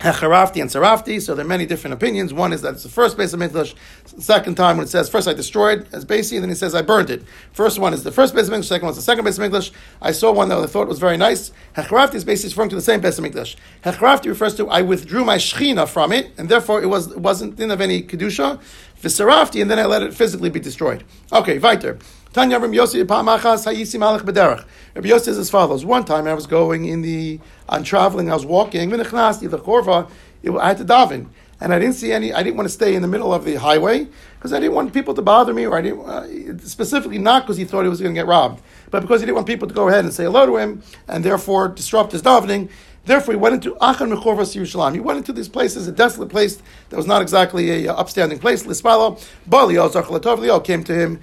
Hecharafti 0.00 0.60
and 0.60 0.68
Sarafti, 0.68 1.22
so 1.22 1.34
there 1.34 1.44
are 1.44 1.48
many 1.48 1.64
different 1.64 1.94
opinions. 1.94 2.34
One 2.34 2.52
is 2.52 2.60
that 2.60 2.74
it's 2.74 2.82
the 2.82 2.90
first 2.90 3.16
Beis 3.16 3.34
HaMikdash. 3.34 3.74
Second 4.20 4.54
time 4.54 4.76
when 4.76 4.84
it 4.84 4.90
says 4.90 5.08
first 5.08 5.26
I 5.26 5.32
destroyed 5.32 5.86
as 5.90 6.04
Basi, 6.04 6.34
and 6.34 6.42
then 6.42 6.50
he 6.50 6.54
says 6.54 6.74
I 6.74 6.82
burned 6.82 7.08
it. 7.08 7.22
First 7.52 7.78
one 7.78 7.94
is 7.94 8.04
the 8.04 8.12
first 8.12 8.34
Beis 8.34 8.50
HaMikdash. 8.50 8.64
Second 8.64 8.84
one 8.84 8.90
is 8.90 8.96
the 8.96 9.02
second 9.02 9.24
Beis 9.24 9.38
HaMikdash. 9.38 9.70
I 10.02 10.12
saw 10.12 10.32
one 10.32 10.50
that 10.50 10.58
I 10.58 10.66
thought 10.66 10.86
was 10.86 10.98
very 10.98 11.16
nice. 11.16 11.50
Hecharafti 11.76 12.16
is 12.16 12.24
basically 12.24 12.50
referring 12.50 12.68
to 12.70 12.76
the 12.76 12.82
same 12.82 13.00
Beis 13.00 13.18
HaMikdash. 13.18 13.56
Hecharafti 13.84 14.26
refers 14.26 14.54
to 14.56 14.68
I 14.68 14.82
withdrew 14.82 15.24
my 15.24 15.38
shechina 15.38 15.88
from 15.88 16.12
it, 16.12 16.30
and 16.36 16.50
therefore 16.50 16.82
it 16.82 16.86
was 16.86 17.12
it 17.12 17.20
wasn't 17.20 17.56
didn't 17.56 17.70
have 17.70 17.80
any 17.80 18.02
kedusha. 18.02 18.60
Visarafti, 19.00 19.62
and 19.62 19.70
then 19.70 19.78
I 19.78 19.86
let 19.86 20.02
it 20.02 20.14
physically 20.14 20.50
be 20.50 20.60
destroyed. 20.60 21.04
Okay, 21.32 21.58
weiter. 21.58 21.98
Tanya 22.36 22.58
Rabbi 22.58 22.74
Yossi 22.74 23.02
Pamachas 23.02 23.64
Hayisi 23.64 23.98
Malach 23.98 24.20
Bederach. 24.20 24.66
Rabbi 24.94 25.08
Yossi 25.08 25.20
says 25.20 25.38
as 25.38 25.48
follows: 25.48 25.86
One 25.86 26.04
time 26.04 26.26
I 26.26 26.34
was 26.34 26.46
going 26.46 26.84
in 26.84 27.00
the 27.00 27.40
on 27.66 27.82
traveling, 27.82 28.30
I 28.30 28.34
was 28.34 28.44
walking. 28.44 28.92
I 28.92 28.96
had 28.98 29.00
to 29.08 30.84
daven, 30.84 31.28
and 31.62 31.72
I 31.72 31.78
didn't 31.78 31.94
see 31.94 32.12
any. 32.12 32.34
I 32.34 32.42
didn't 32.42 32.58
want 32.58 32.68
to 32.68 32.74
stay 32.74 32.94
in 32.94 33.00
the 33.00 33.08
middle 33.08 33.32
of 33.32 33.46
the 33.46 33.54
highway 33.54 34.06
because 34.34 34.52
I 34.52 34.60
didn't 34.60 34.74
want 34.74 34.92
people 34.92 35.14
to 35.14 35.22
bother 35.22 35.54
me, 35.54 35.64
or 35.64 35.78
I 35.78 35.80
didn't 35.80 36.00
uh, 36.00 36.58
specifically 36.58 37.16
not 37.16 37.44
because 37.44 37.56
he 37.56 37.64
thought 37.64 37.84
he 37.84 37.88
was 37.88 38.02
going 38.02 38.14
to 38.14 38.20
get 38.20 38.26
robbed, 38.26 38.60
but 38.90 39.00
because 39.00 39.22
he 39.22 39.24
didn't 39.24 39.36
want 39.36 39.46
people 39.46 39.66
to 39.66 39.72
go 39.72 39.88
ahead 39.88 40.04
and 40.04 40.12
say 40.12 40.24
hello 40.24 40.44
to 40.44 40.58
him 40.58 40.82
and 41.08 41.24
therefore 41.24 41.68
disrupt 41.68 42.12
his 42.12 42.20
davening. 42.20 42.68
Therefore, 43.06 43.32
he 43.32 43.38
went 43.40 43.54
into 43.54 43.78
Achan 43.80 44.10
Mechorvas 44.10 44.54
Yerushalayim. 44.54 44.92
He 44.92 45.00
went 45.00 45.16
into 45.16 45.32
these 45.32 45.48
places, 45.48 45.88
a 45.88 45.92
desolate 45.92 46.28
place 46.28 46.60
that 46.90 46.98
was 46.98 47.06
not 47.06 47.22
exactly 47.22 47.86
a 47.86 47.94
uh, 47.94 47.96
upstanding 47.96 48.38
place. 48.38 48.64
Lispalo, 48.64 49.18
Zachalotov, 49.48 50.40
Leo 50.40 50.60
came 50.60 50.84
to 50.84 50.92
him. 50.92 51.20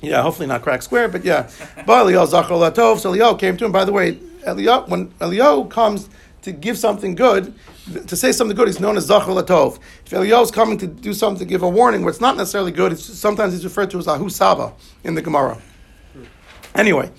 Yeah, 0.00 0.22
hopefully 0.22 0.46
not 0.46 0.62
crack 0.62 0.82
square, 0.82 1.08
but 1.08 1.24
yeah. 1.24 1.50
But 1.86 2.00
Elio 2.00 2.26
Zachar 2.26 2.54
Latov, 2.54 2.98
so 2.98 3.10
Elio 3.10 3.34
came 3.34 3.56
to 3.56 3.64
him. 3.64 3.72
By 3.72 3.84
the 3.84 3.92
way, 3.92 4.18
Elio, 4.44 4.86
when 4.86 5.12
Elio 5.20 5.64
comes 5.64 6.08
to 6.42 6.52
give 6.52 6.78
something 6.78 7.14
good, 7.14 7.54
to 8.06 8.16
say 8.16 8.32
something 8.32 8.56
good, 8.56 8.68
he's 8.68 8.80
known 8.80 8.96
as 8.96 9.06
Zachar 9.06 9.32
Latov. 9.32 9.78
If 10.04 10.12
Elio 10.12 10.40
is 10.42 10.50
coming 10.50 10.78
to 10.78 10.86
do 10.86 11.12
something 11.12 11.38
to 11.38 11.44
give 11.44 11.62
a 11.62 11.68
warning 11.68 12.02
where 12.02 12.10
it's 12.10 12.20
not 12.20 12.36
necessarily 12.36 12.72
good, 12.72 12.92
it's, 12.92 13.04
sometimes 13.04 13.52
he's 13.52 13.64
referred 13.64 13.90
to 13.90 13.98
as 13.98 14.06
Ahu 14.06 14.28
Saba 14.28 14.72
in 15.02 15.14
the 15.14 15.22
Gemara. 15.22 15.58
Anyway, 16.74 17.10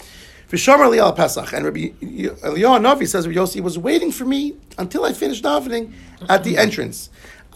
Vishamar 0.50 0.90
Li 0.90 1.00
al 1.00 1.14
Pesach, 1.14 1.52
and 1.52 1.66
Rabbi 1.66 1.90
Eliyahu 2.00 2.80
Navi 2.80 3.08
says 3.08 3.28
Rabbi 3.28 3.40
Yossi 3.40 3.60
was 3.60 3.78
waiting 3.78 4.12
for 4.12 4.24
me 4.24 4.56
until 4.78 5.04
I 5.04 5.14
finished 5.14 5.44
davening 5.44 5.94
at 6.30 6.44
the 6.44 6.58
entrance. 6.58 7.10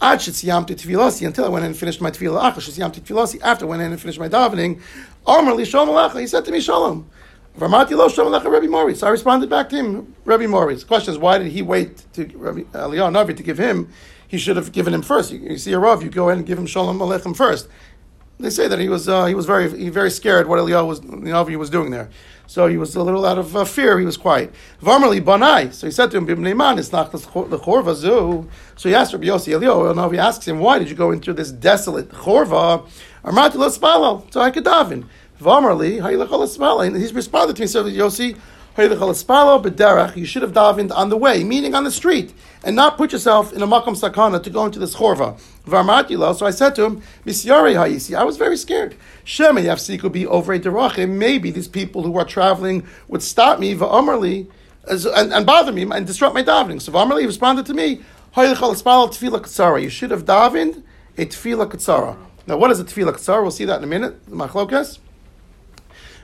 Until 0.04 1.44
I 1.44 1.48
went 1.48 1.64
in 1.64 1.70
and 1.70 1.76
finished 1.76 2.00
my 2.00 2.10
tefillah. 2.10 3.40
After 3.42 3.64
I 3.64 3.68
went 3.68 3.82
in 3.82 3.92
and 3.92 4.00
finished 4.00 4.18
my 4.18 4.28
davening. 4.28 4.82
Shalom 5.24 5.46
alecha, 5.46 6.20
he 6.20 6.26
said 6.26 6.44
to 6.44 6.50
me 6.50 6.60
shalom. 6.60 7.08
V'amati 7.56 7.92
lo 7.92 8.08
shalom 8.08 8.32
alecha 8.32 8.50
Rabbi 8.50 8.66
Mori. 8.66 8.94
So 8.94 9.06
I 9.06 9.10
responded 9.10 9.48
back 9.48 9.68
to 9.68 9.76
him, 9.76 10.14
Rabbi 10.24 10.46
Mori. 10.46 10.74
The 10.74 10.84
question 10.84 11.12
is, 11.14 11.18
why 11.18 11.38
did 11.38 11.52
he 11.52 11.62
wait 11.62 12.04
to 12.14 12.24
Rabbi 12.34 12.62
uh, 12.74 12.88
Eliyahu 12.88 13.12
Navi 13.12 13.36
to 13.36 13.42
give 13.42 13.58
him? 13.58 13.92
He 14.26 14.38
should 14.38 14.56
have 14.56 14.72
given 14.72 14.92
him 14.94 15.02
first. 15.02 15.30
You, 15.30 15.38
you 15.40 15.58
see 15.58 15.72
a 15.72 15.78
Rav, 15.78 16.02
you 16.02 16.10
go 16.10 16.28
in 16.30 16.38
and 16.38 16.46
give 16.46 16.58
him 16.58 16.66
shalom 16.66 16.98
aleichem 16.98 17.36
first. 17.36 17.68
They 18.42 18.50
say 18.50 18.66
that 18.68 18.78
he 18.78 18.88
was 18.88 19.08
uh, 19.08 19.26
he 19.26 19.34
was 19.34 19.46
very 19.46 19.70
he 19.78 19.88
very 19.88 20.10
scared 20.10 20.48
what 20.48 20.58
Eliyahu 20.58 20.86
was 20.86 21.00
was 21.56 21.70
doing 21.70 21.90
there. 21.90 22.10
So 22.48 22.66
he 22.66 22.76
was 22.76 22.94
a 22.96 23.02
little 23.02 23.24
out 23.24 23.38
of 23.38 23.56
uh, 23.56 23.64
fear. 23.64 23.98
He 23.98 24.04
was 24.04 24.16
quiet. 24.16 24.52
Varmali 24.82 25.20
banai. 25.20 25.72
So 25.72 25.86
he 25.86 25.92
said 25.92 26.10
to 26.10 26.18
him, 26.18 26.26
"Bimneiman, 26.26 26.78
it's 26.78 26.92
not 26.92 27.12
the 27.12 27.18
chorva 27.18 27.94
zu." 27.94 28.48
So 28.76 28.88
he 28.88 28.94
asked 28.94 29.12
Rabbi 29.12 29.26
Yossi 29.26 29.58
Eliyahu. 29.58 29.94
Navi 29.94 30.18
asks 30.18 30.46
him, 30.46 30.58
"Why 30.58 30.78
did 30.78 30.90
you 30.90 30.96
go 30.96 31.12
into 31.12 31.32
this 31.32 31.52
desolate 31.52 32.10
chorva?" 32.10 32.86
Armati 33.24 33.54
lo 33.54 33.68
spalo, 33.68 34.30
so 34.32 34.40
I 34.40 34.50
could 34.50 34.64
daven. 34.64 35.06
Varmali, 35.40 36.00
hayilachol 36.00 36.46
spalo. 36.46 36.84
And 36.86 36.96
he's 36.96 37.14
responded 37.14 37.56
to 37.56 37.62
me, 37.62 37.68
said 37.68 37.86
Yossi. 37.86 38.36
You 38.74 40.24
should 40.24 40.42
have 40.42 40.52
davened 40.52 40.96
on 40.96 41.10
the 41.10 41.16
way, 41.16 41.44
meaning 41.44 41.74
on 41.74 41.84
the 41.84 41.90
street, 41.90 42.32
and 42.64 42.74
not 42.74 42.96
put 42.96 43.12
yourself 43.12 43.52
in 43.52 43.60
a 43.60 43.66
makam 43.66 43.94
sakana 43.94 44.42
to 44.42 44.48
go 44.48 44.64
into 44.64 44.78
this 44.78 44.94
chorva. 44.94 45.38
So 46.36 46.46
I 46.46 46.50
said 46.50 46.74
to 46.76 46.84
him, 46.84 47.02
Misyari 47.26 47.74
hayisi. 47.74 48.16
I 48.16 48.24
was 48.24 48.38
very 48.38 48.56
scared. 48.56 48.96
Shema 49.24 49.60
yafsiku 49.60 50.10
be 50.10 50.26
over 50.26 50.58
derachim. 50.58 51.10
Maybe 51.10 51.50
these 51.50 51.68
people 51.68 52.02
who 52.02 52.16
are 52.18 52.24
traveling 52.24 52.86
would 53.08 53.22
stop 53.22 53.58
me 53.58 53.74
va'amarli 53.74 54.48
and, 54.88 55.32
and 55.32 55.44
bother 55.44 55.72
me 55.72 55.82
and 55.82 56.06
disrupt 56.06 56.34
my 56.34 56.42
davening. 56.42 56.80
So 56.80 56.92
va'amarli 56.92 57.26
responded 57.26 57.66
to 57.66 57.74
me, 57.74 58.00
You 58.34 59.90
should 59.90 60.10
have 60.10 60.24
davened 60.24 60.82
a 61.18 61.26
tefillah 61.26 61.70
katsara. 61.70 62.16
Now, 62.46 62.56
what 62.56 62.70
is 62.70 62.80
a 62.80 62.84
tefillah 62.84 63.12
katsara? 63.12 63.42
We'll 63.42 63.50
see 63.50 63.66
that 63.66 63.78
in 63.78 63.84
a 63.84 63.86
minute. 63.86 64.26
Machlokas. 64.30 64.98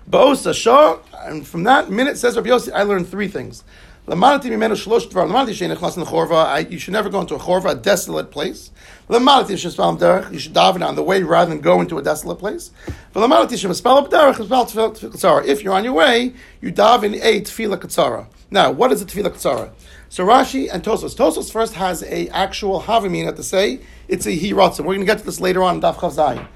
Ba'osa 0.08 0.54
shah, 0.54 0.98
and 1.26 1.46
from 1.46 1.64
that 1.64 1.90
minute, 1.90 2.16
says 2.16 2.34
Rabbi 2.34 2.48
Yossi, 2.48 2.72
I 2.72 2.82
learned 2.82 3.08
three 3.08 3.28
things. 3.28 3.62
Lamalati 4.06 4.44
mimenu 4.44 4.72
shlosh 4.72 5.06
dvar. 5.10 5.28
Lamalati 5.28 5.50
shein 5.50 5.76
echlas 5.76 5.98
in 5.98 6.04
chorva. 6.04 6.70
You 6.70 6.78
should 6.78 6.94
never 6.94 7.10
go 7.10 7.20
into 7.20 7.34
a 7.34 7.38
chorva, 7.38 7.72
a 7.72 7.74
desolate 7.74 8.30
place. 8.30 8.70
Lamalati 9.10 9.50
shespalam 9.50 9.98
derech. 9.98 10.32
You 10.32 10.38
should 10.38 10.54
daven 10.54 10.86
on 10.86 10.94
the 10.94 11.02
way 11.02 11.22
rather 11.22 11.50
than 11.50 11.60
go 11.60 11.82
into 11.82 11.98
a 11.98 12.02
desolate 12.02 12.38
place. 12.38 12.70
Lamalati 13.14 13.50
shespalam 13.50 14.08
derech. 14.08 14.36
Tefillah 14.36 15.44
If 15.44 15.62
you're 15.62 15.74
on 15.74 15.84
your 15.84 15.92
way, 15.92 16.32
you 16.62 16.72
daven 16.72 17.22
a 17.22 17.42
tefillah 17.42 17.76
katsara. 17.76 18.28
Now, 18.50 18.70
what 18.70 18.92
is 18.92 19.02
a 19.02 19.04
tefillah 19.04 19.32
katsara? 19.32 19.72
So 20.08 20.24
Rashi 20.24 20.70
and 20.72 20.82
Tosfos. 20.82 21.14
Tosfos 21.14 21.52
first 21.52 21.74
has 21.74 22.02
a 22.04 22.28
actual 22.28 22.80
havamina 22.80 23.36
to 23.36 23.42
say 23.42 23.80
it's 24.08 24.24
a 24.24 24.30
hiratzon. 24.30 24.78
We're 24.78 24.94
going 24.94 25.00
to 25.00 25.04
get 25.04 25.18
to 25.18 25.24
this 25.26 25.38
later 25.38 25.62
on 25.62 25.74
in 25.74 25.80
Daf 25.82 26.00
Chaf 26.00 26.14
Zayin. 26.14 26.48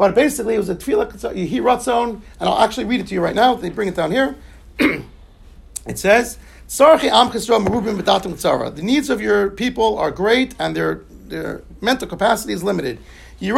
But 0.00 0.14
basically, 0.14 0.54
it 0.54 0.58
was 0.58 0.70
a 0.70 0.74
tefillah 0.74 1.10
hiratzon, 1.10 2.22
and 2.40 2.48
I'll 2.48 2.60
actually 2.60 2.86
read 2.86 3.00
it 3.00 3.08
to 3.08 3.14
you 3.14 3.20
right 3.20 3.34
now. 3.34 3.52
They 3.52 3.68
bring 3.68 3.86
it 3.86 3.94
down 3.94 4.10
here. 4.10 4.34
it 4.78 5.98
says, 5.98 6.38
The 6.66 8.80
needs 8.82 9.10
of 9.10 9.20
your 9.20 9.50
people 9.50 9.98
are 9.98 10.10
great, 10.10 10.54
and 10.58 10.74
their, 10.74 11.02
their 11.26 11.60
mental 11.82 12.08
capacity 12.08 12.54
is 12.54 12.62
limited. 12.62 12.98
So 13.40 13.46
the 13.46 13.52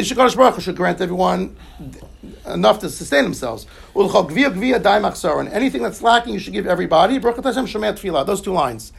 Shikodesh 0.00 0.36
Baruch 0.36 0.60
should 0.60 0.76
grant 0.76 1.00
everyone 1.00 1.56
enough 2.44 2.80
to 2.80 2.90
sustain 2.90 3.22
themselves. 3.22 3.68
And 3.94 5.48
anything 5.48 5.82
that's 5.84 6.02
lacking, 6.02 6.34
you 6.34 6.40
should 6.40 6.52
give 6.52 6.66
everybody. 6.66 7.20
Those 7.20 8.40
two 8.40 8.52
lines 8.52 8.92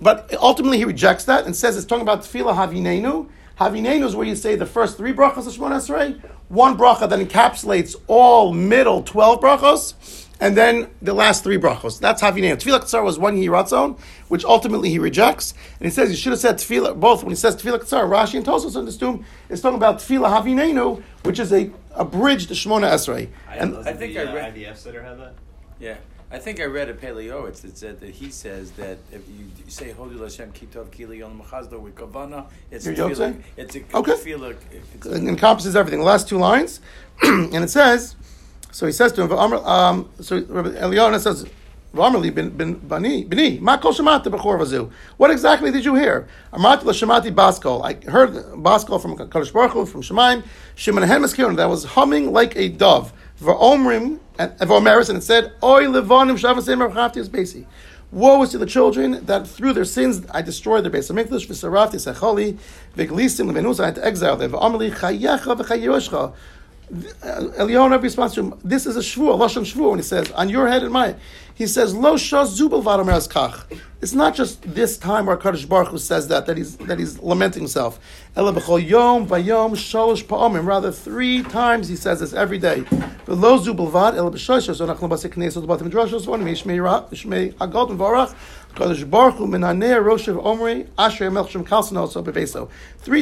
but 0.00 0.32
ultimately 0.40 0.78
he 0.78 0.84
rejects 0.84 1.24
that 1.24 1.46
and 1.46 1.54
says 1.54 1.76
it's 1.76 1.86
talking 1.86 2.02
about 2.02 2.22
tefillah 2.22 2.54
havinenu. 2.54 3.28
Havinenu 3.60 4.04
is 4.04 4.14
where 4.14 4.26
you 4.26 4.36
say 4.36 4.54
the 4.54 4.66
first 4.66 4.96
three 4.96 5.12
brachas 5.12 5.46
of 5.46 5.52
Shemona 5.54 5.78
Esrei, 5.78 6.20
one 6.48 6.76
bracha 6.78 7.08
that 7.08 7.18
encapsulates 7.18 7.96
all 8.06 8.52
middle 8.52 9.02
twelve 9.02 9.40
brachos, 9.40 10.26
and 10.40 10.56
then 10.56 10.88
the 11.02 11.12
last 11.12 11.42
three 11.42 11.58
brachos. 11.58 11.98
That's 11.98 12.22
havinenu. 12.22 12.54
Tefillah 12.56 12.80
katsar 12.80 13.02
was 13.02 13.18
one 13.18 13.36
yiratzon, 13.36 13.98
which 14.28 14.44
ultimately 14.44 14.90
he 14.90 14.98
rejects, 14.98 15.54
and 15.80 15.86
he 15.86 15.90
says 15.90 16.10
you 16.10 16.16
should 16.16 16.32
have 16.32 16.40
said 16.40 16.56
tefillah 16.58 16.98
both 16.98 17.24
when 17.24 17.30
he 17.30 17.36
says 17.36 17.56
tefillah 17.56 17.80
katsar. 17.80 18.08
Rashi 18.08 18.36
and 18.36 18.46
Tosfos 18.46 18.76
understood 18.76 19.24
it's 19.48 19.60
talking 19.60 19.76
about 19.76 19.98
tefillah 19.98 20.40
havinenu, 20.40 21.02
which 21.24 21.38
is 21.40 21.52
a 21.52 21.70
a 21.94 22.04
bridge 22.04 22.46
to 22.46 22.54
Shemona 22.54 22.92
Esrei. 22.92 23.28
And 23.50 23.76
I 23.78 23.92
think 23.92 24.14
the, 24.14 24.20
I 24.20 24.30
uh, 24.30 24.34
read- 24.34 24.54
IDF 24.54 24.76
sitter 24.76 25.02
had 25.02 25.18
that. 25.18 25.34
Yeah. 25.80 25.96
I 26.30 26.38
think 26.38 26.60
I 26.60 26.64
read 26.64 26.90
a 26.90 26.94
Pele 26.94 27.26
Yoetz 27.26 27.62
that 27.62 27.78
said 27.78 28.00
that 28.00 28.10
he 28.10 28.30
says 28.30 28.72
that 28.72 28.98
if 29.10 29.22
you 29.30 29.46
say 29.68 29.92
Holy 29.92 30.18
Hashem 30.18 30.52
Kitov 30.52 30.88
Kili 30.88 31.18
Yom 31.18 31.40
Machazdo 31.40 31.80
with 31.80 31.94
Kavana, 31.94 32.46
it's 32.70 32.86
a 32.86 32.92
tefillah. 32.92 33.42
It's 33.56 33.76
a 33.76 33.82
Okay. 33.94 34.12
tefillah. 34.12 34.54
It 35.06 35.26
encompasses 35.26 35.74
everything. 35.74 36.00
The 36.00 36.04
last 36.04 36.28
two 36.28 36.36
lines, 36.36 36.80
and 37.22 37.54
it 37.54 37.70
says, 37.70 38.14
so 38.70 38.84
he 38.84 38.92
says 38.92 39.12
to 39.12 39.22
him, 39.22 39.32
um, 39.32 40.10
so 40.20 40.42
Eliyahu 40.42 41.18
says, 41.18 41.46
"V'amrli 41.94 42.34
bin 42.34 42.50
bin 42.50 42.74
bani 42.74 43.24
bini 43.24 43.58
ma 43.58 43.78
kol 43.78 43.94
shemata 43.94 44.24
b'chor 44.24 44.60
vazu." 44.60 44.90
What 45.16 45.30
exactly 45.30 45.70
did 45.70 45.86
you 45.86 45.94
hear? 45.94 46.28
Amat 46.52 46.84
l'shemati 46.84 47.34
baskol. 47.34 47.82
I 47.82 47.94
heard 48.10 48.32
baskol 48.62 49.00
from 49.00 49.16
Kadosh 49.16 49.50
Baruch 49.50 49.72
Hu, 49.72 49.86
from 49.86 50.02
Shemaim. 50.02 50.44
Shimon 50.74 51.04
Hen 51.04 51.22
that 51.22 51.68
was 51.70 51.84
humming 51.84 52.34
like 52.34 52.54
a 52.56 52.68
dove. 52.68 53.14
V'omrim 53.40 54.18
and 54.38 54.56
v'omeris, 54.58 55.08
and 55.08 55.18
it 55.18 55.22
said, 55.22 55.52
"Oy 55.62 55.84
levanim 55.84 56.38
shavasem 56.38 56.88
erchafti 56.88 57.28
basi." 57.28 57.66
Woe 58.10 58.42
is 58.42 58.50
to 58.50 58.58
the 58.58 58.66
children 58.66 59.26
that 59.26 59.46
through 59.46 59.74
their 59.74 59.84
sins 59.84 60.22
I 60.30 60.40
destroyed 60.40 60.84
their 60.84 60.90
base. 60.90 61.10
Hamikdash 61.10 61.46
v'sarafti 61.46 61.96
secholi 61.96 62.58
v'glisim 62.96 63.50
levenusa. 63.50 63.80
I 63.80 63.86
had 63.86 63.94
to 63.96 64.06
exile 64.06 64.36
them. 64.36 64.52
V'amrli 64.52 64.92
chayecha 64.92 65.56
v'chayeroshcha. 65.56 66.32
Uh, 66.90 66.94
Eliyahu 67.58 67.90
Navi 67.94 68.04
responds 68.04 68.32
to 68.32 68.40
him, 68.40 68.58
this 68.64 68.86
is 68.86 68.96
a 68.96 69.00
shvu, 69.00 69.28
a 69.28 69.36
lashon 69.36 69.60
shvu, 69.60 69.90
and 69.90 69.98
he 69.98 70.02
says, 70.02 70.30
on 70.30 70.48
your 70.48 70.66
head 70.68 70.82
and 70.82 70.90
mine. 70.90 71.16
He 71.58 71.66
says, 71.66 71.92
lo 71.92 72.14
kach. 72.14 73.80
It's 74.00 74.12
not 74.12 74.36
just 74.36 74.62
this 74.62 74.96
time 74.96 75.26
where 75.26 75.36
Kadosh 75.36 75.68
Baruch 75.68 75.88
Hu 75.88 75.98
says 75.98 76.28
that, 76.28 76.46
that 76.46 76.56
he's, 76.56 76.76
that 76.76 77.00
he's 77.00 77.18
lamenting 77.18 77.62
himself. 77.62 77.98
Ela 78.36 78.52
yom 78.52 79.26
v'yom 79.26 79.72
shalosh 79.72 80.24
pa'amim. 80.24 80.64
Rather, 80.64 80.92
three 80.92 81.42
times 81.42 81.88
he 81.88 81.96
says 81.96 82.20
this 82.20 82.32
every 82.32 82.58
day. 82.58 82.82
V'lo 83.26 83.58
zubel 83.58 83.90
vad, 83.90 84.14
ela 84.14 84.30
b'shosh, 84.30 84.72
so 84.72 84.86
nachlam 84.86 85.10
b'sek 85.10 85.34
knesot 85.34 85.66
b'atim 85.66 85.90
drashos, 85.90 86.28
one 86.28 86.44
mishmei 86.44 86.80
ra, 86.80 87.02
mishmei 87.06 87.52
agod 87.54 87.90
Three 88.74 89.04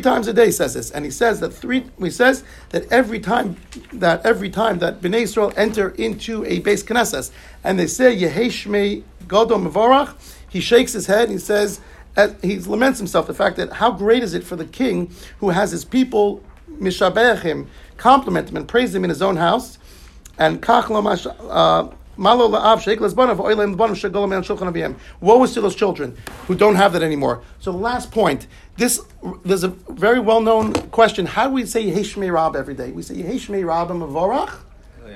times 0.00 0.28
a 0.28 0.32
day 0.32 0.50
says 0.50 0.74
this, 0.74 0.90
and 0.90 1.04
he 1.04 1.10
says 1.10 1.40
that 1.40 1.50
three. 1.50 1.84
He 1.98 2.10
says 2.10 2.44
that 2.70 2.90
every 2.92 3.20
time 3.20 3.56
that 3.92 4.26
every 4.26 4.50
time 4.50 4.78
that 4.80 5.00
Bnei 5.00 5.22
Israel 5.22 5.52
enter 5.56 5.90
into 5.90 6.44
a 6.44 6.60
beis 6.60 6.84
knesses 6.84 7.30
and 7.64 7.78
they 7.78 7.86
say 7.86 8.16
Yeheshmei 8.16 9.04
Godom 9.26 9.70
Mevorach, 9.70 10.14
he 10.48 10.60
shakes 10.60 10.92
his 10.92 11.06
head 11.06 11.24
and 11.24 11.32
he 11.32 11.38
says. 11.38 11.80
He 12.42 12.58
laments 12.60 12.96
himself 12.96 13.26
the 13.26 13.34
fact 13.34 13.56
that 13.56 13.74
how 13.74 13.90
great 13.90 14.22
is 14.22 14.32
it 14.32 14.42
for 14.42 14.56
the 14.56 14.64
king 14.64 15.10
who 15.40 15.50
has 15.50 15.70
his 15.70 15.84
people 15.84 16.42
mishabech 16.80 17.42
him, 17.42 17.68
compliment 17.98 18.48
him, 18.48 18.56
and 18.56 18.66
praise 18.66 18.94
him 18.94 19.04
in 19.04 19.10
his 19.10 19.20
own 19.20 19.36
house, 19.36 19.76
and 20.38 20.62
kach 20.62 20.88
uh, 21.50 21.90
malo 22.16 22.48
la'av 22.48 22.80
sheik 22.80 22.98
lesbanav 22.98 23.36
oilem 23.36 23.76
lebanim 23.76 23.94
shegolam 23.94 24.34
and 24.34 24.44
shulchan 24.44 24.72
aviyim. 24.72 24.94
Woe 25.20 25.42
is 25.44 25.52
to 25.54 25.60
those 25.60 25.74
children 25.74 26.16
who 26.46 26.54
don't 26.54 26.76
have 26.76 26.92
that 26.94 27.02
anymore. 27.02 27.42
So 27.58 27.72
the 27.72 27.78
last 27.78 28.10
point, 28.10 28.46
this 28.76 29.00
there's 29.44 29.64
a 29.64 29.68
very 29.68 30.20
well 30.20 30.40
known 30.40 30.72
question. 30.90 31.26
How 31.26 31.48
do 31.48 31.54
we 31.54 31.66
say 31.66 31.84
Yeheshmei 31.84 32.32
Rab 32.32 32.56
every 32.56 32.74
day? 32.74 32.90
We 32.90 33.02
say 33.02 33.14
Yeheshmei 33.14 33.66
Rabba 33.66 33.94
Mavorach, 33.94 34.58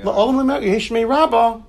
la'olam 0.03 0.63
Yeheshmei 0.63 1.09
Rabba 1.09 1.37
ah, 1.37 1.63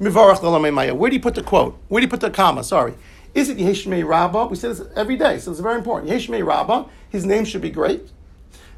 Mivorach 0.00 0.38
la'olam 0.38 0.72
maya. 0.72 0.94
Where 0.94 1.10
do 1.10 1.16
you 1.16 1.22
put 1.22 1.34
the 1.34 1.42
quote? 1.42 1.78
Where 1.88 2.00
do 2.00 2.04
you 2.04 2.10
put 2.10 2.20
the 2.20 2.30
comma? 2.30 2.64
Sorry. 2.64 2.94
Is 3.34 3.48
it 3.48 3.58
Yeheshmei 3.58 4.06
Rabba? 4.06 4.46
We 4.46 4.56
say 4.56 4.68
this 4.68 4.82
every 4.96 5.16
day, 5.16 5.38
so 5.38 5.50
it's 5.50 5.60
very 5.60 5.76
important. 5.76 6.10
Yeheshmei 6.10 6.44
Rabba, 6.44 6.72
ah, 6.72 6.86
his 7.08 7.24
name 7.24 7.44
should 7.44 7.62
be 7.62 7.70
great. 7.70 8.10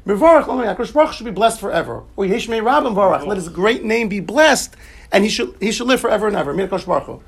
Mevarach 0.05 0.45
Hu 0.45 1.13
should 1.13 1.25
be 1.25 1.31
blessed 1.31 1.59
forever. 1.59 2.03
Or 2.15 2.25
Yeshmei 2.25 2.61
Rabban 2.61 2.95
Varach. 2.95 3.25
Let 3.25 3.37
his 3.37 3.49
great 3.49 3.83
name 3.83 4.09
be 4.09 4.19
blessed, 4.19 4.75
and 5.11 5.23
he 5.23 5.29
should 5.29 5.55
he 5.59 5.71
should 5.71 5.87
live 5.87 6.01
forever 6.01 6.27
and 6.27 6.35
ever. 6.35 6.53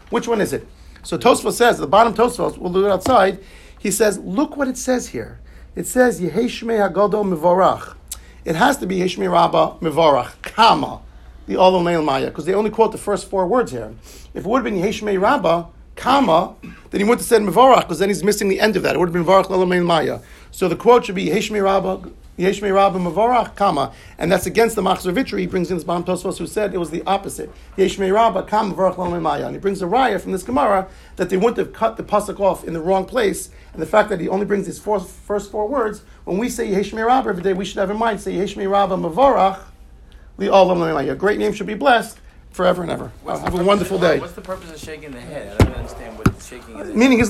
Which 0.10 0.28
one 0.28 0.42
is 0.42 0.54
it? 0.54 0.68
So 1.04 1.18
Tosfos 1.18 1.54
says 1.54 1.78
the 1.78 1.88
bottom. 1.88 2.14
Tosfos 2.14 2.58
we'll 2.58 2.74
do 2.74 2.86
it 2.86 2.92
outside. 2.92 3.40
He 3.78 3.92
says, 3.92 4.18
look 4.20 4.56
what 4.56 4.70
it 4.70 4.78
says 4.78 5.10
here. 5.10 5.42
It 5.76 5.86
says 5.86 6.22
Yeheshmei 6.22 6.90
Hagadol 6.90 7.26
Mevarach. 7.26 7.96
It 8.46 8.56
has 8.56 8.78
to 8.78 8.88
be 8.88 9.00
Yeshmei 9.00 9.30
Rabba 9.30 9.78
Mevarach. 9.82 10.42
comma, 10.42 11.02
The 11.48 11.56
Olam 11.56 11.84
Leil 11.84 12.04
Maya. 12.04 12.28
Because 12.28 12.46
they 12.46 12.54
only 12.54 12.70
quote 12.70 12.94
the 12.94 12.98
first 12.98 13.30
four 13.30 13.46
words 13.46 13.72
here. 13.72 13.94
If 14.34 14.46
it 14.46 14.46
would 14.46 14.64
have 14.64 14.74
been 14.74 14.82
Yeshmei 14.82 15.22
Rabba, 15.22 15.68
comma, 15.98 16.56
then 16.62 17.02
he 17.02 17.04
wouldn't 17.04 17.20
have 17.20 17.28
said 17.28 17.42
Mevarach, 17.42 17.82
because 17.82 18.00
then 18.00 18.10
he's 18.10 18.24
missing 18.24 18.48
the 18.48 18.62
end 18.62 18.78
of 18.78 18.84
that. 18.84 18.96
It 18.96 19.00
would 19.00 19.10
have 19.10 19.14
been 19.14 19.26
Varach 19.26 19.48
Olam 19.48 19.86
Maya. 19.86 20.20
So 20.52 20.70
the 20.70 20.76
quote 20.78 21.06
should 21.06 21.16
be 21.16 21.26
Yeshmei 21.28 21.62
Rabba. 21.62 22.10
Yeshmei 22.38 22.74
Rabba 22.74 22.98
Mevorach 22.98 23.56
Kama, 23.56 23.94
and 24.18 24.32
that's 24.32 24.48
against 24.48 24.76
the 24.76 24.82
Machzor 24.82 25.14
Vitry. 25.14 25.42
He 25.42 25.48
brings 25.48 25.70
in 25.70 25.78
this 25.78 25.84
Bam 25.84 26.04
Tosfos 26.04 26.40
who 26.40 26.48
said 26.48 26.74
it 26.74 26.80
was 26.80 26.90
the 26.90 27.04
opposite. 27.06 27.52
Yeshmei 27.78 28.12
Rabba 28.14 28.44
Kama 28.44 29.20
Maya, 29.22 29.46
and 29.46 29.56
he 29.56 29.60
brings 29.60 29.82
a 29.82 29.86
raya 29.86 30.20
from 30.20 30.32
this 30.32 30.42
Gemara 30.44 30.88
that 31.18 31.30
they 31.30 31.38
wouldn't 31.38 31.58
have 31.58 31.74
cut 31.74 31.96
the 31.96 32.04
pasuk 32.04 32.40
off 32.40 32.64
in 32.64 32.74
the 32.74 32.82
wrong 32.82 33.06
place, 33.06 33.50
and 33.74 33.82
the 33.82 33.86
fact 33.86 34.10
that 34.10 34.20
he 34.20 34.28
only 34.28 34.46
brings 34.46 34.66
these 34.66 34.80
four, 34.80 35.00
first 35.00 35.52
four 35.52 35.68
words. 35.68 36.02
When 36.26 36.40
we 36.40 36.50
say 36.50 36.68
Yeshmei 36.72 37.06
Rabba 37.06 37.30
every 37.30 37.44
day, 37.44 37.54
we 37.54 37.66
should 37.66 37.78
have 37.78 37.92
in 37.92 37.98
mind 37.98 38.20
say 38.20 38.34
Yeshmei 38.34 38.70
Rabba 38.70 38.96
Mevorach 38.96 39.60
Li 40.38 40.48
Olam 40.48 40.78
Lamei 40.78 40.94
Maya. 40.96 41.12
A 41.12 41.16
great 41.16 41.38
name 41.38 41.54
should 41.54 41.68
be 41.68 41.76
blessed 41.76 42.20
forever 42.50 42.82
and 42.82 42.92
ever. 42.92 43.12
Have 43.28 43.54
a 43.54 43.64
wonderful 43.64 43.98
of- 43.98 44.02
day. 44.02 44.20
What's 44.20 44.34
the 44.34 44.42
purpose 44.42 44.72
of 44.72 44.80
shaking 44.80 45.12
the 45.12 45.22
head? 45.22 45.56
I 45.60 45.64
don't 45.64 45.76
understand 45.76 46.18
what 46.18 46.42
shaking 46.42 46.80
is. 46.80 46.96
Meaning 46.96 47.20
his 47.20 47.22